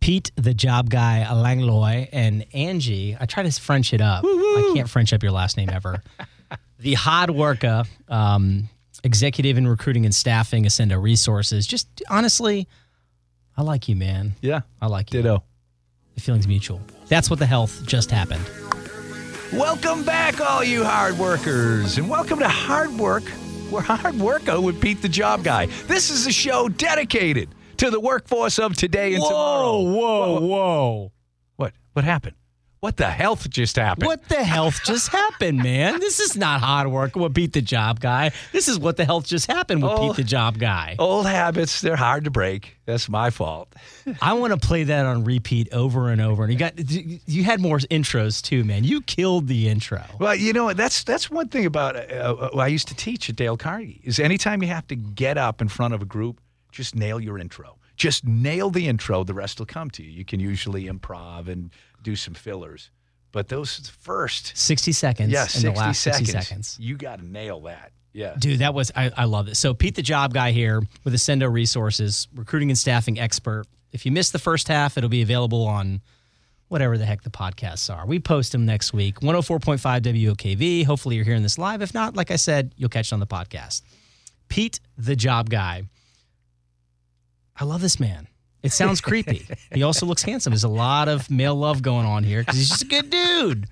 Pete, 0.00 0.32
the 0.34 0.52
job 0.52 0.90
guy, 0.90 1.24
Langloy, 1.30 2.08
and 2.10 2.44
Angie. 2.52 3.16
I 3.20 3.26
try 3.26 3.44
to 3.44 3.52
French 3.60 3.92
it 3.94 4.00
up. 4.00 4.24
I 4.24 4.72
can't 4.74 4.90
French 4.90 5.12
up 5.12 5.22
your 5.22 5.30
last 5.30 5.56
name 5.56 5.70
ever. 5.70 6.02
the 6.80 6.94
hard 6.94 7.30
worker, 7.30 7.84
um, 8.08 8.68
executive 9.04 9.58
in 9.58 9.66
recruiting 9.66 10.04
and 10.04 10.14
staffing, 10.14 10.64
Ascendo 10.64 11.00
Resources. 11.00 11.66
Just 11.66 12.02
honestly, 12.08 12.68
I 13.56 13.62
like 13.62 13.88
you, 13.88 13.96
man. 13.96 14.34
Yeah. 14.40 14.60
I 14.80 14.86
like 14.86 15.12
you. 15.12 15.22
Ditto. 15.22 15.42
The 16.14 16.20
feeling's 16.20 16.48
mutual. 16.48 16.80
That's 17.08 17.30
what 17.30 17.38
the 17.38 17.46
health 17.46 17.84
just 17.86 18.10
happened. 18.10 18.44
Welcome 19.52 20.02
back, 20.02 20.40
all 20.40 20.64
you 20.64 20.84
hard 20.84 21.18
workers, 21.18 21.98
and 21.98 22.08
welcome 22.08 22.38
to 22.38 22.48
Hard 22.48 22.90
Work, 22.98 23.24
where 23.70 23.82
Hard 23.82 24.18
Worker 24.18 24.52
oh, 24.52 24.60
with 24.62 24.80
Pete 24.80 25.02
the 25.02 25.08
Job 25.08 25.44
Guy. 25.44 25.66
This 25.86 26.10
is 26.10 26.26
a 26.26 26.32
show 26.32 26.68
dedicated 26.70 27.50
to 27.76 27.90
the 27.90 28.00
workforce 28.00 28.58
of 28.58 28.74
today 28.74 29.12
and 29.14 29.22
tomorrow. 29.22 29.80
Whoa, 29.82 29.90
whoa, 29.92 30.40
whoa. 30.40 31.12
What? 31.56 31.74
What 31.92 32.04
happened? 32.04 32.36
What 32.82 32.96
the 32.96 33.08
health 33.08 33.48
just 33.48 33.76
happened? 33.76 34.08
What 34.08 34.28
the 34.28 34.42
health 34.42 34.80
just 34.84 35.06
happened, 35.10 35.58
man? 35.62 36.00
This 36.00 36.18
is 36.18 36.36
not 36.36 36.60
hard 36.60 36.88
work 36.88 37.14
with 37.14 37.32
Pete 37.32 37.52
the 37.52 37.62
Job 37.62 38.00
Guy. 38.00 38.32
This 38.50 38.66
is 38.66 38.76
what 38.76 38.96
the 38.96 39.04
health 39.04 39.24
just 39.24 39.48
happened 39.48 39.84
with 39.84 39.92
Oh. 39.92 40.08
Pete 40.08 40.16
the 40.16 40.24
Job 40.24 40.58
Guy. 40.58 40.96
Old 40.98 41.26
habits, 41.26 41.80
they're 41.80 41.94
hard 41.94 42.24
to 42.24 42.32
break. 42.32 42.78
That's 42.84 43.08
my 43.08 43.30
fault. 43.30 43.72
I 44.20 44.32
want 44.32 44.52
to 44.52 44.66
play 44.66 44.82
that 44.82 45.06
on 45.06 45.22
repeat 45.22 45.72
over 45.72 46.08
and 46.08 46.20
over. 46.20 46.42
And 46.42 46.52
you 46.52 46.58
got 46.58 46.72
you 46.90 47.44
had 47.44 47.60
more 47.60 47.78
intros 47.78 48.42
too, 48.42 48.64
man. 48.64 48.82
You 48.82 49.00
killed 49.02 49.46
the 49.46 49.68
intro. 49.68 50.02
Well, 50.18 50.34
you 50.34 50.52
know 50.52 50.72
that's 50.72 51.04
that's 51.04 51.30
one 51.30 51.50
thing 51.50 51.66
about 51.66 51.94
uh, 51.94 52.00
uh, 52.52 52.58
I 52.58 52.66
used 52.66 52.88
to 52.88 52.96
teach 52.96 53.30
at 53.30 53.36
Dale 53.36 53.56
Carnegie 53.56 54.00
is 54.02 54.18
anytime 54.18 54.60
you 54.60 54.68
have 54.70 54.88
to 54.88 54.96
get 54.96 55.38
up 55.38 55.62
in 55.62 55.68
front 55.68 55.94
of 55.94 56.02
a 56.02 56.06
group, 56.06 56.40
just 56.72 56.96
nail 56.96 57.20
your 57.20 57.38
intro. 57.38 57.76
Just 57.94 58.26
nail 58.26 58.70
the 58.70 58.88
intro. 58.88 59.22
The 59.22 59.34
rest 59.34 59.60
will 59.60 59.66
come 59.66 59.88
to 59.90 60.02
you. 60.02 60.10
You 60.10 60.24
can 60.24 60.40
usually 60.40 60.86
improv 60.86 61.46
and 61.46 61.70
do 62.02 62.16
some 62.16 62.34
fillers, 62.34 62.90
but 63.30 63.48
those 63.48 63.88
first, 63.88 64.56
60 64.56 64.92
seconds 64.92 65.32
yeah, 65.32 65.42
in 65.44 65.48
sixty 65.48 65.68
the 65.68 65.74
last 65.74 66.02
seconds, 66.02 66.30
60 66.30 66.44
seconds. 66.44 66.76
you 66.80 66.96
got 66.96 67.18
to 67.20 67.26
nail 67.26 67.60
that. 67.62 67.92
Yeah. 68.12 68.34
Dude, 68.38 68.58
that 68.58 68.74
was 68.74 68.92
I, 68.94 69.10
I 69.16 69.24
love 69.24 69.48
it. 69.48 69.56
So 69.56 69.72
Pete 69.72 69.94
the 69.94 70.02
Job 70.02 70.34
Guy 70.34 70.52
here 70.52 70.82
with 71.04 71.14
Ascendo 71.14 71.50
Resources, 71.50 72.28
recruiting 72.34 72.70
and 72.70 72.78
staffing 72.78 73.18
expert. 73.18 73.64
If 73.92 74.04
you 74.04 74.12
missed 74.12 74.32
the 74.32 74.38
first 74.38 74.68
half, 74.68 74.98
it'll 74.98 75.08
be 75.10 75.22
available 75.22 75.66
on 75.66 76.02
whatever 76.68 76.96
the 76.96 77.04
heck 77.04 77.22
the 77.22 77.30
podcasts 77.30 77.94
are. 77.94 78.06
We 78.06 78.18
post 78.18 78.52
them 78.52 78.64
next 78.64 78.92
week. 78.94 79.20
104.5 79.20 79.78
WOKV. 79.78 80.84
Hopefully 80.86 81.16
you're 81.16 81.24
hearing 81.24 81.42
this 81.42 81.58
live. 81.58 81.82
If 81.82 81.92
not, 81.92 82.16
like 82.16 82.30
I 82.30 82.36
said, 82.36 82.74
you'll 82.76 82.88
catch 82.88 83.08
it 83.08 83.12
on 83.12 83.20
the 83.20 83.26
podcast. 83.26 83.82
Pete 84.48 84.80
the 84.96 85.14
Job 85.16 85.50
Guy. 85.50 85.82
I 87.56 87.64
love 87.64 87.82
this 87.82 88.00
man. 88.00 88.26
It 88.62 88.72
sounds 88.72 89.00
creepy. 89.00 89.46
He 89.72 89.82
also 89.82 90.06
looks 90.06 90.22
handsome. 90.22 90.52
There's 90.52 90.64
a 90.64 90.68
lot 90.68 91.08
of 91.08 91.30
male 91.30 91.54
love 91.56 91.82
going 91.82 92.06
on 92.06 92.22
here 92.24 92.40
because 92.42 92.56
he's 92.56 92.68
just 92.68 92.82
a 92.82 92.86
good 92.86 93.10
dude. 93.10 93.66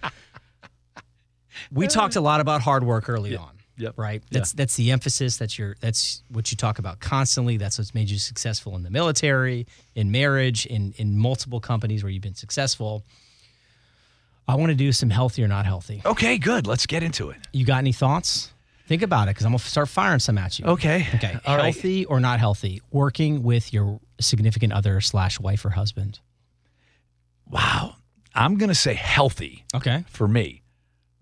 We 1.73 1.87
talked 1.87 2.17
a 2.17 2.21
lot 2.21 2.41
about 2.41 2.63
hard 2.63 2.83
work 2.85 3.09
early 3.09 3.37
on 3.37 3.51
Yep. 3.77 3.95
right? 3.97 4.23
That's 4.31 4.53
that's 4.53 4.77
the 4.77 4.91
emphasis. 4.91 5.37
That's 5.39 5.59
your 5.59 5.75
that's 5.81 6.23
what 6.29 6.51
you 6.51 6.57
talk 6.57 6.79
about 6.79 7.01
constantly. 7.01 7.57
That's 7.57 7.79
what's 7.79 7.95
made 7.95 8.11
you 8.11 8.19
successful 8.19 8.77
in 8.77 8.83
the 8.83 8.91
military, 8.91 9.67
in 9.95 10.11
marriage, 10.11 10.67
in 10.67 10.93
in 10.99 11.17
multiple 11.17 11.61
companies 11.61 12.03
where 12.03 12.11
you've 12.11 12.23
been 12.23 12.35
successful. 12.35 13.05
I 14.47 14.57
want 14.57 14.71
to 14.71 14.75
do 14.75 14.93
some 14.93 15.09
healthy 15.11 15.43
or 15.45 15.49
not 15.49 15.65
healthy. 15.65 16.03
Okay, 16.05 16.37
good. 16.37 16.67
Let's 16.67 16.85
get 16.87 17.03
into 17.03 17.31
it. 17.31 17.39
You 17.53 17.65
got 17.65 17.79
any 17.79 17.93
thoughts? 17.93 18.53
Think 18.91 19.03
about 19.03 19.29
it 19.29 19.37
because 19.37 19.47
I'm 19.47 19.53
gonna 19.53 19.61
start 19.61 19.89
firing 19.89 20.19
some 20.19 20.37
at 20.37 20.59
you. 20.59 20.65
Okay. 20.65 21.07
Okay. 21.15 21.39
All 21.47 21.57
right. 21.57 21.73
healthy 21.73 22.07
or 22.07 22.19
not 22.19 22.41
healthy? 22.41 22.83
Working 22.91 23.45
with 23.45 23.73
your 23.73 24.01
significant 24.21 24.73
other 24.73 25.01
slash 25.01 25.39
wife 25.39 25.65
or 25.65 25.71
husband. 25.71 26.19
Wow. 27.49 27.95
I'm 28.35 28.57
going 28.57 28.69
to 28.69 28.75
say 28.75 28.95
healthy. 28.95 29.65
Okay. 29.73 30.05
for 30.09 30.27
me. 30.27 30.65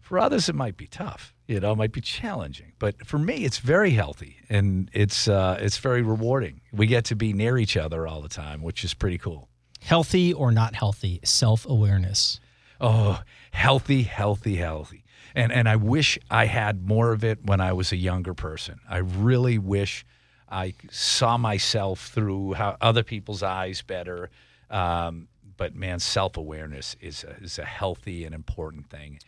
For 0.00 0.18
others, 0.18 0.48
it 0.48 0.54
might 0.54 0.78
be 0.78 0.86
tough. 0.86 1.34
You 1.46 1.60
know, 1.60 1.72
it 1.72 1.76
might 1.76 1.92
be 1.92 2.00
challenging. 2.00 2.72
But 2.78 3.06
for 3.06 3.18
me, 3.18 3.44
it's 3.44 3.58
very 3.58 3.90
healthy 3.90 4.38
and 4.48 4.90
it's 4.94 5.28
uh, 5.28 5.58
it's 5.60 5.76
very 5.76 6.00
rewarding. 6.00 6.62
We 6.72 6.86
get 6.86 7.04
to 7.04 7.16
be 7.16 7.34
near 7.34 7.58
each 7.58 7.76
other 7.76 8.06
all 8.06 8.22
the 8.22 8.30
time, 8.30 8.62
which 8.62 8.82
is 8.82 8.94
pretty 8.94 9.18
cool. 9.18 9.50
Healthy 9.82 10.32
or 10.32 10.52
not 10.52 10.74
healthy? 10.74 11.20
Self 11.22 11.66
awareness. 11.66 12.40
Oh, 12.80 13.20
healthy, 13.50 14.04
healthy, 14.04 14.56
healthy. 14.56 15.04
And 15.34 15.52
and 15.52 15.68
I 15.68 15.76
wish 15.76 16.18
I 16.30 16.46
had 16.46 16.86
more 16.86 17.12
of 17.12 17.24
it 17.24 17.44
when 17.44 17.60
I 17.60 17.72
was 17.72 17.92
a 17.92 17.96
younger 17.96 18.34
person. 18.34 18.80
I 18.88 18.98
really 18.98 19.58
wish 19.58 20.04
I 20.48 20.74
saw 20.90 21.36
myself 21.36 22.08
through 22.08 22.54
how 22.54 22.76
other 22.80 23.02
people's 23.02 23.42
eyes 23.42 23.82
better. 23.82 24.30
Um, 24.70 25.28
but 25.56 25.74
man, 25.74 25.98
self 25.98 26.36
awareness 26.36 26.96
is 27.00 27.24
a, 27.24 27.36
is 27.42 27.58
a 27.58 27.64
healthy 27.64 28.24
and 28.24 28.34
important 28.34 28.88
thing. 28.90 29.18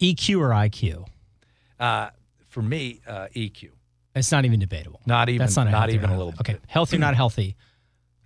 EQ 0.00 0.38
or 0.40 0.48
IQ? 0.50 1.06
Uh, 1.78 2.10
for 2.48 2.62
me, 2.62 3.00
uh, 3.06 3.28
EQ. 3.34 3.70
It's 4.14 4.32
not 4.32 4.44
even 4.44 4.58
debatable. 4.60 5.00
Not 5.06 5.28
even, 5.28 5.38
That's 5.38 5.56
not, 5.56 5.64
not, 5.64 5.74
a 5.74 5.78
healthy 5.78 5.92
or 5.92 5.94
even 5.96 6.10
a 6.10 6.16
little 6.18 6.34
Okay, 6.40 6.54
bit. 6.54 6.62
healthy 6.66 6.96
or 6.96 7.00
not 7.00 7.14
healthy? 7.14 7.56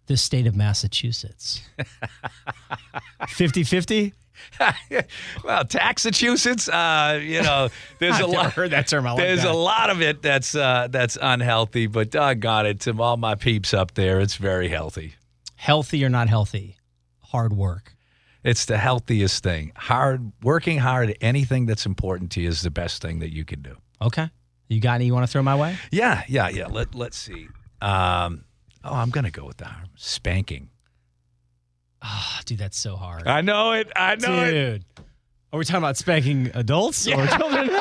The 0.06 0.16
state 0.16 0.46
of 0.46 0.56
Massachusetts. 0.56 1.62
50 3.28 3.64
50? 3.64 4.12
well, 5.44 5.64
Massachusetts, 5.74 6.68
uh, 6.68 7.20
you 7.22 7.42
know, 7.42 7.68
there's 7.98 8.20
a 8.20 8.26
lot. 8.26 8.52
heard 8.52 8.70
that 8.70 8.86
term. 8.88 9.04
Like 9.04 9.16
There's 9.16 9.42
that. 9.42 9.52
a 9.52 9.56
lot 9.56 9.90
of 9.90 10.02
it 10.02 10.22
that's 10.22 10.54
uh, 10.54 10.88
that's 10.90 11.16
unhealthy, 11.20 11.86
but 11.86 12.10
doggone 12.10 12.66
it, 12.66 12.80
to 12.80 13.00
all 13.02 13.16
my 13.16 13.34
peeps 13.34 13.74
up 13.74 13.94
there, 13.94 14.20
it's 14.20 14.36
very 14.36 14.68
healthy. 14.68 15.14
Healthy 15.56 16.04
or 16.04 16.08
not 16.08 16.28
healthy? 16.28 16.76
Hard 17.20 17.52
work. 17.52 17.94
It's 18.42 18.66
the 18.66 18.76
healthiest 18.76 19.42
thing. 19.42 19.72
Hard 19.74 20.32
working 20.42 20.78
hard 20.78 21.10
at 21.10 21.16
anything 21.20 21.66
that's 21.66 21.86
important 21.86 22.30
to 22.32 22.42
you 22.42 22.48
is 22.48 22.60
the 22.60 22.70
best 22.70 23.00
thing 23.00 23.20
that 23.20 23.32
you 23.32 23.44
can 23.44 23.62
do. 23.62 23.76
Okay. 24.02 24.28
You 24.68 24.80
got 24.80 24.94
any 24.94 25.06
you 25.06 25.14
want 25.14 25.26
to 25.26 25.32
throw 25.32 25.42
my 25.42 25.56
way? 25.56 25.76
Yeah, 25.90 26.22
yeah, 26.28 26.48
yeah. 26.48 26.66
Let 26.66 26.94
Let's 26.94 27.16
see. 27.16 27.48
Um, 27.80 28.44
oh, 28.82 28.94
I'm 28.94 29.10
gonna 29.10 29.30
go 29.30 29.46
with 29.46 29.58
the 29.58 29.70
spanking. 29.96 30.70
Ah, 32.06 32.40
dude, 32.44 32.58
that's 32.58 32.78
so 32.78 32.96
hard. 32.96 33.26
I 33.26 33.40
know 33.40 33.72
it. 33.72 33.90
I 33.96 34.16
know 34.16 34.44
it. 34.44 34.50
Dude. 34.50 34.84
Are 35.52 35.58
we 35.58 35.64
talking 35.64 35.78
about 35.78 35.96
spanking 35.96 36.50
adults 36.54 37.06
or 37.08 37.26
children? 37.26 37.70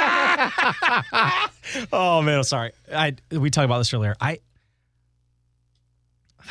oh 1.92 2.22
man, 2.22 2.38
I'm 2.38 2.44
sorry. 2.44 2.72
I 2.94 3.16
we 3.32 3.50
talked 3.50 3.66
about 3.66 3.80
this 3.80 3.94
earlier. 3.94 4.16
I 4.22 4.40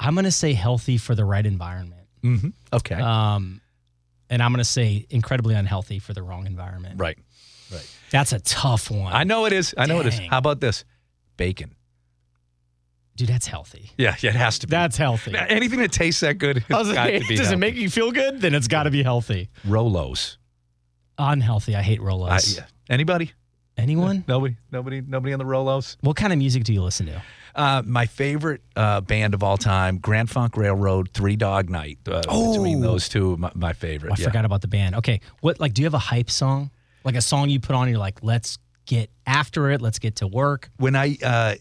I'm 0.00 0.14
gonna 0.14 0.30
say 0.30 0.52
healthy 0.52 0.98
for 0.98 1.14
the 1.14 1.24
right 1.24 1.44
environment. 1.46 2.02
hmm 2.22 2.48
Okay. 2.72 2.94
Um 2.96 3.60
and 4.30 4.42
I'm 4.42 4.52
gonna 4.52 4.64
say 4.64 5.06
incredibly 5.10 5.54
unhealthy 5.54 5.98
for 5.98 6.12
the 6.14 6.22
wrong 6.22 6.46
environment. 6.46 7.00
right. 7.00 7.18
Right. 7.72 7.96
That's 8.10 8.32
a 8.32 8.40
tough 8.40 8.90
one. 8.90 9.14
I 9.14 9.24
know 9.24 9.46
it 9.46 9.52
is. 9.54 9.74
I 9.78 9.86
know 9.86 10.00
it 10.00 10.06
is. 10.06 10.18
How 10.18 10.36
about 10.38 10.60
this? 10.60 10.84
Bacon. 11.38 11.74
Dude, 13.22 13.28
that's 13.28 13.46
healthy. 13.46 13.92
Yeah, 13.96 14.16
yeah, 14.18 14.30
it 14.30 14.34
has 14.34 14.58
to 14.58 14.66
be. 14.66 14.72
That's 14.72 14.96
healthy. 14.96 15.30
Now, 15.30 15.46
anything 15.48 15.78
that 15.78 15.92
tastes 15.92 16.22
that 16.22 16.38
good 16.38 16.58
has 16.68 16.88
got 16.92 17.06
like, 17.08 17.22
to 17.22 17.28
be 17.28 17.36
does 17.36 17.52
it 17.52 17.56
make 17.56 17.76
you 17.76 17.88
feel 17.88 18.10
good? 18.10 18.40
Then 18.40 18.52
it's 18.52 18.66
got 18.66 18.82
to 18.82 18.90
be 18.90 19.04
healthy. 19.04 19.48
Rolos? 19.64 20.38
Unhealthy. 21.18 21.76
I 21.76 21.82
hate 21.82 22.00
I- 22.00 22.02
Rolos. 22.02 22.56
yeah. 22.56 22.64
Anybody? 22.90 23.30
Anyone? 23.76 24.24
Nobody? 24.28 24.56
Nobody? 24.72 25.00
Nobody 25.02 25.32
on 25.34 25.38
the 25.38 25.44
Rolos? 25.44 25.96
What 26.00 26.16
kind 26.16 26.32
of 26.32 26.38
music 26.40 26.64
do 26.64 26.72
you 26.72 26.82
listen 26.82 27.06
to? 27.06 27.22
Uh, 27.54 27.82
my 27.86 28.06
favorite 28.06 28.62
uh, 28.74 29.00
band 29.02 29.34
of 29.34 29.44
all 29.44 29.56
time, 29.56 29.98
Grand 29.98 30.28
Funk 30.28 30.56
Railroad, 30.56 31.10
Three 31.12 31.36
Dog 31.36 31.70
Night. 31.70 31.98
Uh, 32.04 32.22
Between 32.22 32.78
Oh. 32.78 32.88
those 32.88 33.08
two, 33.08 33.36
my, 33.36 33.52
my 33.54 33.72
favorite. 33.72 34.10
I 34.12 34.16
yeah. 34.18 34.24
forgot 34.26 34.44
about 34.44 34.62
the 34.62 34.68
band. 34.68 34.96
Okay, 34.96 35.20
what 35.42 35.60
like 35.60 35.74
do 35.74 35.82
you 35.82 35.86
have 35.86 35.94
a 35.94 35.98
hype 35.98 36.28
song? 36.28 36.72
Like 37.04 37.14
a 37.14 37.20
song 37.22 37.50
you 37.50 37.60
put 37.60 37.76
on, 37.76 37.88
you're 37.88 37.98
like, 37.98 38.18
let's 38.24 38.58
get 38.86 39.10
after 39.28 39.70
it, 39.70 39.80
let's 39.80 40.00
get 40.00 40.16
to 40.16 40.26
work. 40.26 40.70
When 40.78 40.96
I 40.96 41.16
uh, 41.22 41.54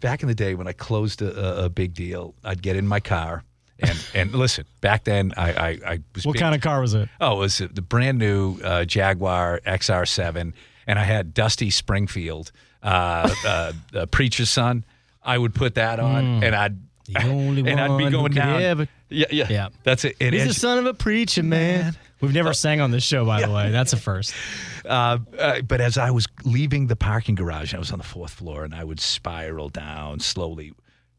back 0.00 0.22
in 0.22 0.28
the 0.28 0.34
day 0.34 0.54
when 0.54 0.66
I 0.66 0.72
closed 0.72 1.22
a, 1.22 1.64
a- 1.64 1.68
big 1.70 1.94
deal, 1.94 2.34
I'd 2.44 2.62
get 2.62 2.76
in 2.76 2.86
my 2.86 3.00
car 3.00 3.44
and 3.78 4.06
and 4.14 4.32
listen. 4.34 4.64
Back 4.80 5.04
then, 5.04 5.32
I 5.36 5.52
I, 5.52 5.68
I 5.94 5.98
was 6.14 6.24
What 6.26 6.32
big- 6.34 6.40
kind 6.40 6.54
of 6.54 6.60
car 6.60 6.80
was 6.80 6.94
it? 6.94 7.08
Oh, 7.20 7.36
it 7.36 7.38
was 7.40 7.58
the 7.58 7.82
brand 7.82 8.18
new 8.18 8.58
uh, 8.62 8.84
Jaguar 8.84 9.60
XR7, 9.66 10.52
and 10.86 10.98
I 10.98 11.02
had 11.04 11.34
Dusty 11.34 11.70
Springfield, 11.70 12.52
uh, 12.82 13.32
uh, 13.46 13.72
uh, 13.94 14.06
Preacher's 14.06 14.50
Son. 14.50 14.84
I 15.22 15.36
would 15.38 15.54
put 15.54 15.74
that 15.74 15.98
on, 16.00 16.44
and 16.44 16.54
I'd 16.54 16.78
The 17.08 17.26
only 17.26 17.60
and 17.70 17.80
I'd 17.80 17.98
be 17.98 18.08
going 18.10 18.32
down. 18.32 18.62
ever- 18.62 18.88
Yeah, 19.08 19.26
yeah, 19.30 19.46
Yeah. 19.50 19.68
That's 19.82 20.04
it. 20.04 20.16
And 20.20 20.34
He's 20.34 20.46
the 20.46 20.54
son 20.54 20.78
of 20.78 20.86
a 20.86 20.94
preacher 20.94 21.42
man. 21.42 21.96
We've 22.20 22.32
never 22.32 22.54
sang 22.54 22.80
on 22.80 22.90
this 22.90 23.04
show, 23.04 23.24
by 23.26 23.42
the 23.42 23.50
way. 23.52 23.70
That's 23.70 23.92
a 23.92 23.96
first. 23.96 24.34
Uh, 24.86 25.18
uh, 25.36 25.62
but 25.62 25.80
as 25.80 25.98
I 25.98 26.12
was 26.12 26.28
leaving 26.44 26.86
the 26.86 26.94
parking 26.94 27.34
garage, 27.34 27.74
I 27.74 27.78
was 27.78 27.90
on 27.90 27.98
the 27.98 28.04
fourth 28.04 28.30
floor, 28.30 28.62
and 28.62 28.72
I 28.72 28.84
would 28.84 29.00
spiral 29.00 29.68
down 29.68 30.20
slowly. 30.20 30.74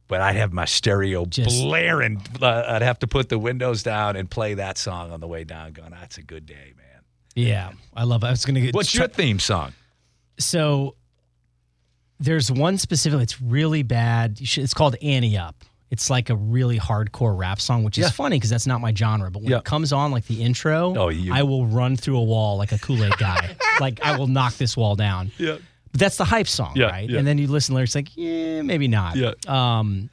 But 0.08 0.22
I'd 0.22 0.38
have 0.38 0.54
my 0.54 0.64
stereo 0.64 1.26
Just- 1.26 1.62
blaring. 1.62 2.22
Uh, 2.42 2.64
I'd 2.66 2.82
have 2.82 2.98
to 3.00 3.08
put 3.08 3.28
the 3.28 3.38
windows 3.38 3.84
down 3.84 4.16
and 4.16 4.32
play 4.32 4.54
that 4.54 4.78
song 4.78 5.12
on 5.12 5.20
the 5.20 5.28
way 5.28 5.44
down. 5.44 5.74
Going, 5.74 5.92
that's 5.92 6.18
a 6.18 6.24
good 6.24 6.46
day, 6.46 6.74
man. 6.78 7.02
Yeah, 7.36 7.72
I 7.94 8.06
love 8.06 8.24
it. 8.24 8.28
I 8.28 8.32
was 8.32 8.46
going 8.46 8.56
to 8.56 8.62
get. 8.62 8.74
What's 8.74 8.96
your 8.96 9.10
theme 9.10 9.40
song? 9.40 9.74
So 10.40 10.96
there's 12.20 12.50
one 12.50 12.78
specific. 12.78 13.20
It's 13.20 13.42
really 13.42 13.84
bad. 13.84 14.40
You 14.40 14.46
should, 14.46 14.64
it's 14.64 14.74
called 14.74 14.96
Ante 15.02 15.38
Up. 15.38 15.66
It's 15.90 16.10
like 16.10 16.30
a 16.30 16.36
really 16.36 16.78
hardcore 16.78 17.38
rap 17.38 17.62
song, 17.62 17.84
which 17.86 17.98
is 17.98 18.06
Yeah. 18.06 18.10
funny 18.12 18.36
because 18.38 18.50
that's 18.50 18.68
not 18.68 18.82
my 18.82 18.94
genre. 18.94 19.32
But 19.32 19.42
when 19.44 19.52
Yeah. 19.52 19.60
it 19.60 19.64
comes 19.64 19.94
on, 19.94 20.12
like 20.12 20.28
the 20.28 20.44
intro, 20.44 20.94
Oh, 20.98 21.08
you- 21.10 21.34
I 21.34 21.44
will 21.44 21.66
run 21.66 21.96
through 21.96 22.18
a 22.18 22.24
wall 22.24 22.58
like 22.58 22.72
a 22.74 22.78
Kool 22.78 23.04
Aid 23.06 23.18
guy. 23.18 23.56
like 23.80 24.02
I 24.04 24.18
will 24.18 24.28
knock 24.28 24.58
this 24.58 24.76
wall 24.76 24.96
down. 24.98 25.32
Yeah. 25.38 25.56
But 25.94 26.00
that's 26.02 26.18
the 26.18 26.26
hype 26.26 26.48
song, 26.50 26.74
Yeah, 26.76 26.88
right? 26.88 27.10
And 27.10 27.26
then 27.26 27.38
you 27.38 27.48
listen 27.48 27.72
to 27.72 27.76
lyrics 27.78 27.96
like, 27.96 28.10
yeah, 28.16 28.62
maybe 28.64 28.90
not. 28.90 29.16
Yeah. 29.16 29.32
Um, 29.48 30.10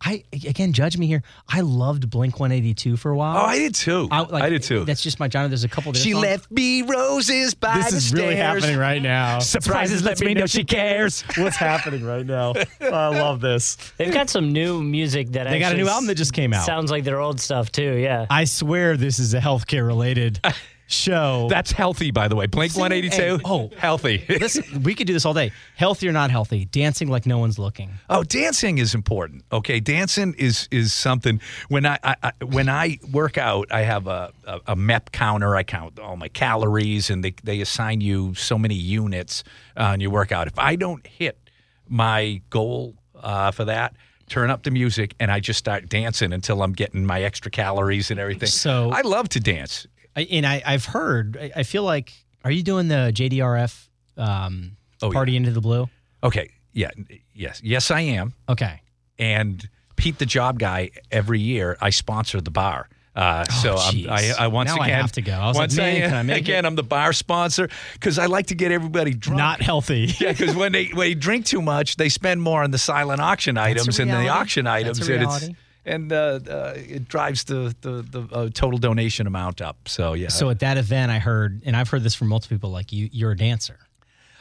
I 0.00 0.22
again, 0.32 0.72
judge 0.72 0.96
me 0.96 1.06
here. 1.06 1.22
I 1.48 1.60
loved 1.60 2.08
Blink 2.10 2.38
182 2.38 2.96
for 2.96 3.10
a 3.10 3.16
while. 3.16 3.36
Oh, 3.36 3.46
I 3.46 3.58
did 3.58 3.74
too. 3.74 4.08
I, 4.10 4.20
like, 4.20 4.48
did 4.50 4.62
too. 4.62 4.84
That's 4.84 5.02
just 5.02 5.18
my 5.18 5.28
genre. 5.28 5.48
There's 5.48 5.64
a 5.64 5.68
couple. 5.68 5.90
Of 5.90 5.96
She 5.96 6.12
songs. 6.12 6.22
left 6.22 6.50
me 6.50 6.82
roses 6.82 7.54
by 7.54 7.78
This 7.78 7.90
the 7.90 7.96
is 7.96 8.12
really 8.12 8.36
happening 8.36 8.76
right 8.76 9.02
now. 9.02 9.38
Surprises 9.40 10.04
lets 10.04 10.22
me 10.22 10.34
know 10.34 10.46
she 10.46 10.64
cares. 10.64 11.22
What's 11.36 11.56
happening 11.56 12.04
right 12.04 12.24
now? 12.24 12.54
I 12.80 13.08
love 13.08 13.40
this. 13.40 13.76
They've 13.96 14.12
got 14.12 14.30
some 14.30 14.52
new 14.52 14.82
music 14.82 15.30
that 15.32 15.48
They 15.48 15.58
got 15.58 15.72
a 15.72 15.76
new 15.76 15.88
album 15.88 16.06
that 16.06 16.16
just 16.16 16.32
came 16.32 16.52
out. 16.52 16.64
Sounds 16.64 16.90
like 16.90 17.04
their 17.04 17.20
old 17.20 17.40
stuff 17.40 17.72
too. 17.72 17.94
Yeah. 17.96 18.26
I 18.30 18.44
swear 18.44 18.96
this 18.96 19.18
is 19.18 19.34
a 19.34 19.40
healthcare 19.40 19.86
related 19.86 20.40
show. 20.88 21.46
That's 21.48 21.70
healthy, 21.70 22.10
by 22.10 22.26
the 22.28 22.34
way. 22.34 22.46
Blink 22.46 22.74
182. 22.76 23.42
oh. 23.44 23.70
healthy. 23.78 24.24
Listen, 24.28 24.82
we 24.82 24.94
could 24.94 25.06
do 25.06 25.12
this 25.12 25.24
all 25.24 25.34
day. 25.34 25.52
Healthy 25.76 26.08
or 26.08 26.12
not 26.12 26.30
healthy, 26.30 26.64
dancing 26.64 27.08
like 27.08 27.26
no 27.26 27.38
one's 27.38 27.58
looking. 27.58 27.90
Oh, 28.10 28.24
dancing 28.24 28.78
is 28.78 28.94
important. 28.94 29.44
Okay, 29.52 29.78
dancing 29.78 30.34
is 30.38 30.68
is 30.70 30.92
something. 30.92 31.40
When 31.68 31.86
I, 31.86 31.98
I, 32.02 32.16
I 32.22 32.32
when 32.44 32.68
I 32.68 32.98
work 33.12 33.38
out, 33.38 33.70
I 33.70 33.82
have 33.82 34.06
a, 34.06 34.32
a 34.46 34.60
a 34.68 34.76
MEP 34.76 35.12
counter. 35.12 35.54
I 35.54 35.62
count 35.62 35.98
all 36.00 36.16
my 36.16 36.28
calories, 36.28 37.10
and 37.10 37.22
they 37.22 37.34
they 37.44 37.60
assign 37.60 38.00
you 38.00 38.34
so 38.34 38.58
many 38.58 38.74
units 38.74 39.44
uh, 39.76 39.84
on 39.84 40.00
your 40.00 40.10
workout. 40.10 40.46
If 40.48 40.58
I 40.58 40.74
don't 40.76 41.06
hit 41.06 41.38
my 41.86 42.40
goal 42.50 42.94
uh, 43.22 43.50
for 43.50 43.64
that. 43.66 43.94
Turn 44.28 44.50
up 44.50 44.62
the 44.62 44.70
music 44.70 45.14
and 45.18 45.30
I 45.30 45.40
just 45.40 45.58
start 45.58 45.88
dancing 45.88 46.34
until 46.34 46.62
I'm 46.62 46.72
getting 46.72 47.06
my 47.06 47.22
extra 47.22 47.50
calories 47.50 48.10
and 48.10 48.20
everything. 48.20 48.48
So- 48.48 48.90
I 48.92 49.00
love 49.00 49.30
to 49.30 49.40
dance. 49.40 49.86
I, 50.18 50.26
and 50.30 50.44
I, 50.46 50.62
I've 50.66 50.84
heard. 50.84 51.36
I, 51.40 51.50
I 51.56 51.62
feel 51.62 51.84
like. 51.84 52.12
Are 52.44 52.50
you 52.50 52.62
doing 52.62 52.88
the 52.88 53.12
JDRF 53.14 53.88
um, 54.16 54.76
Oh, 55.02 55.10
party 55.10 55.36
into 55.36 55.50
the 55.50 55.60
blue? 55.60 55.88
Okay, 56.22 56.50
yeah, 56.72 56.90
yes, 57.34 57.60
yes, 57.62 57.90
I 57.90 58.00
am. 58.00 58.34
Okay. 58.48 58.80
and 59.18 59.68
Pete 59.96 60.18
the 60.18 60.26
Job 60.26 60.58
Guy 60.58 60.90
every 61.10 61.40
year 61.40 61.76
I 61.80 61.90
sponsor 61.90 62.40
the 62.40 62.50
bar. 62.50 62.88
Uh, 63.16 63.44
so 63.46 63.74
I'm, 63.76 63.94
jeez. 63.94 64.08
I, 64.38 64.44
I 64.44 64.46
once 64.46 64.72
Now 64.74 64.80
I 64.80 64.90
have 64.90 65.10
to 65.12 65.22
go. 65.22 65.32
I 65.32 65.48
was 65.48 65.56
once 65.56 65.76
like, 65.76 65.86
man, 65.94 66.02
I- 66.04 66.06
can 66.08 66.16
I 66.16 66.22
make 66.22 66.38
again 66.38 66.64
it? 66.64 66.68
I'm 66.68 66.76
the 66.76 66.84
bar 66.84 67.12
sponsor 67.12 67.68
because 67.94 68.16
I 68.18 68.26
like 68.26 68.46
to 68.46 68.54
get 68.54 68.70
everybody 68.70 69.12
drunk. 69.12 69.38
Not 69.38 69.60
healthy. 69.60 70.14
yeah, 70.20 70.30
because 70.32 70.54
when 70.54 70.70
they 70.72 70.86
when 70.86 71.08
they 71.08 71.14
drink 71.14 71.44
too 71.46 71.60
much, 71.62 71.96
they 71.96 72.08
spend 72.10 72.40
more 72.42 72.62
on 72.62 72.70
the 72.70 72.78
silent 72.78 73.20
auction 73.20 73.58
items 73.58 73.98
and 73.98 74.08
the 74.10 74.14
reality. 74.18 74.28
auction 74.40 74.64
That's 74.66 74.74
a 74.76 74.78
items, 74.86 74.98
and 75.08 75.22
it's 75.22 75.26
reality. 75.40 75.56
And 75.84 76.12
uh, 76.12 76.40
uh, 76.48 76.74
it 76.76 77.08
drives 77.08 77.44
the 77.44 77.74
the, 77.80 78.02
the 78.02 78.28
uh, 78.34 78.48
total 78.52 78.78
donation 78.78 79.26
amount 79.26 79.60
up. 79.60 79.88
So 79.88 80.14
yeah, 80.14 80.28
So 80.28 80.50
at 80.50 80.60
that 80.60 80.78
event, 80.78 81.10
I 81.10 81.18
heard, 81.18 81.62
and 81.64 81.76
I've 81.76 81.88
heard 81.88 82.02
this 82.02 82.14
from 82.14 82.28
multiple 82.28 82.56
people. 82.56 82.70
Like 82.70 82.92
you, 82.92 83.08
you're 83.12 83.32
a 83.32 83.36
dancer. 83.36 83.78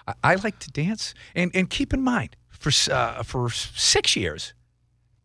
I, 0.07 0.13
I 0.23 0.35
like 0.35 0.59
to 0.59 0.71
dance, 0.71 1.13
and 1.35 1.51
and 1.53 1.69
keep 1.69 1.93
in 1.93 2.01
mind 2.01 2.35
for 2.49 2.71
uh, 2.91 3.23
for 3.23 3.49
six 3.49 4.15
years, 4.15 4.53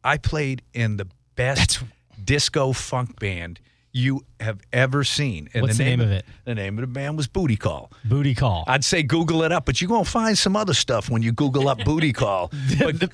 I 0.05 0.19
played 0.19 0.63
in 0.75 0.97
the 0.97 1.09
best 1.35 1.83
disco 2.25 2.73
funk 2.73 3.19
band 3.19 3.61
you 3.93 4.25
have 4.41 4.61
ever 4.73 5.05
seen. 5.05 5.49
And 5.53 5.63
What's 5.63 5.77
the 5.77 5.85
name 5.85 6.01
of 6.01 6.11
it? 6.11 6.25
The 6.45 6.55
name 6.55 6.79
of 6.79 6.83
the 6.83 6.87
band 6.87 7.17
was 7.17 7.29
Booty 7.29 7.57
Call. 7.57 7.93
Booty 8.05 8.35
call. 8.35 8.65
I'd 8.67 8.85
say 8.85 9.03
Google 9.03 9.43
it 9.43 9.53
up, 9.53 9.67
but 9.67 9.81
you're 9.81 9.89
gonna 9.89 10.05
find 10.05 10.37
some 10.37 10.57
other 10.57 10.75
stuff 10.75 11.11
when 11.11 11.23
you 11.23 11.33
Google 11.33 11.69
up 11.69 11.85
Booty 11.85 12.13
Call. 12.13 12.51
But, 12.79 13.13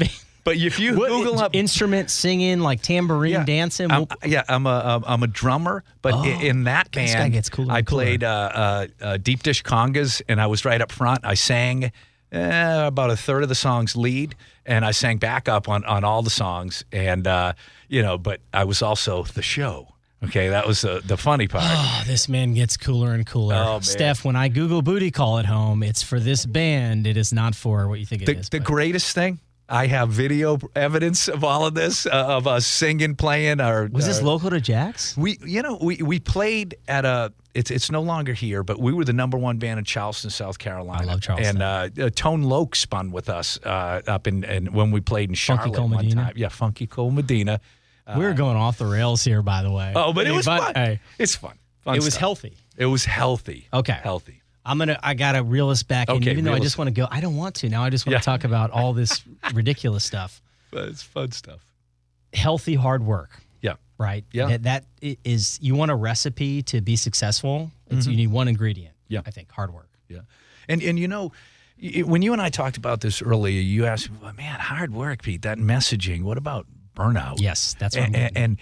but 0.48 0.56
if 0.56 0.78
you 0.78 0.96
What 0.96 1.10
Google 1.10 1.38
up 1.40 1.54
instrument 1.54 2.10
singing, 2.10 2.60
like 2.60 2.80
tambourine 2.80 3.44
dancing. 3.44 3.90
I'm, 3.90 4.06
Well, 4.08 4.08
yeah, 4.24 4.44
I'm 4.48 4.66
a 4.66 4.70
I'm- 4.70 5.04
I'm 5.06 5.22
a 5.22 5.26
drummer, 5.26 5.84
but 6.00 6.14
i- 6.14 6.26
in 6.28 6.64
that 6.64 6.88
This 6.90 7.12
band, 7.12 7.32
guy 7.32 7.36
gets 7.36 7.50
cooler 7.50 7.72
I 7.74 7.82
played 7.82 8.24
uh, 8.24 8.28
uh, 8.28 8.86
uh, 9.02 9.16
deep 9.18 9.42
dish 9.42 9.62
congas, 9.62 10.22
and 10.26 10.40
I 10.40 10.46
was 10.46 10.64
right 10.64 10.80
up 10.80 10.90
front. 10.90 11.20
I 11.22 11.34
sang 11.34 11.92
eh, 12.32 12.86
about 12.86 13.10
a 13.10 13.16
third 13.16 13.42
of 13.42 13.50
the 13.50 13.54
songs 13.54 13.94
lead, 13.94 14.34
and 14.64 14.86
I 14.86 14.92
sang 14.92 15.18
backup 15.18 15.68
on 15.68 15.84
on 15.84 16.02
all 16.02 16.22
the 16.22 16.30
songs, 16.30 16.82
and 16.92 17.26
uh, 17.26 17.52
you 17.88 18.02
know, 18.02 18.16
but 18.16 18.40
I 18.54 18.64
was 18.64 18.80
also 18.80 19.24
the 19.24 19.42
show. 19.42 19.88
Okay, 20.24 20.48
that 20.48 20.66
was 20.66 20.80
the 20.80 21.02
the 21.04 21.16
funny 21.18 21.46
part. 21.46 21.64
Oh, 21.66 22.02
this 22.06 22.26
man 22.28 22.54
gets 22.54 22.76
cooler 22.78 23.12
and 23.12 23.26
cooler. 23.26 23.54
Oh. 23.54 23.80
Steph, 23.80 24.24
when 24.24 24.34
I 24.34 24.48
Google 24.48 24.80
booty 24.82 25.10
call 25.10 25.38
at 25.38 25.46
home, 25.46 25.82
it's 25.82 26.02
for 26.02 26.18
this 26.18 26.46
band. 26.46 27.06
It 27.06 27.16
is 27.18 27.32
not 27.32 27.54
for 27.54 27.86
what 27.86 27.98
you 28.00 28.06
think 28.06 28.22
it 28.22 28.26
the, 28.26 28.36
is. 28.38 28.48
the 28.48 28.60
greatest 28.60 29.14
thing. 29.14 29.38
I 29.68 29.86
have 29.86 30.08
video 30.08 30.58
evidence 30.74 31.28
of 31.28 31.44
all 31.44 31.66
of 31.66 31.74
this, 31.74 32.06
uh, 32.06 32.10
of 32.10 32.46
us 32.46 32.66
singing, 32.66 33.14
playing. 33.16 33.60
Our 33.60 33.88
was 33.92 34.06
this 34.06 34.18
our- 34.18 34.24
local 34.24 34.50
to 34.50 34.60
Jack's? 34.60 35.16
We, 35.16 35.38
you 35.44 35.62
know, 35.62 35.78
we, 35.80 35.96
we 35.96 36.18
played 36.20 36.76
at 36.88 37.04
a. 37.04 37.32
It's 37.54 37.70
it's 37.70 37.90
no 37.90 38.00
longer 38.02 38.32
here, 38.34 38.62
but 38.62 38.78
we 38.78 38.92
were 38.92 39.04
the 39.04 39.12
number 39.12 39.36
one 39.36 39.58
band 39.58 39.78
in 39.78 39.84
Charleston, 39.84 40.30
South 40.30 40.58
Carolina. 40.58 41.02
I 41.02 41.06
love 41.06 41.20
Charleston. 41.20 41.60
And 41.60 41.62
uh, 41.98 42.04
uh, 42.04 42.10
Tone 42.14 42.42
Loc 42.42 42.76
spun 42.76 43.10
with 43.10 43.28
us 43.28 43.58
uh, 43.64 44.00
up 44.06 44.26
in, 44.26 44.44
and 44.44 44.72
when 44.72 44.90
we 44.90 45.00
played 45.00 45.28
in 45.28 45.34
Funky 45.34 45.62
Charlotte 45.64 45.76
Cole 45.76 45.88
one 45.88 46.04
Medina? 46.04 46.22
time. 46.24 46.32
Yeah, 46.36 46.48
Funky 46.48 46.86
Cold 46.86 47.14
Medina. 47.14 47.60
we 48.16 48.24
were 48.24 48.32
going 48.34 48.56
off 48.56 48.78
the 48.78 48.86
rails 48.86 49.24
here, 49.24 49.42
by 49.42 49.62
the 49.62 49.72
way. 49.72 49.92
Oh, 49.96 50.12
but 50.12 50.26
it 50.26 50.32
was 50.32 50.46
fun. 50.46 50.72
Hey, 50.74 51.00
It's 51.18 51.34
fun. 51.34 51.58
Fun 51.80 51.96
it 51.96 52.02
was 52.04 52.16
healthy. 52.16 52.54
It 52.76 52.86
was 52.86 53.04
healthy. 53.04 53.66
Okay. 53.72 53.98
Healthy. 54.02 54.37
I'm 54.68 54.78
gonna. 54.78 54.98
I 55.02 55.14
gotta 55.14 55.42
reel 55.42 55.70
us 55.70 55.82
back 55.82 56.08
in, 56.08 56.16
Okay, 56.16 56.30
even 56.30 56.44
though 56.44 56.52
I 56.52 56.58
just 56.60 56.76
want 56.78 56.88
to 56.88 56.92
go. 56.92 57.08
I 57.10 57.20
don't 57.20 57.36
want 57.36 57.54
to 57.56 57.68
now. 57.68 57.82
I 57.82 57.90
just 57.90 58.06
want 58.06 58.12
Yeah. 58.14 58.18
to 58.20 58.24
talk 58.24 58.44
about 58.44 58.70
all 58.70 58.92
this 58.92 59.22
ridiculous 59.54 60.04
stuff. 60.04 60.40
But 60.70 60.88
it's 60.90 61.02
fun 61.02 61.32
stuff. 61.32 61.60
Healthy 62.34 62.74
hard 62.74 63.02
work, 63.04 63.30
Yeah. 63.62 63.74
right? 63.96 64.24
Yeah. 64.32 64.48
That, 64.58 64.62
that 64.64 64.84
is. 65.24 65.58
You 65.62 65.74
want 65.74 65.90
a 65.90 65.94
recipe 65.96 66.62
to 66.64 66.80
be 66.82 66.94
successful. 66.96 67.70
It's, 67.88 68.06
You 68.06 68.16
need 68.16 68.26
one 68.30 68.46
ingredient. 68.48 68.92
Mm-hmm. 68.94 69.14
Yeah. 69.14 69.20
I 69.26 69.30
think 69.30 69.50
hard 69.50 69.72
work. 69.72 69.88
Yeah, 70.08 70.20
and 70.68 70.82
and 70.82 70.98
you 70.98 71.08
know, 71.08 71.32
when 72.04 72.20
you 72.22 72.32
and 72.34 72.42
I 72.42 72.50
talked 72.50 72.76
about 72.76 73.00
this 73.00 73.22
earlier, 73.22 73.60
you 73.60 73.86
asked, 73.86 74.10
well, 74.22 74.32
"Man, 74.34 74.60
hard 74.60 74.92
work, 74.92 75.22
Pete. 75.22 75.42
That 75.42 75.58
messaging. 75.58 76.22
What 76.22 76.36
about 76.38 76.66
burnout?" 76.94 77.40
Yes, 77.40 77.74
that's 77.78 77.96
what 77.96 78.06
I'm 78.06 78.14
and 78.14 78.36
and 78.36 78.56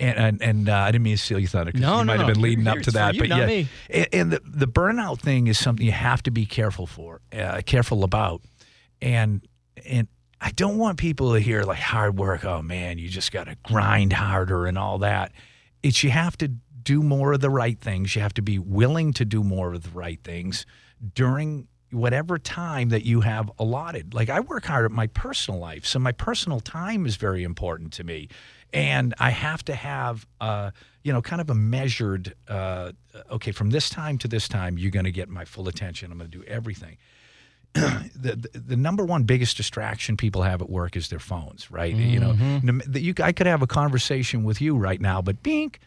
and 0.00 0.18
and, 0.18 0.42
and 0.42 0.68
uh, 0.68 0.74
I 0.76 0.92
didn't 0.92 1.04
mean 1.04 1.16
to 1.16 1.22
steal 1.22 1.38
your 1.38 1.48
thunder. 1.48 1.72
'cause 1.72 1.80
No, 1.80 1.98
you 1.98 2.04
no, 2.04 2.04
might 2.04 2.18
have 2.20 2.28
no. 2.28 2.34
been 2.34 2.42
leading 2.42 2.66
up 2.66 2.78
to 2.80 2.90
that, 2.92 3.14
you, 3.14 3.20
but 3.20 3.28
yeah, 3.28 3.46
me. 3.46 3.68
and, 3.90 4.06
and 4.12 4.30
the 4.32 4.40
the 4.44 4.66
burnout 4.68 5.20
thing 5.20 5.46
is 5.46 5.58
something 5.58 5.84
you 5.84 5.92
have 5.92 6.22
to 6.24 6.30
be 6.30 6.46
careful 6.46 6.86
for, 6.86 7.20
uh, 7.36 7.60
careful 7.66 8.04
about, 8.04 8.42
and 9.02 9.46
and. 9.86 10.08
I 10.40 10.52
don't 10.52 10.78
want 10.78 10.98
people 10.98 11.32
to 11.34 11.40
hear 11.40 11.64
like 11.64 11.80
hard 11.80 12.16
work. 12.16 12.44
Oh 12.44 12.62
man, 12.62 12.98
you 12.98 13.08
just 13.08 13.32
got 13.32 13.48
to 13.48 13.56
grind 13.64 14.12
harder 14.12 14.66
and 14.66 14.78
all 14.78 14.98
that. 14.98 15.32
It's 15.82 16.04
you 16.04 16.10
have 16.10 16.38
to 16.38 16.46
do 16.46 17.02
more 17.02 17.32
of 17.32 17.40
the 17.40 17.50
right 17.50 17.76
things. 17.80 18.14
You 18.14 18.22
have 18.22 18.34
to 18.34 18.40
be 18.42 18.56
willing 18.56 19.12
to 19.14 19.24
do 19.24 19.42
more 19.42 19.74
of 19.74 19.82
the 19.82 19.90
right 19.90 20.22
things 20.22 20.64
during 21.12 21.66
whatever 21.90 22.38
time 22.38 22.90
that 22.90 23.04
you 23.04 23.20
have 23.22 23.50
allotted. 23.58 24.14
Like 24.14 24.28
I 24.30 24.40
work 24.40 24.66
hard 24.66 24.84
at 24.84 24.90
my 24.90 25.06
personal 25.08 25.58
life, 25.60 25.86
so 25.86 25.98
my 25.98 26.12
personal 26.12 26.60
time 26.60 27.06
is 27.06 27.16
very 27.16 27.42
important 27.42 27.92
to 27.94 28.04
me, 28.04 28.28
and 28.72 29.14
I 29.18 29.30
have 29.30 29.64
to 29.66 29.74
have, 29.74 30.26
uh, 30.40 30.70
you 31.02 31.12
know, 31.12 31.22
kind 31.22 31.40
of 31.40 31.50
a 31.50 31.54
measured. 31.54 32.34
Uh, 32.46 32.92
okay, 33.30 33.52
from 33.52 33.70
this 33.70 33.88
time 33.88 34.18
to 34.18 34.28
this 34.28 34.48
time, 34.48 34.78
you're 34.78 34.90
going 34.90 35.06
to 35.06 35.12
get 35.12 35.28
my 35.28 35.44
full 35.44 35.68
attention. 35.68 36.12
I'm 36.12 36.18
going 36.18 36.30
to 36.30 36.38
do 36.38 36.44
everything. 36.44 36.98
the, 37.74 38.48
the 38.52 38.58
the 38.58 38.76
number 38.76 39.04
one 39.04 39.24
biggest 39.24 39.56
distraction 39.56 40.16
people 40.16 40.42
have 40.42 40.60
at 40.62 40.70
work 40.70 40.96
is 40.96 41.08
their 41.08 41.18
phones, 41.18 41.70
right? 41.70 41.94
You 41.94 42.18
know, 42.20 42.32
no- 42.62 42.84
that 42.86 43.00
you 43.00 43.14
I 43.22 43.32
could 43.32 43.46
have 43.46 43.62
a 43.62 43.66
conversation 43.66 44.44
with 44.44 44.60
you 44.60 44.76
right 44.76 45.00
now, 45.00 45.22
but 45.22 45.42
bink, 45.42 45.80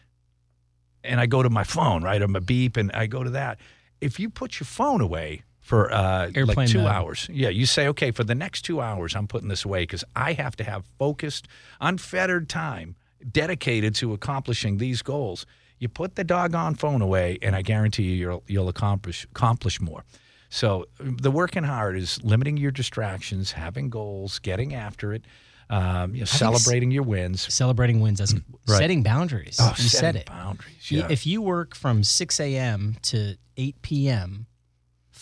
and 1.04 1.20
I 1.20 1.26
go 1.26 1.42
to 1.42 1.50
my 1.50 1.64
phone, 1.64 2.02
right? 2.02 2.20
I'm 2.22 2.36
a 2.36 2.40
beep, 2.40 2.76
and 2.76 2.90
I 2.92 3.06
go 3.06 3.22
to 3.22 3.30
that. 3.30 3.58
If 4.00 4.18
you 4.18 4.30
put 4.30 4.58
your 4.58 4.66
phone 4.66 5.00
away 5.00 5.42
for 5.62 5.92
uh, 5.92 6.30
like 6.34 6.68
two 6.68 6.78
mode. 6.78 6.86
hours, 6.88 7.28
yeah, 7.32 7.48
you 7.48 7.66
say, 7.66 7.86
okay, 7.88 8.10
for 8.10 8.24
the 8.24 8.34
next 8.34 8.62
two 8.62 8.80
hours, 8.80 9.14
I'm 9.16 9.26
putting 9.26 9.48
this 9.48 9.64
away 9.64 9.84
because 9.84 10.04
I 10.14 10.34
have 10.34 10.56
to 10.56 10.64
have 10.64 10.84
focused, 10.98 11.48
unfettered 11.80 12.48
time 12.48 12.96
dedicated 13.30 13.94
to 13.94 14.12
accomplishing 14.12 14.78
these 14.78 15.02
goals. 15.02 15.46
You 15.78 15.88
put 15.88 16.16
the 16.16 16.24
doggone 16.24 16.74
phone 16.74 17.00
away, 17.00 17.38
and 17.42 17.56
I 17.56 17.62
guarantee 17.62 18.02
you, 18.02 18.14
you'll 18.16 18.42
you'll 18.48 18.68
accomplish 18.68 19.24
accomplish 19.24 19.80
more. 19.80 20.04
So 20.50 20.86
the 20.98 21.30
working 21.30 21.64
hard 21.64 21.96
is 21.96 22.22
limiting 22.22 22.56
your 22.58 22.72
distractions, 22.72 23.52
having 23.52 23.88
goals, 23.88 24.38
getting 24.40 24.74
after 24.74 25.14
it. 25.14 25.24
um, 25.70 26.14
you 26.14 26.20
know, 26.20 26.26
celebrating 26.26 26.90
your 26.90 27.04
wins. 27.04 27.52
Celebrating 27.54 28.00
wins, 28.00 28.18
that's 28.18 28.34
right. 28.34 28.78
setting 28.78 29.02
boundaries. 29.02 29.56
Oh, 29.58 29.72
you 29.78 29.84
setting 29.84 30.20
it. 30.20 30.26
boundaries. 30.26 30.90
Yeah. 30.90 31.06
If 31.08 31.26
you 31.26 31.40
work 31.40 31.74
from 31.74 32.04
6 32.04 32.40
a.m. 32.40 32.96
to 33.02 33.36
8 33.56 33.80
p.m., 33.80 34.46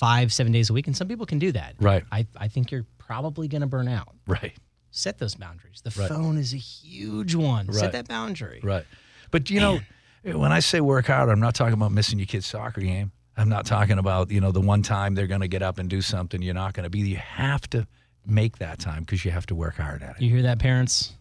five, 0.00 0.32
seven 0.32 0.50
days 0.52 0.70
a 0.70 0.72
week, 0.72 0.86
and 0.86 0.96
some 0.96 1.06
people 1.06 1.26
can 1.26 1.38
do 1.38 1.52
that. 1.52 1.74
Right. 1.78 2.02
I, 2.10 2.26
I 2.36 2.48
think 2.48 2.72
you're 2.72 2.86
probably 2.98 3.46
going 3.48 3.60
to 3.60 3.66
burn 3.66 3.86
out. 3.86 4.14
right. 4.26 4.54
Set 4.92 5.18
those 5.18 5.36
boundaries. 5.36 5.82
The 5.84 5.90
Right. 5.96 6.08
phone 6.08 6.36
is 6.36 6.52
a 6.52 6.56
huge 6.56 7.36
one. 7.36 7.66
Right. 7.66 7.76
Set 7.76 7.92
that 7.92 8.08
boundary. 8.08 8.58
Right. 8.60 8.84
But 9.30 9.48
you 9.48 9.60
know, 9.60 9.78
when 10.24 10.50
I 10.50 10.58
say 10.58 10.80
work 10.80 11.06
hard, 11.06 11.28
I'm 11.28 11.38
not 11.38 11.54
talking 11.54 11.74
about 11.74 11.92
missing 11.92 12.18
your 12.18 12.26
kid's 12.26 12.46
soccer 12.46 12.80
game. 12.80 13.12
I'm 13.36 13.48
not 13.48 13.66
talking 13.66 13.98
about, 13.98 14.32
you 14.32 14.40
know, 14.40 14.50
the 14.50 14.60
one 14.60 14.82
time 14.82 15.14
they're 15.14 15.28
going 15.28 15.42
to 15.42 15.48
get 15.48 15.62
up 15.62 15.78
and 15.78 15.88
do 15.88 16.02
something 16.02 16.42
you're 16.42 16.54
not 16.54 16.74
going 16.74 16.84
to 16.84 16.90
be. 16.90 16.98
You 17.00 17.16
have 17.18 17.70
to 17.70 17.86
make 18.26 18.58
that 18.58 18.80
time 18.80 19.02
because 19.04 19.24
you 19.24 19.30
have 19.30 19.46
to 19.46 19.54
work 19.54 19.76
hard 19.76 20.02
at 20.02 20.16
it. 20.16 20.22
You 20.22 20.30
hear 20.30 20.42
that, 20.42 20.58
parents? 20.58 21.12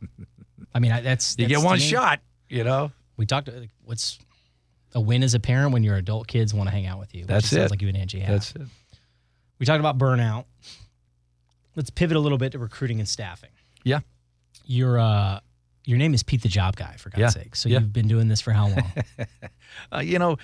I 0.73 0.79
mean, 0.79 0.91
I, 0.91 1.01
that's, 1.01 1.35
You 1.37 1.45
get 1.47 1.61
one 1.61 1.77
shot, 1.79 2.21
you 2.49 2.63
know? 2.63 2.91
We 3.17 3.25
talked. 3.27 3.49
like, 3.49 3.69
What's 3.85 4.17
a 4.95 5.01
win 5.01 5.23
as 5.23 5.33
a 5.33 5.39
parent 5.39 5.71
when 5.73 5.83
your 5.83 5.95
adult 5.95 6.27
kids 6.27 6.53
want 6.53 6.67
to 6.67 6.71
hang 6.71 6.85
out 6.85 6.99
with 6.99 7.13
you? 7.15 7.25
That's 7.25 7.51
it. 7.51 7.55
Sounds 7.55 7.71
like 7.71 7.81
you 7.81 7.87
and 7.87 7.97
Angie 7.97 8.19
have. 8.19 8.33
That's 8.35 8.51
it. 8.55 8.61
we 9.59 9.65
talked 9.65 9.79
about 9.79 9.97
burnout. 9.97 10.45
Let's 11.75 11.89
pivot 11.89 12.17
a 12.17 12.19
little 12.19 12.37
bit 12.37 12.51
to 12.53 12.59
recruiting 12.59 12.99
and 12.99 13.07
staffing. 13.07 13.51
Yeah. 13.83 13.99
Your 14.65 14.99
uh, 14.99 15.39
your 15.85 15.97
name 15.97 16.13
is 16.13 16.23
Pete 16.23 16.41
the 16.41 16.49
Job 16.49 16.75
Guy, 16.75 16.95
for 16.97 17.09
God's 17.09 17.21
Yeah. 17.21 17.29
sake. 17.29 17.55
So 17.55 17.69
Yeah. 17.69 17.79
you've 17.79 17.93
been 17.93 18.07
doing 18.07 18.27
this 18.27 18.41
for 18.41 18.51
how 18.51 18.67
long? 18.69 18.83
Uh, 19.93 19.99
you 19.99 20.17
know, 20.17 20.35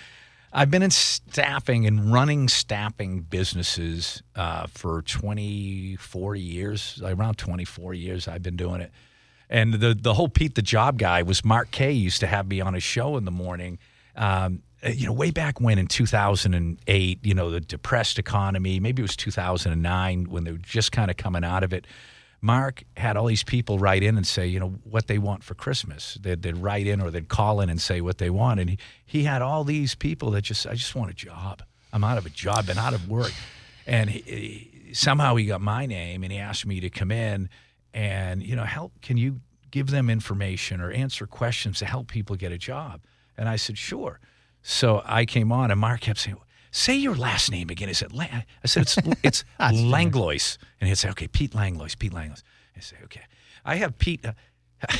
I've 0.54 0.70
been 0.70 0.84
in 0.84 0.92
staffing 0.92 1.88
and 1.88 2.14
running 2.14 2.48
staffing 2.48 3.22
businesses 3.22 4.22
uh, 4.36 4.68
for 4.68 5.02
24 5.02 6.36
years, 6.36 7.02
around 7.04 7.38
24 7.40 7.94
years 7.96 8.28
I've 8.28 8.44
been 8.44 8.56
doing 8.56 8.82
it. 8.82 8.92
And 9.50 9.74
the, 9.74 9.94
the 10.00 10.14
whole 10.14 10.30
Pete 10.30 10.56
the 10.56 10.62
Job 10.62 10.98
guy 11.00 11.24
was 11.24 11.44
Mark 11.44 11.72
Kay 11.72 11.92
used 11.92 12.20
to 12.22 12.28
have 12.28 12.48
me 12.48 12.62
on 12.62 12.74
his 12.76 12.84
show 12.84 13.18
in 13.18 13.26
the 13.26 13.32
morning. 13.32 13.80
Um, 14.16 14.62
uh, 14.86 14.90
you 14.90 15.06
know, 15.06 15.14
way 15.14 15.32
back 15.32 15.60
when 15.60 15.78
in 15.80 15.88
2008, 15.88 17.20
you 17.26 17.34
know, 17.34 17.50
the 17.50 17.60
depressed 17.62 18.20
economy, 18.20 18.80
maybe 18.80 19.02
it 19.02 19.04
was 19.04 19.16
2009 19.16 20.26
when 20.30 20.44
they 20.44 20.52
were 20.52 20.58
just 20.58 20.92
kind 20.92 21.10
of 21.10 21.18
coming 21.18 21.44
out 21.44 21.64
of 21.64 21.74
it. 21.74 21.86
Mark 22.42 22.84
had 22.96 23.18
all 23.18 23.26
these 23.26 23.44
people 23.44 23.80
write 23.80 24.04
in 24.04 24.18
and 24.18 24.28
say, 24.28 24.46
you 24.46 24.60
know, 24.60 24.76
what 24.84 25.08
they 25.08 25.18
want 25.18 25.44
for 25.44 25.56
Christmas. 25.56 26.18
They'd, 26.22 26.42
they'd 26.44 26.58
write 26.58 26.86
in 26.86 27.02
or 27.02 27.10
they'd 27.10 27.30
call 27.30 27.60
in 27.62 27.70
and 27.70 27.82
say 27.82 28.02
what 28.02 28.20
they 28.20 28.30
want. 28.30 28.60
And 28.60 28.70
he, 28.72 28.78
he 29.06 29.24
had 29.24 29.42
all 29.42 29.64
these 29.64 29.96
people 29.96 30.30
that 30.32 30.44
just, 30.44 30.68
I 30.68 30.74
just 30.76 30.94
want 30.94 31.10
a 31.10 31.16
job. 31.16 31.64
I'm 31.92 32.04
out 32.04 32.18
of 32.20 32.26
a 32.26 32.30
job, 32.30 32.68
been 32.68 32.78
out 32.78 32.94
of 32.94 33.10
work. 33.10 33.32
And 33.88 34.10
he, 34.10 34.20
he- 34.22 34.94
somehow 34.94 35.36
he 35.36 35.46
got 35.46 35.62
my 35.62 35.86
name 35.86 36.24
and 36.24 36.32
he 36.32 36.38
asked 36.38 36.66
me 36.66 36.80
to 36.82 36.90
come 36.90 37.12
in 37.12 37.50
and, 37.94 38.44
you 38.44 38.56
know, 38.56 38.64
help, 38.64 38.94
can 39.02 39.18
you 39.18 39.42
give 39.72 39.90
them 39.90 40.10
information 40.10 40.80
or 40.82 40.92
answer 40.92 41.26
questions 41.26 41.80
to 41.80 41.86
help 41.86 42.08
people 42.08 42.36
get 42.36 42.52
a 42.52 42.58
job? 42.58 43.02
And 43.38 43.50
I 43.50 43.56
said, 43.56 43.78
sure. 43.78 44.20
So 44.62 45.02
I 45.06 45.26
came 45.26 45.52
on 45.52 45.72
and 45.72 45.80
Mark 45.80 46.02
kept 46.02 46.20
saying, 46.20 46.38
say 46.72 46.96
your 46.96 47.16
last 47.16 47.52
name 47.52 47.70
again. 47.70 47.88
He 47.88 47.94
said, 47.94 48.12
La-. 48.12 48.24
I 48.24 48.46
said, 48.66 48.84
it's, 48.84 48.98
it's 49.24 49.44
Langlois. 49.60 50.58
And 50.80 50.88
he'd 50.88 50.98
say, 50.98 51.10
okay, 51.10 51.28
Pete 51.28 51.54
Langlois, 51.54 51.96
Pete 51.98 52.14
Langlois. 52.14 52.44
I 52.76 52.80
say, 52.80 52.98
okay. 53.06 53.22
I 53.64 53.76
have 53.76 53.98
Pete. 53.98 54.26
Uh, 54.26 54.34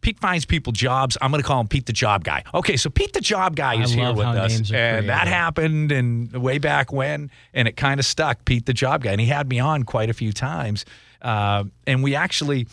Pete 0.00 0.18
finds 0.18 0.46
people 0.46 0.72
jobs. 0.72 1.18
I'm 1.20 1.30
going 1.30 1.42
to 1.42 1.46
call 1.46 1.60
him 1.60 1.68
Pete 1.68 1.86
the 1.86 1.92
Job 1.92 2.24
Guy. 2.24 2.42
Okay, 2.54 2.76
so 2.76 2.88
Pete 2.88 3.12
the 3.12 3.20
Job 3.20 3.54
Guy 3.54 3.74
I 3.74 3.82
is 3.82 3.92
here 3.92 4.12
with 4.14 4.26
us, 4.26 4.70
and 4.72 5.08
that 5.10 5.28
happened 5.28 5.92
and 5.92 6.32
way 6.32 6.56
back 6.58 6.90
when, 6.90 7.30
and 7.52 7.68
it 7.68 7.76
kind 7.76 8.00
of 8.00 8.06
stuck. 8.06 8.44
Pete 8.46 8.64
the 8.64 8.72
Job 8.72 9.02
Guy, 9.02 9.12
and 9.12 9.20
he 9.20 9.26
had 9.26 9.48
me 9.48 9.58
on 9.58 9.82
quite 9.82 10.08
a 10.08 10.14
few 10.14 10.32
times, 10.32 10.86
uh, 11.20 11.64
and 11.86 12.02
we 12.02 12.14
actually 12.14 12.66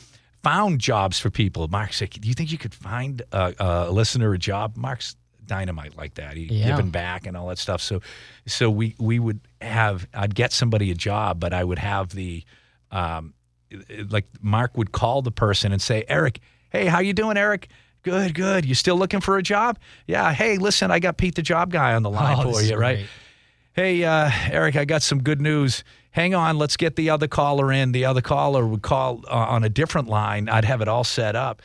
found 0.47 0.79
jobs 0.79 1.19
for 1.19 1.29
people. 1.29 1.67
Mark 1.67 1.93
said, 1.93 2.09
"Do 2.11 2.27
you 2.27 2.33
think 2.33 2.51
you 2.51 2.57
could 2.57 2.73
find 2.73 3.21
a, 3.31 3.53
a 3.59 3.91
listener 3.91 4.33
a 4.33 4.37
job?" 4.37 4.77
Mark's 4.77 5.15
dynamite 5.45 5.95
like 5.97 6.13
that. 6.15 6.35
He 6.35 6.43
Yeah. 6.45 6.67
giving 6.75 6.89
back 6.91 7.25
and 7.27 7.37
all 7.37 7.47
that 7.47 7.57
stuff. 7.57 7.81
So, 7.81 8.01
so 8.45 8.69
we 8.69 8.95
we 8.99 9.19
would 9.19 9.39
have 9.61 10.07
I'd 10.13 10.35
get 10.35 10.51
somebody 10.53 10.91
a 10.91 10.95
job, 10.95 11.39
but 11.39 11.53
I 11.53 11.63
would 11.63 11.79
have 11.79 12.09
the 12.09 12.43
um, 12.91 13.33
like 14.09 14.25
Mark 14.41 14.77
would 14.77 14.91
call 14.91 15.21
the 15.21 15.31
person 15.31 15.71
and 15.71 15.81
say, 15.81 16.03
Eric, 16.07 16.39
hey, 16.69 16.85
how 16.85 16.99
you 16.99 17.13
doing, 17.13 17.37
Eric? 17.37 17.69
Good, 18.03 18.33
good. 18.35 18.65
You 18.65 18.75
still 18.75 18.95
looking 18.97 19.19
for 19.21 19.37
a 19.37 19.43
job? 19.43 19.79
Yeah. 20.05 20.31
Hey, 20.33 20.57
listen, 20.57 20.91
I 20.91 20.99
got 20.99 21.17
Pete 21.17 21.35
the 21.35 21.41
job 21.41 21.71
guy 21.71 21.93
on 21.93 22.03
the 22.03 22.09
line 22.09 22.37
Oh, 22.39 22.53
for 22.53 22.61
you, 22.61 22.77
right? 22.77 23.05
Hey, 23.73 24.03
uh, 24.05 24.31
Eric, 24.49 24.75
I 24.75 24.85
got 24.85 25.01
some 25.03 25.21
good 25.21 25.41
news. 25.41 25.83
Hang 26.17 26.33
on, 26.33 26.57
let's 26.57 26.77
get 26.77 26.95
the 26.95 27.11
other 27.11 27.27
caller 27.27 27.71
in. 27.71 27.91
The 27.91 28.05
other 28.05 28.21
caller 28.21 28.65
would 28.65 28.81
call 28.81 29.23
uh, 29.29 29.35
on 29.35 29.63
a 29.63 29.69
different 29.69 30.07
line. 30.07 30.49
I'd 30.49 30.65
have 30.65 30.81
it 30.81 30.87
all 30.87 31.03
set 31.03 31.35
up. 31.35 31.61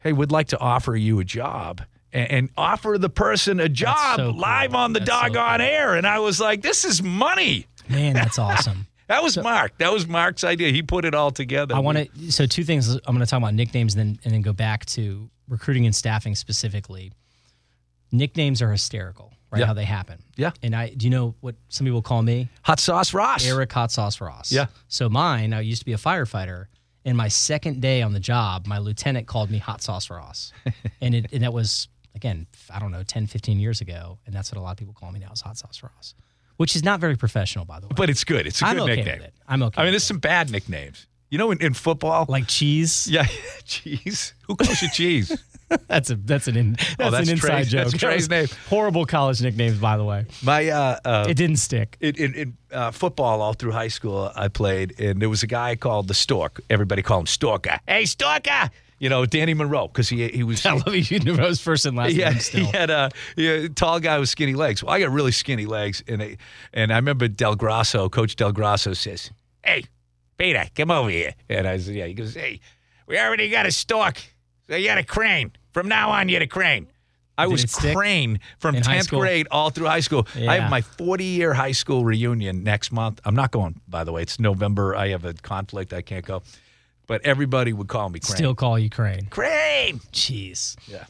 Hey, 0.00 0.12
we'd 0.12 0.32
like 0.32 0.48
to 0.48 0.58
offer 0.58 0.96
you 0.96 1.20
a 1.20 1.24
job. 1.24 1.80
And, 2.12 2.30
and 2.32 2.50
offer 2.56 2.98
the 2.98 3.08
person 3.08 3.60
a 3.60 3.68
job 3.68 4.16
so 4.16 4.32
cool. 4.32 4.40
live 4.40 4.74
on 4.74 4.94
the 4.94 4.98
That's 4.98 5.12
so 5.12 5.28
doggone 5.28 5.60
cool. 5.60 5.68
air. 5.68 5.94
And 5.94 6.08
I 6.08 6.18
was 6.18 6.40
like, 6.40 6.60
this 6.60 6.84
is 6.84 7.04
money. 7.04 7.68
Man, 7.88 8.14
that's 8.14 8.36
awesome. 8.36 8.88
That 9.06 9.22
was 9.22 9.36
Mark. 9.36 9.76
That 9.78 9.92
was 9.92 10.06
Mark's 10.08 10.44
idea. 10.44 10.72
He 10.72 10.82
put 10.82 11.04
it 11.04 11.14
all 11.14 11.30
together. 11.30 11.74
I 11.74 11.78
want 11.80 11.98
to. 11.98 12.32
So 12.32 12.46
two 12.46 12.64
things. 12.64 12.88
I'm 12.94 13.00
going 13.14 13.20
to 13.20 13.26
talk 13.26 13.36
about 13.36 13.52
nicknames, 13.52 13.94
and 13.94 14.00
then 14.00 14.18
and 14.24 14.32
then 14.32 14.40
go 14.40 14.54
back 14.54 14.86
to 14.86 15.28
recruiting 15.46 15.84
and 15.84 15.94
staffing 15.94 16.34
specifically. 16.34 17.12
Nicknames 18.10 18.62
are 18.62 18.72
hysterical, 18.72 19.34
right? 19.54 19.60
Yeah. 19.60 19.66
How 19.66 19.74
they 19.74 19.84
happen. 19.84 20.18
Yeah. 20.36 20.50
And 20.62 20.74
I 20.74 20.90
do 20.90 21.06
you 21.06 21.10
know 21.10 21.34
what 21.40 21.54
some 21.68 21.86
people 21.86 22.02
call 22.02 22.22
me? 22.22 22.48
Hot 22.62 22.80
sauce 22.80 23.14
Ross. 23.14 23.46
Eric 23.46 23.72
Hot 23.72 23.90
Sauce 23.90 24.20
Ross. 24.20 24.52
Yeah. 24.52 24.66
So 24.88 25.08
mine, 25.08 25.52
I 25.52 25.60
used 25.60 25.80
to 25.80 25.86
be 25.86 25.92
a 25.92 25.96
firefighter. 25.98 26.66
And 27.06 27.16
my 27.16 27.28
second 27.28 27.80
day 27.82 28.02
on 28.02 28.12
the 28.12 28.20
job, 28.20 28.66
my 28.66 28.78
lieutenant 28.78 29.26
called 29.26 29.50
me 29.50 29.58
Hot 29.58 29.82
Sauce 29.82 30.10
Ross. 30.10 30.52
and, 31.02 31.14
it, 31.14 31.26
and 31.32 31.42
that 31.42 31.52
was, 31.52 31.88
again, 32.14 32.46
I 32.72 32.78
don't 32.78 32.90
know, 32.92 33.02
10, 33.02 33.26
15 33.26 33.60
years 33.60 33.80
ago. 33.82 34.18
And 34.26 34.34
that's 34.34 34.50
what 34.50 34.58
a 34.58 34.62
lot 34.62 34.72
of 34.72 34.78
people 34.78 34.94
call 34.94 35.12
me 35.12 35.20
now 35.20 35.30
is 35.32 35.42
Hot 35.42 35.56
Sauce 35.58 35.82
Ross, 35.82 36.14
which 36.56 36.74
is 36.74 36.82
not 36.82 37.00
very 37.00 37.16
professional, 37.16 37.66
by 37.66 37.78
the 37.78 37.86
way. 37.88 37.92
But 37.94 38.08
it's 38.08 38.24
good. 38.24 38.46
It's 38.46 38.62
a 38.62 38.66
I'm 38.66 38.76
good 38.76 38.82
okay 38.84 38.96
nickname. 38.96 39.18
with 39.18 39.28
it. 39.28 39.34
I'm 39.46 39.62
okay. 39.62 39.80
I 39.80 39.84
mean, 39.84 39.92
there's 39.92 40.02
it. 40.02 40.06
some 40.06 40.18
bad 40.18 40.50
nicknames. 40.50 41.06
You 41.30 41.38
know, 41.38 41.50
in, 41.50 41.60
in 41.60 41.74
football, 41.74 42.24
like 42.28 42.46
cheese. 42.46 43.06
yeah, 43.10 43.26
cheese. 43.64 44.34
Who 44.46 44.56
calls 44.56 44.80
you 44.80 44.90
cheese? 44.90 45.36
That's 45.88 46.10
a 46.10 46.16
that's 46.16 46.48
an 46.48 46.56
in, 46.56 46.72
that's, 46.72 46.94
Oh, 47.00 47.10
that's 47.10 47.28
an 47.28 47.34
inside 47.34 47.64
joke. 47.68 47.84
that's 47.88 47.98
Trey's 47.98 48.28
name. 48.28 48.46
Horrible 48.68 49.04
college 49.06 49.40
nicknames, 49.42 49.78
by 49.78 49.96
the 49.96 50.04
way. 50.04 50.26
My 50.42 50.68
uh, 50.68 50.98
uh, 51.04 51.26
It 51.28 51.34
didn't 51.34 51.56
stick. 51.56 51.96
in, 52.00 52.14
in, 52.16 52.34
in 52.34 52.56
uh, 52.72 52.90
football, 52.90 53.40
all 53.42 53.52
through 53.52 53.72
high 53.72 53.88
school, 53.88 54.30
I 54.34 54.48
played, 54.48 54.98
and 55.00 55.20
there 55.22 55.28
was 55.28 55.42
a 55.42 55.46
guy 55.46 55.76
called 55.76 56.08
the 56.08 56.14
Stork. 56.14 56.60
Everybody 56.70 57.02
called 57.02 57.22
him 57.22 57.26
Storker. 57.26 57.78
Hey, 57.86 58.04
Storker! 58.06 58.70
You 58.98 59.08
know, 59.10 59.26
Danny 59.26 59.54
Monroe, 59.54 59.88
because 59.88 60.08
he 60.08 60.28
he 60.28 60.42
was. 60.44 60.64
I 60.66 60.72
love 60.72 60.94
you 60.94 61.18
knew 61.18 61.36
his 61.36 61.60
first 61.60 61.84
and 61.84 61.96
last 61.96 62.14
Yeah, 62.14 62.26
name 62.26 62.34
he 62.38 62.40
still. 62.40 62.66
had 62.72 62.90
a 62.90 63.10
yeah, 63.36 63.66
tall 63.74 64.00
guy 64.00 64.18
with 64.18 64.28
skinny 64.28 64.54
legs. 64.54 64.82
Well, 64.82 64.94
I 64.94 65.00
got 65.00 65.10
really 65.10 65.32
skinny 65.32 65.66
legs, 65.66 66.02
and 66.08 66.22
I, 66.22 66.36
and 66.72 66.92
I 66.92 66.96
remember 66.96 67.28
Del 67.28 67.54
Grasso, 67.56 68.08
Coach 68.08 68.36
Del 68.36 68.52
Grasso 68.52 68.92
says, 68.94 69.30
"Hey, 69.64 69.84
Peter, 70.38 70.64
come 70.74 70.90
over 70.90 71.10
here." 71.10 71.34
And 71.50 71.66
I 71.66 71.76
said, 71.78 71.94
"Yeah." 71.96 72.06
He 72.06 72.14
goes, 72.14 72.34
"Hey, 72.34 72.60
we 73.06 73.18
already 73.18 73.50
got 73.50 73.66
a 73.66 73.72
stork, 73.72 74.22
so 74.68 74.76
you 74.76 74.88
had 74.88 74.98
a 74.98 75.04
crane. 75.04 75.52
From 75.72 75.88
now 75.88 76.10
on, 76.10 76.28
you 76.28 76.36
had 76.36 76.42
a 76.42 76.46
crane." 76.46 76.86
I 77.36 77.46
Did 77.46 77.52
was 77.52 77.64
crane 77.74 78.38
from 78.58 78.76
in 78.76 78.82
tenth 78.84 79.10
grade 79.10 79.48
all 79.50 79.70
through 79.70 79.86
high 79.86 80.00
school. 80.00 80.26
I 80.36 80.56
have 80.60 80.70
my 80.70 80.82
forty-year 80.82 81.52
high 81.52 81.72
school 81.72 82.04
reunion 82.04 82.62
next 82.62 82.92
month. 82.92 83.20
I'm 83.24 83.34
not 83.34 83.50
going, 83.50 83.80
by 83.88 84.04
the 84.04 84.12
way. 84.12 84.22
It's 84.22 84.38
November. 84.38 84.94
I 84.94 85.08
have 85.08 85.24
a 85.24 85.34
conflict. 85.34 85.92
I 85.92 86.00
can't 86.02 86.24
go. 86.24 86.42
But 87.08 87.22
everybody 87.26 87.72
would 87.72 87.88
call 87.88 88.08
me 88.08 88.20
crane. 88.20 88.36
Still 88.36 88.54
call 88.54 88.78
you 88.78 88.88
Crane. 88.88 89.26
crane. 89.30 89.98
Jeez. 90.12 90.76
Yeah. 90.86 91.04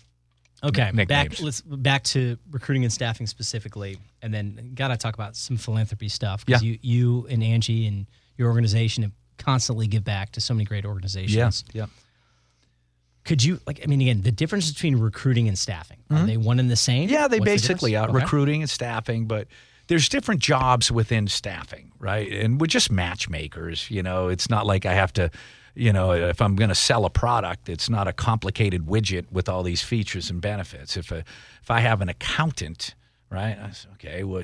Okay, 0.64 0.90
back 1.06 1.40
let's 1.42 1.60
back 1.60 2.04
to 2.04 2.38
recruiting 2.50 2.84
and 2.84 2.92
staffing 2.92 3.26
specifically, 3.26 3.98
and 4.22 4.32
then 4.32 4.70
gotta 4.74 4.96
talk 4.96 5.12
about 5.14 5.36
some 5.36 5.58
philanthropy 5.58 6.08
stuff 6.08 6.46
because 6.46 6.62
Yeah. 6.62 6.70
you 6.70 6.78
you 6.80 7.26
and 7.28 7.44
Angie 7.44 7.86
and 7.86 8.06
your 8.38 8.48
organization 8.48 9.02
have 9.02 9.12
constantly 9.36 9.86
give 9.86 10.04
back 10.04 10.32
to 10.32 10.40
so 10.40 10.54
many 10.54 10.64
great 10.64 10.86
organizations. 10.86 11.64
Yeah. 11.74 11.82
Yeah. 11.82 11.86
Could 13.24 13.42
you 13.42 13.60
like? 13.66 13.80
I 13.82 13.86
mean, 13.86 14.00
again, 14.00 14.22
the 14.22 14.32
difference 14.32 14.70
between 14.70 14.96
recruiting 14.96 15.48
and 15.48 15.58
staffing 15.58 15.98
are 16.10 16.26
they 16.26 16.36
one 16.36 16.60
and 16.60 16.70
the 16.70 16.76
same? 16.76 17.08
Mm-hmm. 17.08 17.14
Yeah, 17.14 17.28
they 17.28 17.38
What's 17.40 17.50
the 17.50 17.54
basically 17.54 17.96
are? 17.96 18.08
Okay. 18.08 18.18
recruiting 18.18 18.62
and 18.62 18.70
staffing, 18.70 19.26
but 19.26 19.48
there's 19.86 20.08
different 20.08 20.40
jobs 20.40 20.90
within 20.90 21.28
staffing, 21.28 21.92
right? 21.98 22.30
And 22.30 22.60
we're 22.60 22.66
just 22.66 22.90
matchmakers. 22.90 23.90
You 23.90 24.02
know, 24.02 24.28
it's 24.28 24.48
not 24.48 24.66
like 24.66 24.86
I 24.86 24.94
have 24.94 25.12
to, 25.14 25.30
you 25.74 25.92
know, 25.92 26.12
if 26.12 26.40
I'm 26.40 26.54
going 26.56 26.68
to 26.68 26.74
sell 26.74 27.04
a 27.04 27.10
product, 27.10 27.68
it's 27.68 27.90
not 27.90 28.06
a 28.08 28.12
complicated 28.12 28.86
widget 28.86 29.30
with 29.32 29.48
all 29.48 29.62
these 29.62 29.82
features 29.82 30.30
and 30.30 30.40
benefits. 30.40 30.96
If 30.96 31.10
a, 31.10 31.24
if 31.62 31.70
I 31.70 31.80
have 31.80 32.00
an 32.00 32.08
accountant, 32.08 32.94
right? 33.30 33.58
I 33.60 33.70
say, 33.70 33.88
okay, 33.94 34.24
well, 34.24 34.42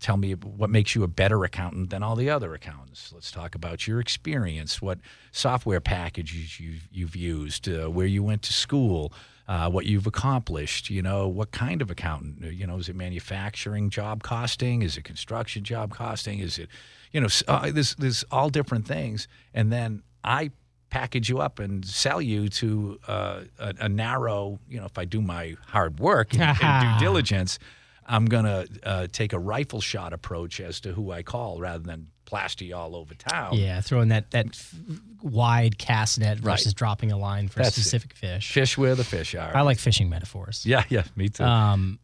tell 0.00 0.16
me 0.16 0.32
what 0.32 0.70
makes 0.70 0.94
you 0.94 1.02
a 1.02 1.08
better 1.08 1.44
accountant 1.44 1.90
than 1.90 2.02
all 2.02 2.16
the 2.16 2.30
other 2.30 2.54
accountants. 2.54 3.12
Let's 3.12 3.30
talk 3.30 3.54
about 3.54 3.86
your 3.86 4.00
experience, 4.00 4.80
what 4.80 4.98
software 5.32 5.80
packages 5.80 6.58
you've, 6.58 6.88
you've 6.90 7.16
used, 7.16 7.68
uh, 7.68 7.88
where 7.88 8.06
you 8.06 8.22
went 8.22 8.42
to 8.42 8.52
school, 8.52 9.12
uh, 9.48 9.68
what 9.68 9.86
you've 9.86 10.06
accomplished. 10.06 10.88
You 10.88 11.02
know, 11.02 11.28
what 11.28 11.50
kind 11.52 11.82
of 11.82 11.90
accountant? 11.90 12.44
Uh, 12.44 12.48
You 12.48 12.66
know, 12.66 12.78
is 12.78 12.88
it 12.88 12.96
manufacturing 12.96 13.90
job 13.90 14.22
costing? 14.22 14.82
Is 14.82 14.96
it 14.96 15.04
construction 15.04 15.64
job 15.64 15.90
costing? 15.92 16.38
Is 16.38 16.58
it, 16.58 16.68
you 17.12 17.20
know, 17.20 17.28
uh, 17.48 17.70
there's 17.70 17.94
there's 17.96 18.24
all 18.30 18.48
different 18.48 18.86
things, 18.86 19.28
and 19.52 19.70
then 19.72 20.02
I 20.24 20.52
package 20.90 21.28
you 21.28 21.40
up 21.40 21.58
and 21.58 21.84
sell 21.86 22.20
you 22.20 22.48
to 22.48 22.98
uh, 23.08 23.40
a, 23.58 23.74
a 23.80 23.88
narrow. 23.88 24.58
You 24.68 24.78
know, 24.78 24.86
if 24.86 24.96
I 24.96 25.04
do 25.04 25.20
my 25.20 25.56
hard 25.66 25.98
work 26.00 26.32
and, 26.34 26.42
and 26.62 26.98
due 26.98 27.04
diligence, 27.06 27.58
I'm 28.06 28.24
gonna 28.26 28.66
uh, 28.82 29.06
take 29.12 29.32
a 29.32 29.38
rifle 29.38 29.80
shot 29.80 30.12
approach 30.12 30.60
as 30.60 30.80
to 30.80 30.92
who 30.92 31.12
I 31.12 31.22
call 31.22 31.60
rather 31.60 31.82
than 31.84 32.08
plaster 32.24 32.64
you 32.64 32.74
all 32.76 32.96
over 32.96 33.14
town. 33.14 33.54
Yeah, 33.56 33.80
throwing 33.80 34.08
that 34.08 34.30
that 34.32 34.46
f- 34.46 34.74
wide 35.22 35.78
cast 35.78 36.18
net 36.18 36.38
Right. 36.38 36.52
versus 36.54 36.74
dropping 36.74 37.12
a 37.12 37.16
line 37.18 37.48
for 37.48 37.58
That's 37.62 37.76
a 37.76 37.80
it. 37.80 37.84
specific 37.84 38.14
fish. 38.14 38.50
Fish 38.52 38.76
where 38.78 38.94
the 38.94 39.04
fish 39.04 39.34
are. 39.34 39.54
I 39.56 39.60
like 39.62 39.78
fishing 39.78 40.08
metaphors. 40.08 40.64
yeah, 40.66 40.84
yeah, 40.88 41.04
me 41.16 41.28
too. 41.28 41.44
Um, 41.44 41.98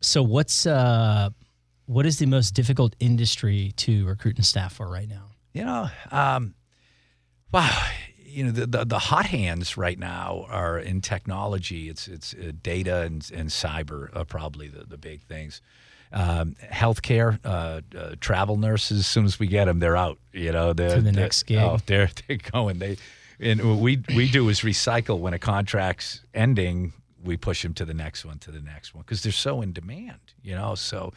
so 0.00 0.22
what's 0.22 0.66
uh, 0.66 1.30
what 1.86 2.06
is 2.06 2.18
the 2.18 2.26
most 2.26 2.52
difficult 2.54 2.94
industry 3.00 3.72
to 3.76 4.06
recruit 4.06 4.36
and 4.36 4.44
staff 4.46 4.74
for 4.74 4.88
right 4.88 5.08
now? 5.08 5.30
You 5.52 5.64
know, 5.64 5.88
um, 6.10 6.54
wow. 7.52 7.86
You 8.36 8.44
know, 8.44 8.50
the, 8.50 8.66
the 8.66 8.84
the 8.84 8.98
hot 8.98 9.24
hands 9.26 9.76
right 9.78 9.98
now 9.98 10.44
are 10.50 10.78
in 10.78 11.00
technology. 11.00 11.88
It's 11.88 12.06
it's 12.06 12.34
uh, 12.34 12.52
data 12.62 12.98
and, 13.02 13.28
and 13.34 13.48
cyber 13.48 14.14
are 14.14 14.26
probably 14.26 14.68
the, 14.68 14.84
the 14.84 14.98
big 14.98 15.22
things. 15.22 15.62
Um, 16.12 16.54
healthcare, 16.70 17.38
uh, 17.44 17.80
uh, 17.98 18.14
travel 18.20 18.56
nurses. 18.58 18.98
As 19.00 19.06
soon 19.06 19.24
as 19.24 19.38
we 19.40 19.46
get 19.46 19.64
them, 19.64 19.78
they're 19.80 19.96
out. 19.96 20.18
You 20.32 20.52
know, 20.52 20.72
they're, 20.74 20.90
To 20.90 20.96
the 20.96 21.10
they're- 21.12 21.22
next 21.22 21.44
gig. 21.44 21.58
Oh, 21.58 21.78
they're 21.86 22.10
they're 22.28 22.36
going. 22.52 22.78
They 22.78 22.98
and 23.40 23.60
what 23.68 23.78
we 23.78 24.02
we 24.14 24.30
do 24.30 24.48
is 24.50 24.60
recycle 24.60 25.18
when 25.18 25.32
a 25.32 25.38
contract's 25.38 26.20
ending. 26.34 26.92
We 27.24 27.36
push 27.38 27.62
them 27.62 27.72
to 27.74 27.84
the 27.86 27.94
next 27.94 28.24
one, 28.26 28.38
to 28.40 28.50
the 28.52 28.60
next 28.60 28.94
one, 28.94 29.02
because 29.02 29.22
they're 29.22 29.32
so 29.32 29.62
in 29.62 29.72
demand. 29.72 30.20
You 30.42 30.54
know, 30.54 30.74
so 30.74 31.12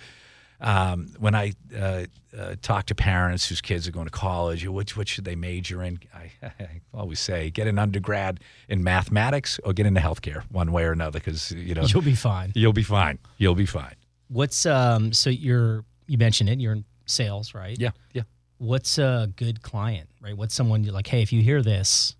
um, 0.61 1.13
when 1.19 1.35
I 1.35 1.53
uh, 1.75 2.03
uh, 2.37 2.55
talk 2.61 2.85
to 2.87 2.95
parents 2.95 3.47
whose 3.47 3.61
kids 3.61 3.87
are 3.87 3.91
going 3.91 4.05
to 4.07 4.11
college, 4.11 4.67
what, 4.67 4.89
what 4.97 5.07
should 5.07 5.25
they 5.25 5.35
major 5.35 5.81
in? 5.83 5.99
I, 6.13 6.31
I 6.59 6.81
always 6.93 7.19
say, 7.19 7.49
get 7.49 7.67
an 7.67 7.79
undergrad 7.79 8.39
in 8.67 8.83
mathematics 8.83 9.59
or 9.63 9.73
get 9.73 9.85
into 9.85 10.01
healthcare, 10.01 10.43
one 10.51 10.71
way 10.71 10.83
or 10.83 10.91
another, 10.91 11.19
because 11.19 11.51
you 11.51 11.73
know 11.75 11.83
You'll 11.83 12.01
be 12.01 12.15
fine. 12.15 12.51
you'll 12.55 12.73
be 12.73 12.83
fine. 12.83 13.19
You'll 13.37 13.55
be 13.55 13.65
fine. 13.65 13.95
What's 14.27 14.65
um? 14.65 15.13
So 15.13 15.29
you're 15.29 15.85
you 16.07 16.17
mentioned 16.17 16.49
it. 16.49 16.59
You're 16.59 16.73
in 16.73 16.85
sales, 17.05 17.53
right? 17.53 17.77
Yeah, 17.79 17.91
yeah. 18.13 18.23
What's 18.57 18.97
a 18.97 19.31
good 19.35 19.61
client, 19.61 20.09
right? 20.21 20.35
What's 20.35 20.53
someone 20.53 20.83
you're 20.83 20.93
like, 20.93 21.07
hey, 21.07 21.21
if 21.21 21.31
you 21.31 21.41
hear 21.41 21.61
this, 21.61 22.15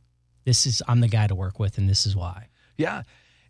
this 0.46 0.66
is 0.66 0.82
I'm 0.88 1.02
the 1.02 1.08
guy 1.08 1.28
to 1.28 1.36
work 1.36 1.60
with, 1.60 1.78
and 1.78 1.90
this 1.90 2.06
is 2.06 2.16
why. 2.16 2.48
Yeah. 2.78 3.04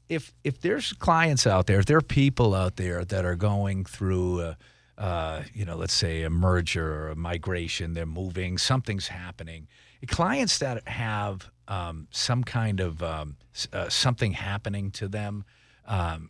If 0.10 0.34
if 0.44 0.60
there's 0.62 0.92
clients 0.94 1.46
out 1.46 1.68
there, 1.68 1.80
if 1.80 1.86
there 1.86 1.98
are 1.98 2.02
people 2.02 2.56
out 2.56 2.78
there 2.78 3.06
that 3.06 3.26
are 3.26 3.36
going 3.36 3.86
through, 3.86 4.42
uh, 4.42 4.54
uh, 5.00 5.44
you 5.54 5.66
know, 5.66 5.76
let's 5.78 5.94
say 5.94 6.24
a 6.24 6.30
merger 6.30 6.94
or 7.06 7.10
a 7.10 7.16
migration, 7.16 7.94
they're 7.94 8.06
moving, 8.06 8.58
something's 8.58 9.08
happening. 9.08 9.68
Clients 10.08 10.60
that 10.60 10.88
have 10.88 11.50
um, 11.68 12.08
some 12.12 12.44
kind 12.44 12.80
of 12.80 13.02
um, 13.02 13.38
uh, 13.74 13.90
something 13.90 14.34
happening 14.34 14.92
to 14.92 15.08
them, 15.08 15.46
um, 15.88 16.30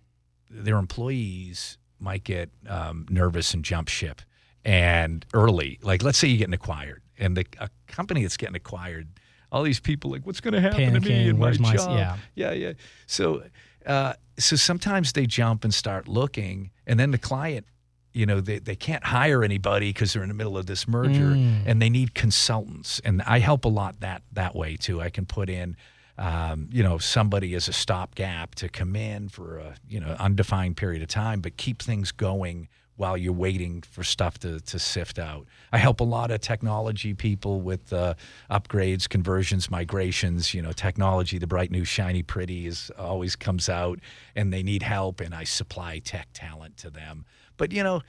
their 0.50 0.78
employees 0.78 1.78
might 2.00 2.24
get 2.24 2.50
um, 2.68 3.06
nervous 3.10 3.54
and 3.54 3.66
jump 3.66 3.88
ship 3.90 4.22
and 4.64 5.26
early. 5.34 5.80
Like, 5.82 6.04
let's 6.04 6.18
say 6.18 6.28
you're 6.28 6.38
getting 6.38 6.54
acquired, 6.54 7.02
and 7.18 7.36
the 7.38 7.46
a 7.60 7.70
company 7.88 8.22
that's 8.22 8.38
getting 8.38 8.56
acquired, 8.56 9.08
all 9.52 9.64
these 9.64 9.80
people 9.80 10.12
like, 10.12 10.26
what's 10.26 10.42
going 10.42 10.54
to 10.54 10.62
happen 10.62 10.94
to 10.94 11.00
me 11.00 11.08
Panicking, 11.10 11.30
in 11.30 11.40
my 11.40 11.58
my- 11.58 11.76
job? 11.76 11.98
yeah. 11.98 12.18
yeah, 12.36 12.52
yeah. 12.52 12.74
So, 13.08 13.44
uh, 13.86 14.14
so 14.38 14.56
sometimes 14.56 15.14
they 15.14 15.26
jump 15.26 15.64
and 15.64 15.74
start 15.74 16.08
looking, 16.08 16.72
and 16.88 17.00
then 17.00 17.12
the 17.12 17.18
client, 17.18 17.66
you 18.14 18.26
know, 18.26 18.42
they, 18.42 18.60
they 18.60 18.76
can't 18.76 19.04
hire 19.04 19.44
anybody 19.44 19.90
because 19.90 20.14
they're 20.14 20.24
in 20.24 20.30
the 20.30 20.36
middle 20.36 20.58
of 20.58 20.66
this 20.66 20.88
merger, 20.88 21.36
Mm. 21.36 21.64
and 21.66 21.82
they 21.82 21.90
need 21.90 22.14
consultants, 22.16 23.00
and 23.06 23.22
I 23.24 23.40
help 23.40 23.66
a 23.66 23.70
lot 23.70 24.00
that 24.00 24.24
that 24.34 24.56
way 24.56 24.76
too. 24.78 25.00
I 25.02 25.10
can 25.10 25.26
put 25.26 25.50
in. 25.50 25.76
Um, 26.18 26.68
you 26.70 26.84
know, 26.84 26.98
somebody 26.98 27.56
as 27.56 27.70
a 27.70 27.72
stopgap 27.74 28.54
to 28.56 28.68
come 28.68 28.94
in 28.98 29.30
for 29.30 29.58
a 29.58 29.76
you 29.88 30.02
know 30.02 30.18
undefined 30.20 30.76
period 30.76 31.02
of 31.02 31.08
time, 31.08 31.40
but 31.40 31.56
keep 31.56 31.82
things 31.82 32.12
going 32.12 32.68
while 32.98 33.16
you're 33.16 33.32
waiting 33.32 33.82
for 33.82 34.04
stuff 34.04 34.38
to, 34.40 34.60
to 34.60 34.78
sift 34.78 35.18
out. 35.18 35.46
I 35.72 35.78
help 35.78 36.02
a 36.02 36.04
lot 36.04 36.32
of 36.32 36.42
technology 36.42 37.14
people 37.14 37.62
with 37.62 37.94
uh, 37.94 38.16
upgrades, 38.52 39.08
conversions, 39.08 39.72
migrations. 39.72 40.54
You 40.54 40.62
know, 40.62 40.74
technology, 40.74 41.38
the 41.38 41.48
bright 41.48 41.72
new 41.72 41.86
shiny 41.86 42.24
pretty 42.24 42.68
is 42.68 42.92
always 42.98 43.38
comes 43.38 43.70
out, 43.70 44.00
and 44.36 44.52
they 44.52 44.62
need 44.64 44.84
help, 44.84 45.22
and 45.22 45.34
I 45.34 45.46
supply 45.46 46.00
tech 46.00 46.28
talent 46.34 46.76
to 46.78 46.90
them. 46.90 47.24
But 47.60 47.72
you 47.72 47.84
know, 47.84 48.02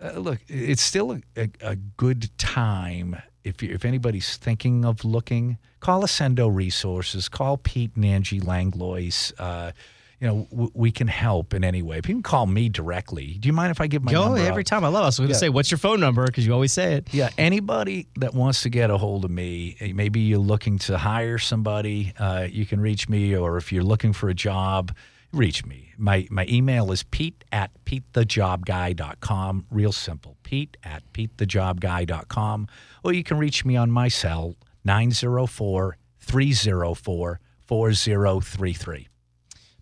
uh, 0.00 0.12
look, 0.20 0.38
it's 0.46 0.82
still 0.82 1.10
a, 1.12 1.20
a, 1.36 1.48
a 1.72 1.76
good 1.96 2.30
time 2.38 3.20
if 3.42 3.60
you, 3.60 3.70
if 3.74 3.84
anybody's 3.84 4.36
thinking 4.36 4.84
of 4.84 5.04
looking. 5.04 5.58
Call 5.80 6.02
Ascendo 6.04 6.54
Resources. 6.54 7.28
Call 7.28 7.56
Pete 7.56 7.96
and 7.96 8.04
Angie 8.04 8.38
Langlois. 8.38 9.32
Uh, 9.36 9.72
you 10.20 10.28
know, 10.28 10.46
w- 10.52 10.70
we 10.74 10.92
can 10.92 11.08
help 11.08 11.52
in 11.52 11.64
any 11.64 11.82
way. 11.82 11.98
If 11.98 12.08
you 12.08 12.14
can 12.14 12.22
call 12.22 12.46
me 12.46 12.68
directly, 12.68 13.38
do 13.40 13.48
you 13.48 13.52
mind 13.52 13.72
if 13.72 13.80
I 13.80 13.88
give 13.88 14.04
my 14.04 14.12
Go 14.12 14.26
number 14.26 14.38
every 14.38 14.60
out? 14.62 14.66
time. 14.66 14.84
I 14.84 14.88
love. 14.88 15.02
I 15.02 15.06
was 15.06 15.18
going 15.18 15.28
to 15.30 15.34
say, 15.34 15.48
what's 15.48 15.72
your 15.72 15.78
phone 15.78 15.98
number? 15.98 16.24
Because 16.24 16.46
you 16.46 16.52
always 16.52 16.72
say 16.72 16.94
it. 16.94 17.12
Yeah, 17.12 17.30
anybody 17.36 18.06
that 18.18 18.32
wants 18.32 18.62
to 18.62 18.68
get 18.70 18.90
a 18.90 18.96
hold 18.98 19.24
of 19.24 19.32
me, 19.32 19.76
eh, 19.80 19.90
maybe 19.92 20.20
you're 20.20 20.38
looking 20.38 20.78
to 20.80 20.96
hire 20.98 21.38
somebody, 21.38 22.12
uh, 22.20 22.46
you 22.48 22.64
can 22.66 22.80
reach 22.80 23.08
me, 23.08 23.34
or 23.34 23.56
if 23.56 23.72
you're 23.72 23.82
looking 23.82 24.12
for 24.12 24.28
a 24.28 24.34
job, 24.34 24.94
reach 25.32 25.64
me. 25.64 25.92
My 25.96 26.26
my 26.30 26.46
email 26.48 26.92
is 26.92 27.02
pete 27.04 27.44
at 27.52 27.70
petethejobguy.com. 27.84 29.66
Real 29.70 29.92
simple, 29.92 30.36
pete 30.42 30.76
at 30.84 31.02
petethejobguy.com. 31.12 32.68
Or 33.04 33.12
you 33.12 33.24
can 33.24 33.38
reach 33.38 33.64
me 33.64 33.76
on 33.76 33.90
my 33.90 34.08
cell, 34.08 34.56
904 34.84 35.96
304 36.20 37.40
4033. 37.66 39.08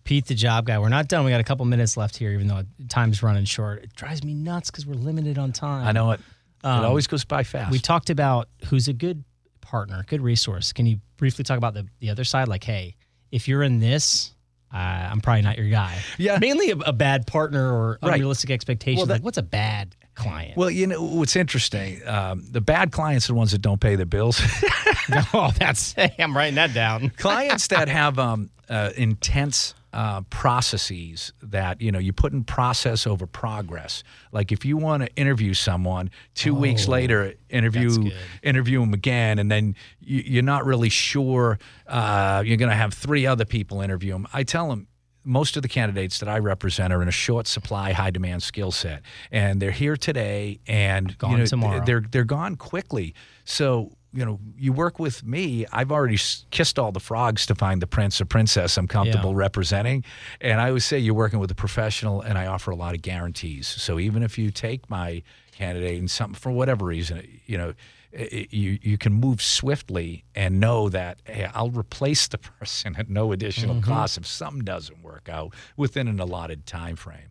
Pete, 0.05 0.27
the 0.27 0.35
job 0.35 0.67
guy. 0.67 0.79
We're 0.79 0.89
not 0.89 1.09
done. 1.09 1.25
We 1.25 1.31
got 1.31 1.41
a 1.41 1.45
couple 1.45 1.65
minutes 1.67 1.97
left 1.97 2.17
here, 2.17 2.33
even 2.33 2.49
though 2.49 2.63
time's 2.89 3.23
running 3.23 3.45
short. 3.45 3.85
It 3.85 3.95
drives 3.95 4.25
me 4.25 4.35
nuts 4.35 4.71
because 4.71 4.87
we're 4.87 4.95
limited 4.95 5.39
on 5.39 5.53
time. 5.53 5.87
I 5.87 5.93
know 5.93 6.13
it. 6.13 6.21
Um, 6.65 6.83
it 6.83 6.87
always 6.87 7.07
goes 7.07 7.25
by 7.25 7.43
fast. 7.43 7.71
We 7.71 7.79
talked 7.79 8.11
about 8.11 8.49
who's 8.67 8.89
a 8.89 8.93
good 8.93 9.25
partner, 9.61 10.05
good 10.09 10.21
resource. 10.21 10.73
Can 10.73 10.87
you 10.87 11.01
briefly 11.17 11.45
talk 11.45 11.59
about 11.59 11.75
the, 11.75 11.87
the 12.01 12.11
other 12.11 12.25
side? 12.25 12.49
Like, 12.49 12.65
hey, 12.65 12.97
if 13.31 13.47
you're 13.47 13.63
in 13.63 13.79
this, 13.79 14.35
uh, 14.73 14.77
I'm 14.77 15.21
probably 15.21 15.43
not 15.43 15.57
your 15.59 15.69
guy. 15.69 15.99
Yeah. 16.19 16.39
Mainly 16.39 16.71
a, 16.71 16.77
a 16.77 16.93
bad 16.93 17.27
partner 17.27 17.73
or 17.73 17.99
Right. 18.03 18.15
unrealistic 18.15 18.51
expectations. 18.51 18.99
Well, 18.99 19.07
that- 19.07 19.15
like, 19.15 19.23
what's 19.25 19.39
a 19.39 19.43
bad 19.43 19.97
client? 20.15 20.57
well, 20.57 20.71
you 20.71 20.87
know 20.87 21.03
what's 21.03 21.35
interesting? 21.37 22.01
Um, 22.07 22.45
the 22.51 22.61
bad 22.61 22.93
clients 22.93 23.27
are 23.27 23.33
the 23.33 23.37
ones 23.39 23.53
that 23.53 23.63
don't 23.63 23.81
pay 23.81 23.97
their 23.97 24.07
bills. 24.07 24.41
oh, 25.35 25.51
that's, 25.59 25.93
hey, 25.95 26.15
I'm 26.19 26.37
writing 26.37 26.57
that 26.57 26.75
down. 26.75 27.11
clients 27.17 27.69
that 27.69 27.89
have 28.01 28.19
um, 28.19 28.51
uh, 28.69 28.91
intense 28.97 29.75
uh, 29.93 30.21
processes 30.31 31.33
that 31.43 31.81
you 31.81 31.91
know 31.91 31.99
you 31.99 32.13
put 32.13 32.33
in 32.33 32.45
process 32.45 33.07
over 33.07 33.27
progress. 33.27 34.03
Like 34.33 34.53
if 34.53 34.65
you 34.65 34.77
want 34.77 35.03
to 35.03 35.15
interview 35.17 35.55
someone, 35.55 36.11
two 36.35 36.55
weeks 36.55 36.87
Oh, 36.89 36.93
later 36.93 37.35
interview 37.49 38.11
interview 38.43 38.81
them 38.81 38.95
again, 38.95 39.39
and 39.39 39.51
then 39.51 39.75
you, 40.01 40.23
you're 40.25 40.43
not 40.43 40.65
really 40.65 40.89
sure 40.89 41.59
uh, 41.87 42.43
you're 42.47 42.57
going 42.57 42.71
to 42.71 42.77
have 42.77 42.95
three 42.95 43.27
other 43.27 43.45
people 43.45 43.81
interview 43.81 44.13
them. 44.13 44.27
I 44.33 44.45
tell 44.45 44.69
them. 44.69 44.87
Most 45.23 45.55
of 45.59 45.63
the 45.63 45.69
candidates 45.69 46.19
that 46.21 46.31
I 46.31 46.39
represent 46.39 46.95
are 46.95 47.03
in 47.03 47.07
a 47.07 47.13
short 47.13 47.47
supply, 47.47 47.93
high 47.93 48.11
demand 48.11 48.43
skill 48.43 48.71
set, 48.73 49.03
and 49.31 49.61
they're 49.61 49.71
here 49.71 49.95
today 49.95 50.61
and 50.67 51.17
Gone 51.19 51.33
you 51.33 51.37
know, 51.37 51.45
tomorrow. 51.45 51.85
They're 51.85 52.03
they're 52.11 52.25
gone 52.25 52.57
quickly. 52.57 53.15
So 53.45 53.93
you 54.13 54.25
know, 54.25 54.41
you 54.59 54.73
work 54.73 54.99
with 54.99 55.25
me. 55.25 55.67
I've 55.73 55.93
already 55.93 56.19
kissed 56.51 56.79
all 56.79 56.91
the 56.93 57.01
frogs 57.01 57.47
to 57.47 57.55
find 57.55 57.81
the 57.81 57.87
prince 57.87 58.21
or 58.21 58.25
princess 58.25 58.77
I'm 58.77 58.89
comfortable 58.89 59.31
Yeah. 59.31 59.37
representing. 59.39 60.05
And 60.41 60.61
I 60.61 60.69
always 60.69 60.85
say 60.85 60.99
you're 60.99 61.15
working 61.15 61.39
with 61.39 61.51
a 61.51 61.55
professional, 61.55 62.21
and 62.21 62.37
I 62.37 62.47
offer 62.47 62.71
a 62.73 62.77
lot 62.77 62.95
of 62.95 63.03
guarantees. 63.03 63.69
So 63.69 63.99
even 63.99 64.23
if 64.23 64.37
you 64.39 64.51
take 64.51 64.91
my 64.91 65.23
candidate 65.53 65.99
and 66.01 66.11
something 66.11 66.35
for 66.39 66.51
whatever 66.51 66.87
reason, 66.87 67.27
you 67.47 67.57
know. 67.59 67.75
i- 68.13 68.23
i- 68.33 68.49
You 68.51 68.77
you 68.83 68.99
can 68.99 69.13
move 69.13 69.41
swiftly 69.41 70.25
and 70.35 70.59
know 70.59 70.89
that 70.89 71.21
hey, 71.25 71.49
I'll 71.55 71.71
replace 71.71 72.27
the 72.27 72.39
person 72.59 72.97
at 72.97 73.09
no 73.09 73.31
additional 73.31 73.77
mm-hmm. 73.77 73.89
cost 73.89 74.19
if 74.19 74.27
something 74.27 74.65
doesn't 74.65 75.01
work 75.01 75.29
out 75.29 75.55
within 75.77 76.09
an 76.09 76.19
allotted 76.19 76.67
time 76.67 76.97
frame. 76.97 77.31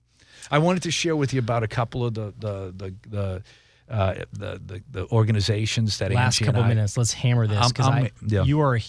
I 0.49 0.57
wanted 0.59 0.84
to 0.84 0.91
share 0.91 1.17
with 1.17 1.34
you 1.34 1.39
about 1.39 1.63
a 1.63 1.67
couple 1.67 2.05
of 2.05 2.13
the 2.13 2.34
the 2.39 2.73
the 2.82 2.95
the 3.09 3.43
uh, 3.89 4.13
the, 4.33 4.61
the 4.65 4.83
the 4.91 5.07
organizations 5.11 5.97
that 5.97 6.11
Last 6.11 6.35
Angie 6.41 6.45
couple 6.45 6.63
I, 6.63 6.67
minutes. 6.67 6.97
Let's 6.97 7.13
hammer 7.13 7.47
this 7.47 7.71
because 7.71 8.09
yeah. 8.25 8.43
you 8.43 8.61
are 8.61 8.75
a- 8.77 8.83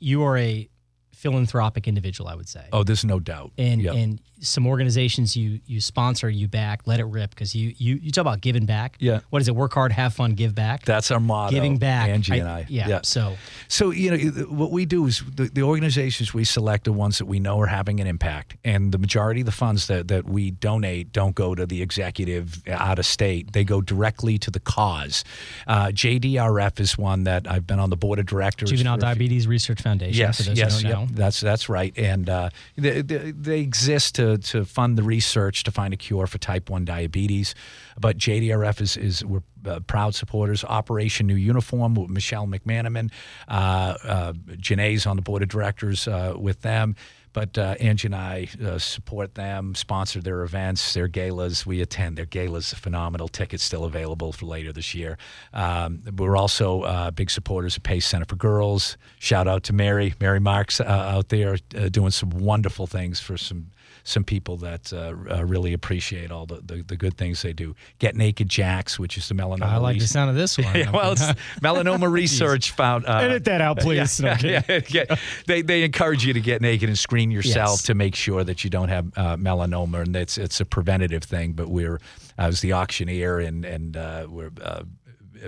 you 0.00 0.22
are 0.24 0.36
a 0.36 0.68
philanthropic 1.14 1.86
individual, 1.86 2.28
I 2.28 2.34
would 2.34 2.48
say. 2.48 2.66
Oh, 2.72 2.82
there's 2.82 3.04
no 3.04 3.20
doubt. 3.20 3.52
and 3.56 3.80
Yep. 3.80 3.94
and 3.94 4.20
some 4.42 4.66
organizations 4.66 5.36
you 5.36 5.60
you 5.66 5.80
sponsor, 5.80 6.28
you 6.28 6.48
back, 6.48 6.82
let 6.86 7.00
it 7.00 7.04
rip 7.04 7.30
because 7.30 7.54
you 7.54 7.74
you 7.78 7.96
you 8.02 8.10
talk 8.10 8.22
about 8.22 8.40
giving 8.40 8.66
back. 8.66 8.96
Yeah. 8.98 9.20
What 9.30 9.40
is 9.40 9.48
it? 9.48 9.54
Work 9.54 9.74
hard, 9.74 9.92
have 9.92 10.14
fun, 10.14 10.32
give 10.32 10.54
back. 10.54 10.84
that's 10.84 11.10
our 11.10 11.20
motto. 11.20 11.52
Giving 11.52 11.78
back. 11.78 12.08
Angie 12.08 12.38
and 12.38 12.48
I. 12.48 12.66
Yeah. 12.68 13.00
So 13.02 13.36
So 13.68 13.90
you 13.90 14.10
know 14.10 14.42
what 14.44 14.70
we 14.70 14.84
do 14.84 15.06
is 15.06 15.22
the, 15.34 15.44
the 15.44 15.62
organizations 15.62 16.34
we 16.34 16.44
select 16.44 16.88
are 16.88 16.92
ones 16.92 17.18
that 17.18 17.26
we 17.26 17.40
know 17.40 17.60
are 17.60 17.66
having 17.66 18.00
an 18.00 18.06
impact, 18.06 18.56
and 18.64 18.92
the 18.92 18.98
majority 18.98 19.40
of 19.40 19.46
the 19.46 19.52
funds 19.52 19.86
that, 19.86 20.08
that 20.08 20.24
we 20.28 20.50
donate 20.50 21.12
don't 21.12 21.34
go 21.34 21.54
to 21.54 21.66
the 21.66 21.82
executive 21.82 22.62
out 22.68 22.98
of 22.98 23.06
state; 23.06 23.52
they 23.52 23.64
go 23.64 23.80
directly 23.80 24.38
to 24.38 24.50
the 24.50 24.60
cause. 24.60 25.24
Uh, 25.66 25.86
JDRF 25.86 26.80
is 26.80 26.98
one 26.98 27.24
that 27.24 27.50
I've 27.50 27.66
been 27.66 27.78
on 27.78 27.90
the 27.90 27.96
board 27.96 28.18
of 28.18 28.26
directors. 28.26 28.70
Juvenile 28.70 28.94
a 28.94 28.98
few- 28.98 29.02
Diabetes 29.02 29.46
Research 29.46 29.82
Foundation. 29.82 30.18
Yes, 30.18 30.38
for 30.38 30.42
those 30.44 30.58
yes, 30.58 30.80
who 30.80 30.88
don't 30.88 31.00
yep, 31.00 31.10
know. 31.10 31.14
that's 31.14 31.40
that's 31.40 31.68
right, 31.68 31.96
and 31.96 32.28
uh, 32.28 32.50
they, 32.76 33.02
they, 33.02 33.30
they 33.32 33.60
exist 33.60 34.16
to 34.16 34.31
to 34.38 34.64
fund 34.64 34.96
the 34.98 35.02
research 35.02 35.64
to 35.64 35.70
find 35.70 35.94
a 35.94 35.96
cure 35.96 36.26
for 36.26 36.38
type 36.38 36.70
one 36.70 36.84
diabetes. 36.84 37.54
But 37.98 38.18
JDRF 38.18 38.80
is 38.80 38.96
is 38.96 39.24
we're 39.24 39.42
uh, 39.66 39.80
proud 39.80 40.14
supporters. 40.14 40.64
Operation 40.64 41.26
New 41.26 41.36
Uniform 41.36 41.94
with 41.94 42.10
Michelle 42.10 42.46
McManaman, 42.46 43.10
uh, 43.48 43.94
uh, 44.04 44.32
Janae's 44.56 45.06
on 45.06 45.16
the 45.16 45.22
board 45.22 45.42
of 45.42 45.48
directors 45.48 46.08
uh, 46.08 46.34
with 46.36 46.62
them. 46.62 46.96
But 47.34 47.56
uh, 47.56 47.76
Angie 47.80 48.08
and 48.08 48.14
I 48.14 48.48
uh, 48.62 48.78
support 48.78 49.36
them, 49.36 49.74
sponsor 49.74 50.20
their 50.20 50.42
events, 50.42 50.92
their 50.92 51.08
galas. 51.08 51.64
We 51.64 51.80
attend 51.80 52.18
their 52.18 52.26
galas. 52.26 52.74
Phenomenal 52.74 53.26
tickets 53.26 53.64
still 53.64 53.84
available 53.84 54.32
for 54.32 54.44
later 54.44 54.70
this 54.70 54.94
year. 54.94 55.16
Um, 55.54 56.02
we're 56.14 56.36
also 56.36 56.82
uh, 56.82 57.10
big 57.10 57.30
supporters 57.30 57.78
of 57.78 57.84
Pace 57.84 58.06
Center 58.06 58.26
for 58.26 58.36
Girls. 58.36 58.98
Shout 59.18 59.48
out 59.48 59.62
to 59.64 59.72
Mary, 59.72 60.12
Mary 60.20 60.40
Marks 60.40 60.78
out 60.78 61.30
there 61.30 61.56
doing 61.90 62.10
some 62.10 62.28
wonderful 62.28 62.86
things 62.86 63.18
for 63.18 63.38
some 63.38 63.70
some 64.04 64.24
people 64.24 64.56
that 64.58 64.92
uh, 64.92 65.14
uh, 65.30 65.44
really 65.44 65.72
appreciate 65.72 66.30
all 66.30 66.46
the, 66.46 66.56
the, 66.56 66.82
the 66.82 66.96
good 66.96 67.16
things 67.16 67.42
they 67.42 67.52
do. 67.52 67.74
Get 67.98 68.16
Naked 68.16 68.48
Jacks, 68.48 68.98
which 68.98 69.16
is 69.16 69.28
the 69.28 69.34
melanoma. 69.34 69.62
I 69.62 69.76
like 69.76 69.98
the 69.98 70.06
sound 70.06 70.30
of 70.30 70.36
this 70.36 70.58
one. 70.58 70.66
yeah, 70.74 70.90
well, 70.90 71.12
it's 71.12 71.22
melanoma 71.62 72.10
research 72.10 72.72
found. 72.72 73.06
Uh, 73.06 73.18
Edit 73.18 73.44
that 73.44 73.60
out, 73.60 73.78
please. 73.78 74.20
No, 74.20 74.28
yeah, 74.28 74.36
kidding. 74.36 74.82
yeah, 74.94 75.06
yeah. 75.08 75.16
They 75.46 75.62
they 75.62 75.82
encourage 75.84 76.24
you 76.24 76.32
to 76.32 76.40
get 76.40 76.60
naked 76.60 76.88
and 76.88 76.98
screen 76.98 77.30
yourself 77.30 77.52
Yes. 77.72 77.82
to 77.84 77.94
make 77.94 78.14
sure 78.14 78.44
that 78.44 78.64
you 78.64 78.70
don't 78.70 78.88
have 78.88 79.06
uh, 79.16 79.36
melanoma, 79.36 80.02
and 80.02 80.16
it's 80.16 80.38
it's 80.38 80.60
a 80.60 80.64
preventative 80.64 81.22
thing. 81.22 81.52
But 81.52 81.68
we're 81.68 82.00
I 82.38 82.46
was 82.46 82.60
the 82.60 82.72
auctioneer, 82.72 83.38
and 83.38 83.64
and 83.64 83.96
uh, 83.96 84.26
we're. 84.28 84.50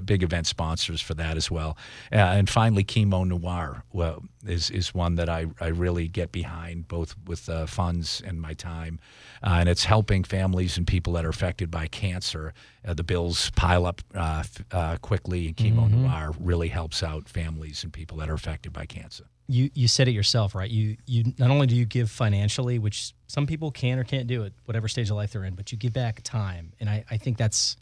Big 0.03 0.23
event 0.23 0.47
sponsors 0.47 1.01
for 1.01 1.15
that 1.15 1.37
as 1.37 1.51
well, 1.51 1.77
uh, 2.13 2.17
and 2.17 2.49
finally, 2.49 2.85
Chemo 2.85 3.27
Noir 3.27 3.85
well, 3.93 4.23
is 4.47 4.71
is 4.71 4.95
one 4.95 5.15
that 5.17 5.29
I, 5.29 5.47
I 5.61 5.69
really 5.69 6.09
get 6.09 6.33
behind, 6.33 6.89
both 6.89 7.15
with 7.27 7.49
uh, 7.49 7.67
funds 7.67 8.23
and 8.27 8.41
my 8.41 8.55
time, 8.55 8.99
uh, 9.43 9.57
and 9.61 9.69
it's 9.69 9.85
helping 9.85 10.25
families 10.25 10.77
and 10.79 10.87
people 10.87 11.13
that 11.15 11.25
are 11.25 11.31
affected 11.31 11.71
by 11.71 11.87
cancer. 11.87 12.53
Uh, 12.87 12.95
the 12.95 13.05
bills 13.05 13.51
pile 13.57 13.87
up 13.87 14.03
uh, 14.15 14.41
f- 14.41 14.65
uh, 14.73 14.97
quickly, 14.99 15.47
and 15.47 15.57
Chemo 15.57 15.91
Noir 15.91 16.33
really 16.39 16.69
helps 16.69 17.03
out 17.03 17.29
families 17.29 17.83
and 17.85 17.93
people 17.93 18.19
that 18.19 18.29
are 18.29 18.35
affected 18.35 18.73
by 18.73 18.87
cancer. 18.87 19.25
you 19.47 19.71
you 19.75 19.89
said 19.89 20.09
it 20.09 20.13
yourself, 20.13 20.55
right? 20.55 20.71
You 20.71 20.97
you 21.07 21.33
not 21.39 21.51
only 21.51 21.67
do 21.67 21.77
you 21.77 21.85
give 21.87 22.11
financially, 22.11 22.79
which 22.79 23.13
some 23.27 23.47
people 23.47 23.71
can 23.71 23.99
or 23.99 24.05
can't 24.05 24.27
do 24.27 24.45
at 24.45 24.53
whatever 24.65 24.89
stage 24.89 25.11
of 25.11 25.17
life 25.17 25.33
they're 25.33 25.45
in, 25.45 25.55
but 25.55 25.73
you 25.73 25.79
give 25.79 25.93
back 25.93 26.23
time, 26.23 26.73
and 26.81 26.89
I, 26.89 27.05
I 27.11 27.17
think 27.19 27.37
that's 27.39 27.77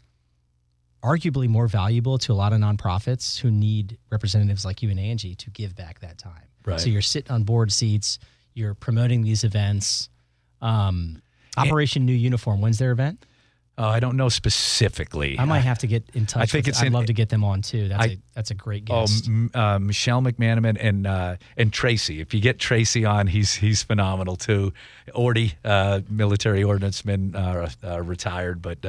arguably 1.03 1.47
more 1.47 1.67
valuable 1.67 2.17
to 2.17 2.31
a 2.31 2.35
lot 2.35 2.53
of 2.53 2.59
nonprofits 2.59 3.37
who 3.39 3.51
need 3.51 3.97
representatives 4.09 4.63
like 4.65 4.81
you 4.81 4.89
and 4.89 4.99
Angie 4.99 5.35
to 5.35 5.49
give 5.49 5.75
back 5.75 5.99
that 5.99 6.17
time. 6.17 6.43
Right. 6.65 6.79
So 6.79 6.89
you're 6.89 7.01
sitting 7.01 7.31
on 7.31 7.43
board 7.43 7.71
seats, 7.73 8.19
you're 8.53 8.73
promoting 8.73 9.21
these 9.23 9.43
events. 9.43 10.09
Um, 10.61 11.21
Operation 11.57 12.05
New 12.05 12.13
Uniform, 12.13 12.61
when's 12.61 12.79
their 12.79 12.91
event? 12.91 13.25
Oh, 13.77 13.87
I 13.87 13.99
don't 13.99 14.15
know 14.17 14.29
specifically. 14.29 15.37
I 15.39 15.45
might 15.45 15.61
have 15.61 15.79
to 15.79 15.87
get 15.87 16.03
in 16.13 16.25
touch. 16.27 16.43
I 16.43 16.45
think 16.45 16.65
with, 16.67 16.75
it's 16.75 16.81
I'd 16.81 16.87
in- 16.87 16.93
love 16.93 17.07
to 17.07 17.13
get 17.13 17.29
them 17.29 17.43
on 17.43 17.61
too. 17.63 17.87
That's 17.89 18.03
I- 18.03 18.07
a 18.07 18.17
that's 18.35 18.51
a 18.51 18.53
great 18.55 18.87
Oh, 18.89 19.01
guest. 19.01 19.27
M- 19.27 19.49
uh, 19.53 19.79
Michelle 19.79 20.21
McManaman 20.21 20.77
and 20.79 21.07
uh, 21.07 21.35
and 21.57 21.73
Tracy. 21.73 22.21
If 22.21 22.33
you 22.35 22.39
get 22.39 22.59
Tracy 22.59 23.03
on, 23.03 23.25
he's 23.27 23.55
he's 23.55 23.81
phenomenal 23.83 24.35
too. 24.35 24.73
Orty, 25.15 25.53
uh, 25.65 26.01
military 26.07 26.61
ordnanceman, 26.61 27.35
uh, 27.35 27.67
uh, 27.87 28.01
retired, 28.03 28.61
but 28.61 28.85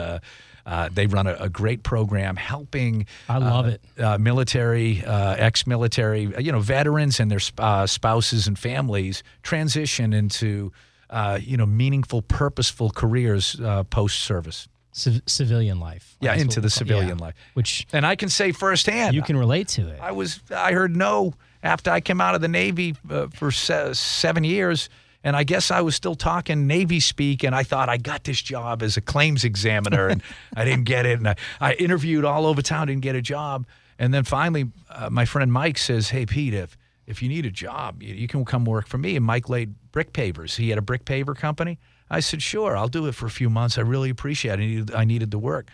uh, 0.67 0.89
they 0.93 1.07
run 1.07 1.27
a, 1.27 1.35
a 1.35 1.49
great 1.49 1.83
program 1.83 2.37
helping. 2.37 3.07
I 3.29 3.39
love 3.39 3.67
uh, 3.67 3.69
it. 3.69 3.81
Uh, 4.01 4.19
military, 4.19 5.05
uh, 5.05 5.35
ex-military, 5.37 6.33
you 6.39 6.53
know, 6.53 6.61
veterans 6.61 7.21
and 7.21 7.31
their 7.31 7.41
sp- 7.41 7.61
uh, 7.61 7.87
spouses 7.87 8.47
and 8.47 8.59
families 8.59 9.23
transition 9.43 10.13
into. 10.13 10.73
Uh, 11.11 11.39
you 11.41 11.57
know, 11.57 11.67
meaningful, 11.67 12.23
purposeful 12.23 12.91
careers 12.91 13.61
uh, 13.61 13.85
post 13.85 14.21
service. 14.21 14.67
Civ- 14.93 15.23
civilian 15.27 15.79
life. 15.79 16.17
Yeah, 16.21 16.35
into 16.35 16.61
the 16.61 16.71
civilian 16.71 17.19
yeah. 17.19 17.25
life. 17.27 17.35
which 17.53 17.87
And 17.93 18.07
I 18.07 18.17
can 18.17 18.29
say 18.29 18.53
firsthand, 18.53 19.15
you 19.15 19.23
can 19.23 19.37
relate 19.37 19.69
to 19.69 19.89
it. 19.89 20.01
I 20.01 20.13
was 20.13 20.41
I 20.51 20.73
heard 20.73 20.97
no 20.97 21.35
after 21.63 21.91
I 21.91 22.01
came 22.01 22.21
out 22.21 22.35
of 22.35 22.41
the 22.41 22.49
Navy 22.49 22.95
uh, 23.09 23.27
for 23.29 23.51
se- 23.51 23.95
seven 23.95 24.45
years, 24.45 24.89
and 25.25 25.35
I 25.35 25.43
guess 25.43 25.71
I 25.71 25.81
was 25.81 25.97
still 25.97 26.15
talking 26.15 26.67
Navy 26.67 27.01
speak, 27.01 27.43
and 27.43 27.55
I 27.55 27.65
thought 27.65 27.89
I 27.89 27.97
got 27.97 28.25
this 28.25 28.41
job 28.41 28.83
as 28.83 28.97
a 28.97 29.01
claims 29.01 29.43
examiner, 29.43 30.07
and 30.07 30.23
I 30.55 30.65
didn't 30.65 30.85
get 30.95 31.07
it, 31.07 31.19
and 31.19 31.29
I, 31.29 31.37
I 31.61 31.73
interviewed 31.75 32.25
all 32.25 32.47
over 32.47 32.63
town, 32.63 32.87
didn't 32.87 33.03
get 33.03 33.17
a 33.17 33.23
job, 33.23 33.67
and 33.99 34.13
then 34.13 34.23
finally, 34.23 34.71
uh, 34.91 35.09
my 35.11 35.25
friend 35.25 35.53
Mike 35.53 35.79
says, 35.79 36.11
"Hey 36.11 36.27
Pete, 36.27 36.55
if 36.55 36.77
if 37.07 37.23
you 37.23 37.29
need 37.29 37.47
a 37.47 37.51
job, 37.51 38.03
you, 38.03 38.15
you 38.15 38.29
can 38.29 38.45
come 38.45 38.65
work 38.65 38.87
for 38.87 38.99
me." 38.99 39.17
And 39.17 39.25
Mike 39.25 39.49
laid 39.49 39.75
brick 39.91 40.13
pavers. 40.13 40.57
He 40.57 40.69
had 40.69 40.79
a 40.79 40.83
brick 40.83 41.05
paver 41.05 41.35
company. 41.35 41.79
I 42.11 42.21
said, 42.21 42.43
"Sure, 42.43 42.77
I'll 42.77 42.89
do 42.89 43.07
it 43.07 43.15
for 43.15 43.27
a 43.27 43.31
few 43.31 43.49
months. 43.49 43.79
I 43.79 43.81
really 43.81 44.11
appreciate 44.11 44.61
it. 44.61 44.63
I 44.63 44.67
needed, 44.67 44.95
I 44.95 45.05
needed 45.05 45.31
the 45.31 45.39
work." 45.39 45.71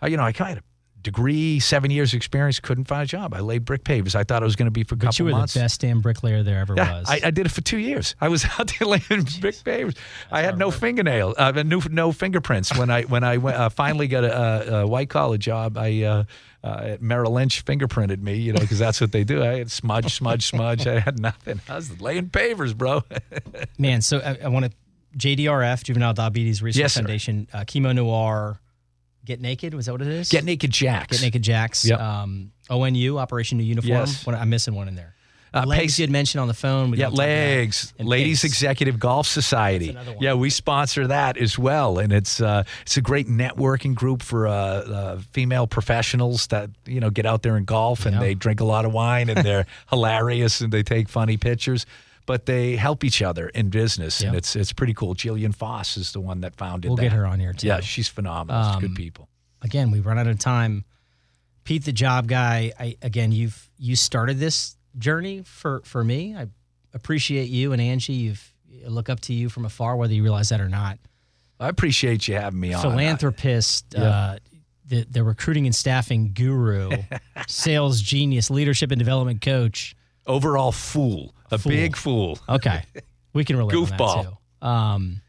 I, 0.00 0.08
you 0.08 0.16
know, 0.16 0.22
I 0.22 0.32
kind 0.32 0.58
of 0.58 0.64
degree, 1.08 1.58
seven 1.60 1.90
years 1.90 2.14
experience, 2.14 2.60
couldn't 2.60 2.84
find 2.84 3.02
a 3.02 3.06
job. 3.06 3.34
I 3.34 3.40
laid 3.40 3.64
brick 3.64 3.84
pavers. 3.84 4.14
I 4.14 4.24
thought 4.24 4.42
it 4.42 4.46
was 4.46 4.56
going 4.56 4.66
to 4.66 4.70
be 4.70 4.84
for 4.84 4.94
a 4.94 4.98
but 4.98 5.06
couple 5.06 5.26
you 5.28 5.32
were 5.32 5.38
months. 5.38 5.54
the 5.54 5.60
best 5.60 5.80
damn 5.80 6.00
bricklayer 6.00 6.42
there 6.42 6.58
ever 6.60 6.74
Yeah, 6.76 6.98
was. 7.00 7.08
I, 7.08 7.20
I 7.24 7.30
did 7.30 7.46
it 7.46 7.50
for 7.50 7.60
two 7.60 7.78
years. 7.78 8.14
I 8.20 8.28
was 8.28 8.44
out 8.58 8.72
there 8.78 8.88
laying 8.88 9.24
brick 9.40 9.56
pavers. 9.56 9.96
I 10.30 10.42
had 10.42 10.58
no 10.58 10.70
fingernail, 10.70 11.34
uh, 11.38 11.50
no 11.64 11.80
no 11.90 12.12
fingerprints. 12.12 12.76
When 12.76 12.90
I 12.90 13.02
when 13.02 13.24
I 13.24 13.36
went, 13.38 13.56
uh, 13.56 13.68
finally 13.68 14.06
got 14.08 14.24
a, 14.24 14.32
a, 14.78 14.82
a 14.82 14.86
white 14.86 15.08
collar 15.10 15.38
job, 15.38 15.76
I 15.78 16.02
uh, 16.02 16.24
uh, 16.64 16.80
at 16.84 17.02
Merrill 17.02 17.32
Lynch 17.32 17.64
fingerprinted 17.64 18.20
me, 18.20 18.34
you 18.36 18.52
know, 18.52 18.60
because 18.60 18.78
that's 18.78 19.00
what 19.00 19.12
they 19.12 19.24
do. 19.24 19.42
I 19.42 19.58
had 19.58 19.70
smudge, 19.70 20.14
smudge, 20.14 20.46
smudge. 20.46 20.86
I 20.86 20.98
had 21.00 21.20
nothing. 21.20 21.60
I 21.68 21.76
was 21.76 22.00
laying 22.00 22.30
pavers, 22.30 22.76
bro. 22.76 23.02
Man, 23.78 24.02
so 24.02 24.18
I, 24.18 24.38
I 24.44 24.48
want 24.48 24.66
to 24.66 24.72
JDRF, 25.16 25.84
Juvenile 25.84 26.14
Diabetes 26.14 26.62
Research 26.62 26.80
Yes. 26.80 26.94
Foundation, 26.94 27.48
uh, 27.52 27.58
Chemo 27.60 27.94
Noir, 27.94 28.60
Get 29.24 29.40
Naked. 29.40 29.74
Was 29.74 29.86
that 29.86 29.92
what 29.92 30.02
it 30.02 30.08
is? 30.08 30.28
Get 30.30 30.44
naked, 30.44 30.70
Jacks. 30.70 31.18
Get 31.18 31.22
Naked 31.26 31.42
Jacks. 31.42 31.84
Yep. 31.84 32.00
Um, 32.00 32.52
ONU, 32.70 33.18
Operation 33.18 33.58
New 33.58 33.64
Uniform. 33.64 33.90
Yes. 33.90 34.24
What, 34.26 34.34
I'm 34.34 34.48
missing 34.50 34.74
one 34.74 34.88
in 34.88 34.94
there. 34.94 35.14
Uh, 35.52 35.64
legs 35.66 35.80
Pace- 35.80 35.98
you 35.98 36.02
had 36.02 36.10
mentioned 36.10 36.42
on 36.42 36.48
the 36.48 36.52
phone. 36.54 36.90
We 36.90 36.98
Yeah, 36.98 37.04
don't 37.06 37.12
talk 37.12 37.18
about 37.20 37.26
that. 37.26 37.56
legs. 37.56 37.94
Ladies 37.98 38.42
Pace. 38.42 38.50
Executive 38.52 38.98
Golf 39.00 39.26
Society. 39.26 39.92
That's 39.92 40.06
one. 40.08 40.16
Yeah, 40.20 40.34
we 40.34 40.50
sponsor 40.50 41.06
that 41.06 41.38
as 41.38 41.58
well, 41.58 41.98
and 41.98 42.12
it's 42.12 42.38
uh, 42.40 42.64
it's 42.82 42.98
a 42.98 43.00
great 43.00 43.28
networking 43.28 43.94
group 43.94 44.22
for 44.22 44.46
uh, 44.46 44.52
uh, 44.52 45.18
female 45.32 45.66
professionals 45.66 46.48
that 46.48 46.68
you 46.84 47.00
know 47.00 47.08
get 47.08 47.24
out 47.24 47.42
there 47.42 47.56
and 47.56 47.64
golf, 47.66 48.04
and 48.04 48.14
Yeah. 48.16 48.20
they 48.20 48.34
drink 48.34 48.60
a 48.60 48.64
lot 48.66 48.84
of 48.84 48.92
wine, 48.92 49.30
and 49.30 49.38
they're 49.44 49.64
hilarious, 49.88 50.60
and 50.60 50.70
they 50.70 50.82
take 50.82 51.08
funny 51.08 51.38
pictures. 51.38 51.86
But 52.28 52.44
they 52.44 52.76
help 52.76 53.04
each 53.04 53.22
other 53.22 53.48
in 53.48 53.70
business, 53.70 54.20
and 54.20 54.36
it's 54.36 54.54
it's 54.54 54.70
pretty 54.74 54.92
cool. 54.92 55.14
Jillian 55.14 55.54
Foss 55.54 55.96
is 55.96 56.12
the 56.12 56.20
one 56.20 56.42
that 56.42 56.54
founded 56.56 56.90
We'll 56.90 56.96
that. 56.96 57.02
get 57.04 57.12
her 57.12 57.24
on 57.26 57.40
here 57.40 57.54
too. 57.54 57.66
Yeah, 57.66 57.80
she's 57.80 58.06
phenomenal. 58.06 58.60
Um, 58.62 58.80
good 58.82 58.94
people. 58.94 59.30
again, 59.62 59.90
we've 59.90 60.04
run 60.04 60.18
out 60.18 60.26
of 60.26 60.38
time. 60.38 60.84
Pete, 61.64 61.84
the 61.86 61.92
job 61.92 62.28
guy. 62.28 62.72
I 62.78 62.96
again, 63.00 63.32
you've 63.32 63.70
you 63.78 63.96
started 63.96 64.38
this 64.38 64.76
journey 64.98 65.40
for 65.42 65.80
for 65.84 66.04
me. 66.04 66.36
I 66.36 66.48
appreciate 66.92 67.48
you 67.48 67.72
and 67.72 67.80
Angie. 67.80 68.12
You've 68.12 68.52
I 68.84 68.88
look 68.88 69.08
up 69.08 69.20
to 69.20 69.32
you 69.32 69.48
from 69.48 69.64
afar, 69.64 69.96
whether 69.96 70.12
you 70.12 70.22
realize 70.22 70.50
that 70.50 70.60
or 70.60 70.68
not. 70.68 70.98
I 71.58 71.68
appreciate 71.70 72.28
you 72.28 72.34
having 72.34 72.60
me 72.60 72.74
on. 72.74 72.82
Philanthropist, 72.82 73.94
uh, 73.94 74.36
the 74.86 75.06
the 75.10 75.24
recruiting 75.24 75.64
and 75.64 75.74
staffing 75.74 76.32
guru, 76.34 76.90
sales 77.48 78.02
genius, 78.02 78.50
leadership 78.50 78.90
and 78.90 78.98
development 78.98 79.40
coach. 79.40 79.96
Overall 80.26 80.72
fool, 80.72 81.34
a 81.50 81.58
Fool. 81.58 81.70
big 81.70 81.96
fool. 81.96 82.38
Okay, 82.48 82.82
we 83.32 83.44
can 83.44 83.56
relate. 83.56 83.74
Goofball. 83.74 84.36
too. 84.60 84.66
Um, 84.66 85.20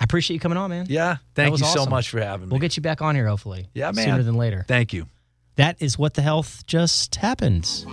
I 0.00 0.04
appreciate 0.04 0.34
you 0.34 0.40
coming 0.40 0.58
on, 0.58 0.70
man. 0.70 0.86
Yeah, 0.88 1.18
thank 1.34 1.58
you 1.58 1.64
so 1.64 1.86
much 1.86 2.10
for 2.10 2.20
having 2.20 2.48
me. 2.48 2.52
We'll 2.52 2.60
get 2.60 2.76
you 2.76 2.82
back 2.82 3.00
on 3.02 3.14
here 3.14 3.26
hopefully. 3.26 3.68
Yeah, 3.74 3.90
man. 3.92 4.04
Sooner 4.06 4.22
than 4.22 4.36
later. 4.36 4.64
Thank 4.66 4.92
you. 4.92 5.06
That 5.56 5.80
is 5.80 5.98
what 5.98 6.14
the 6.14 6.22
health 6.22 6.66
just 6.66 7.14
happened. 7.14 7.84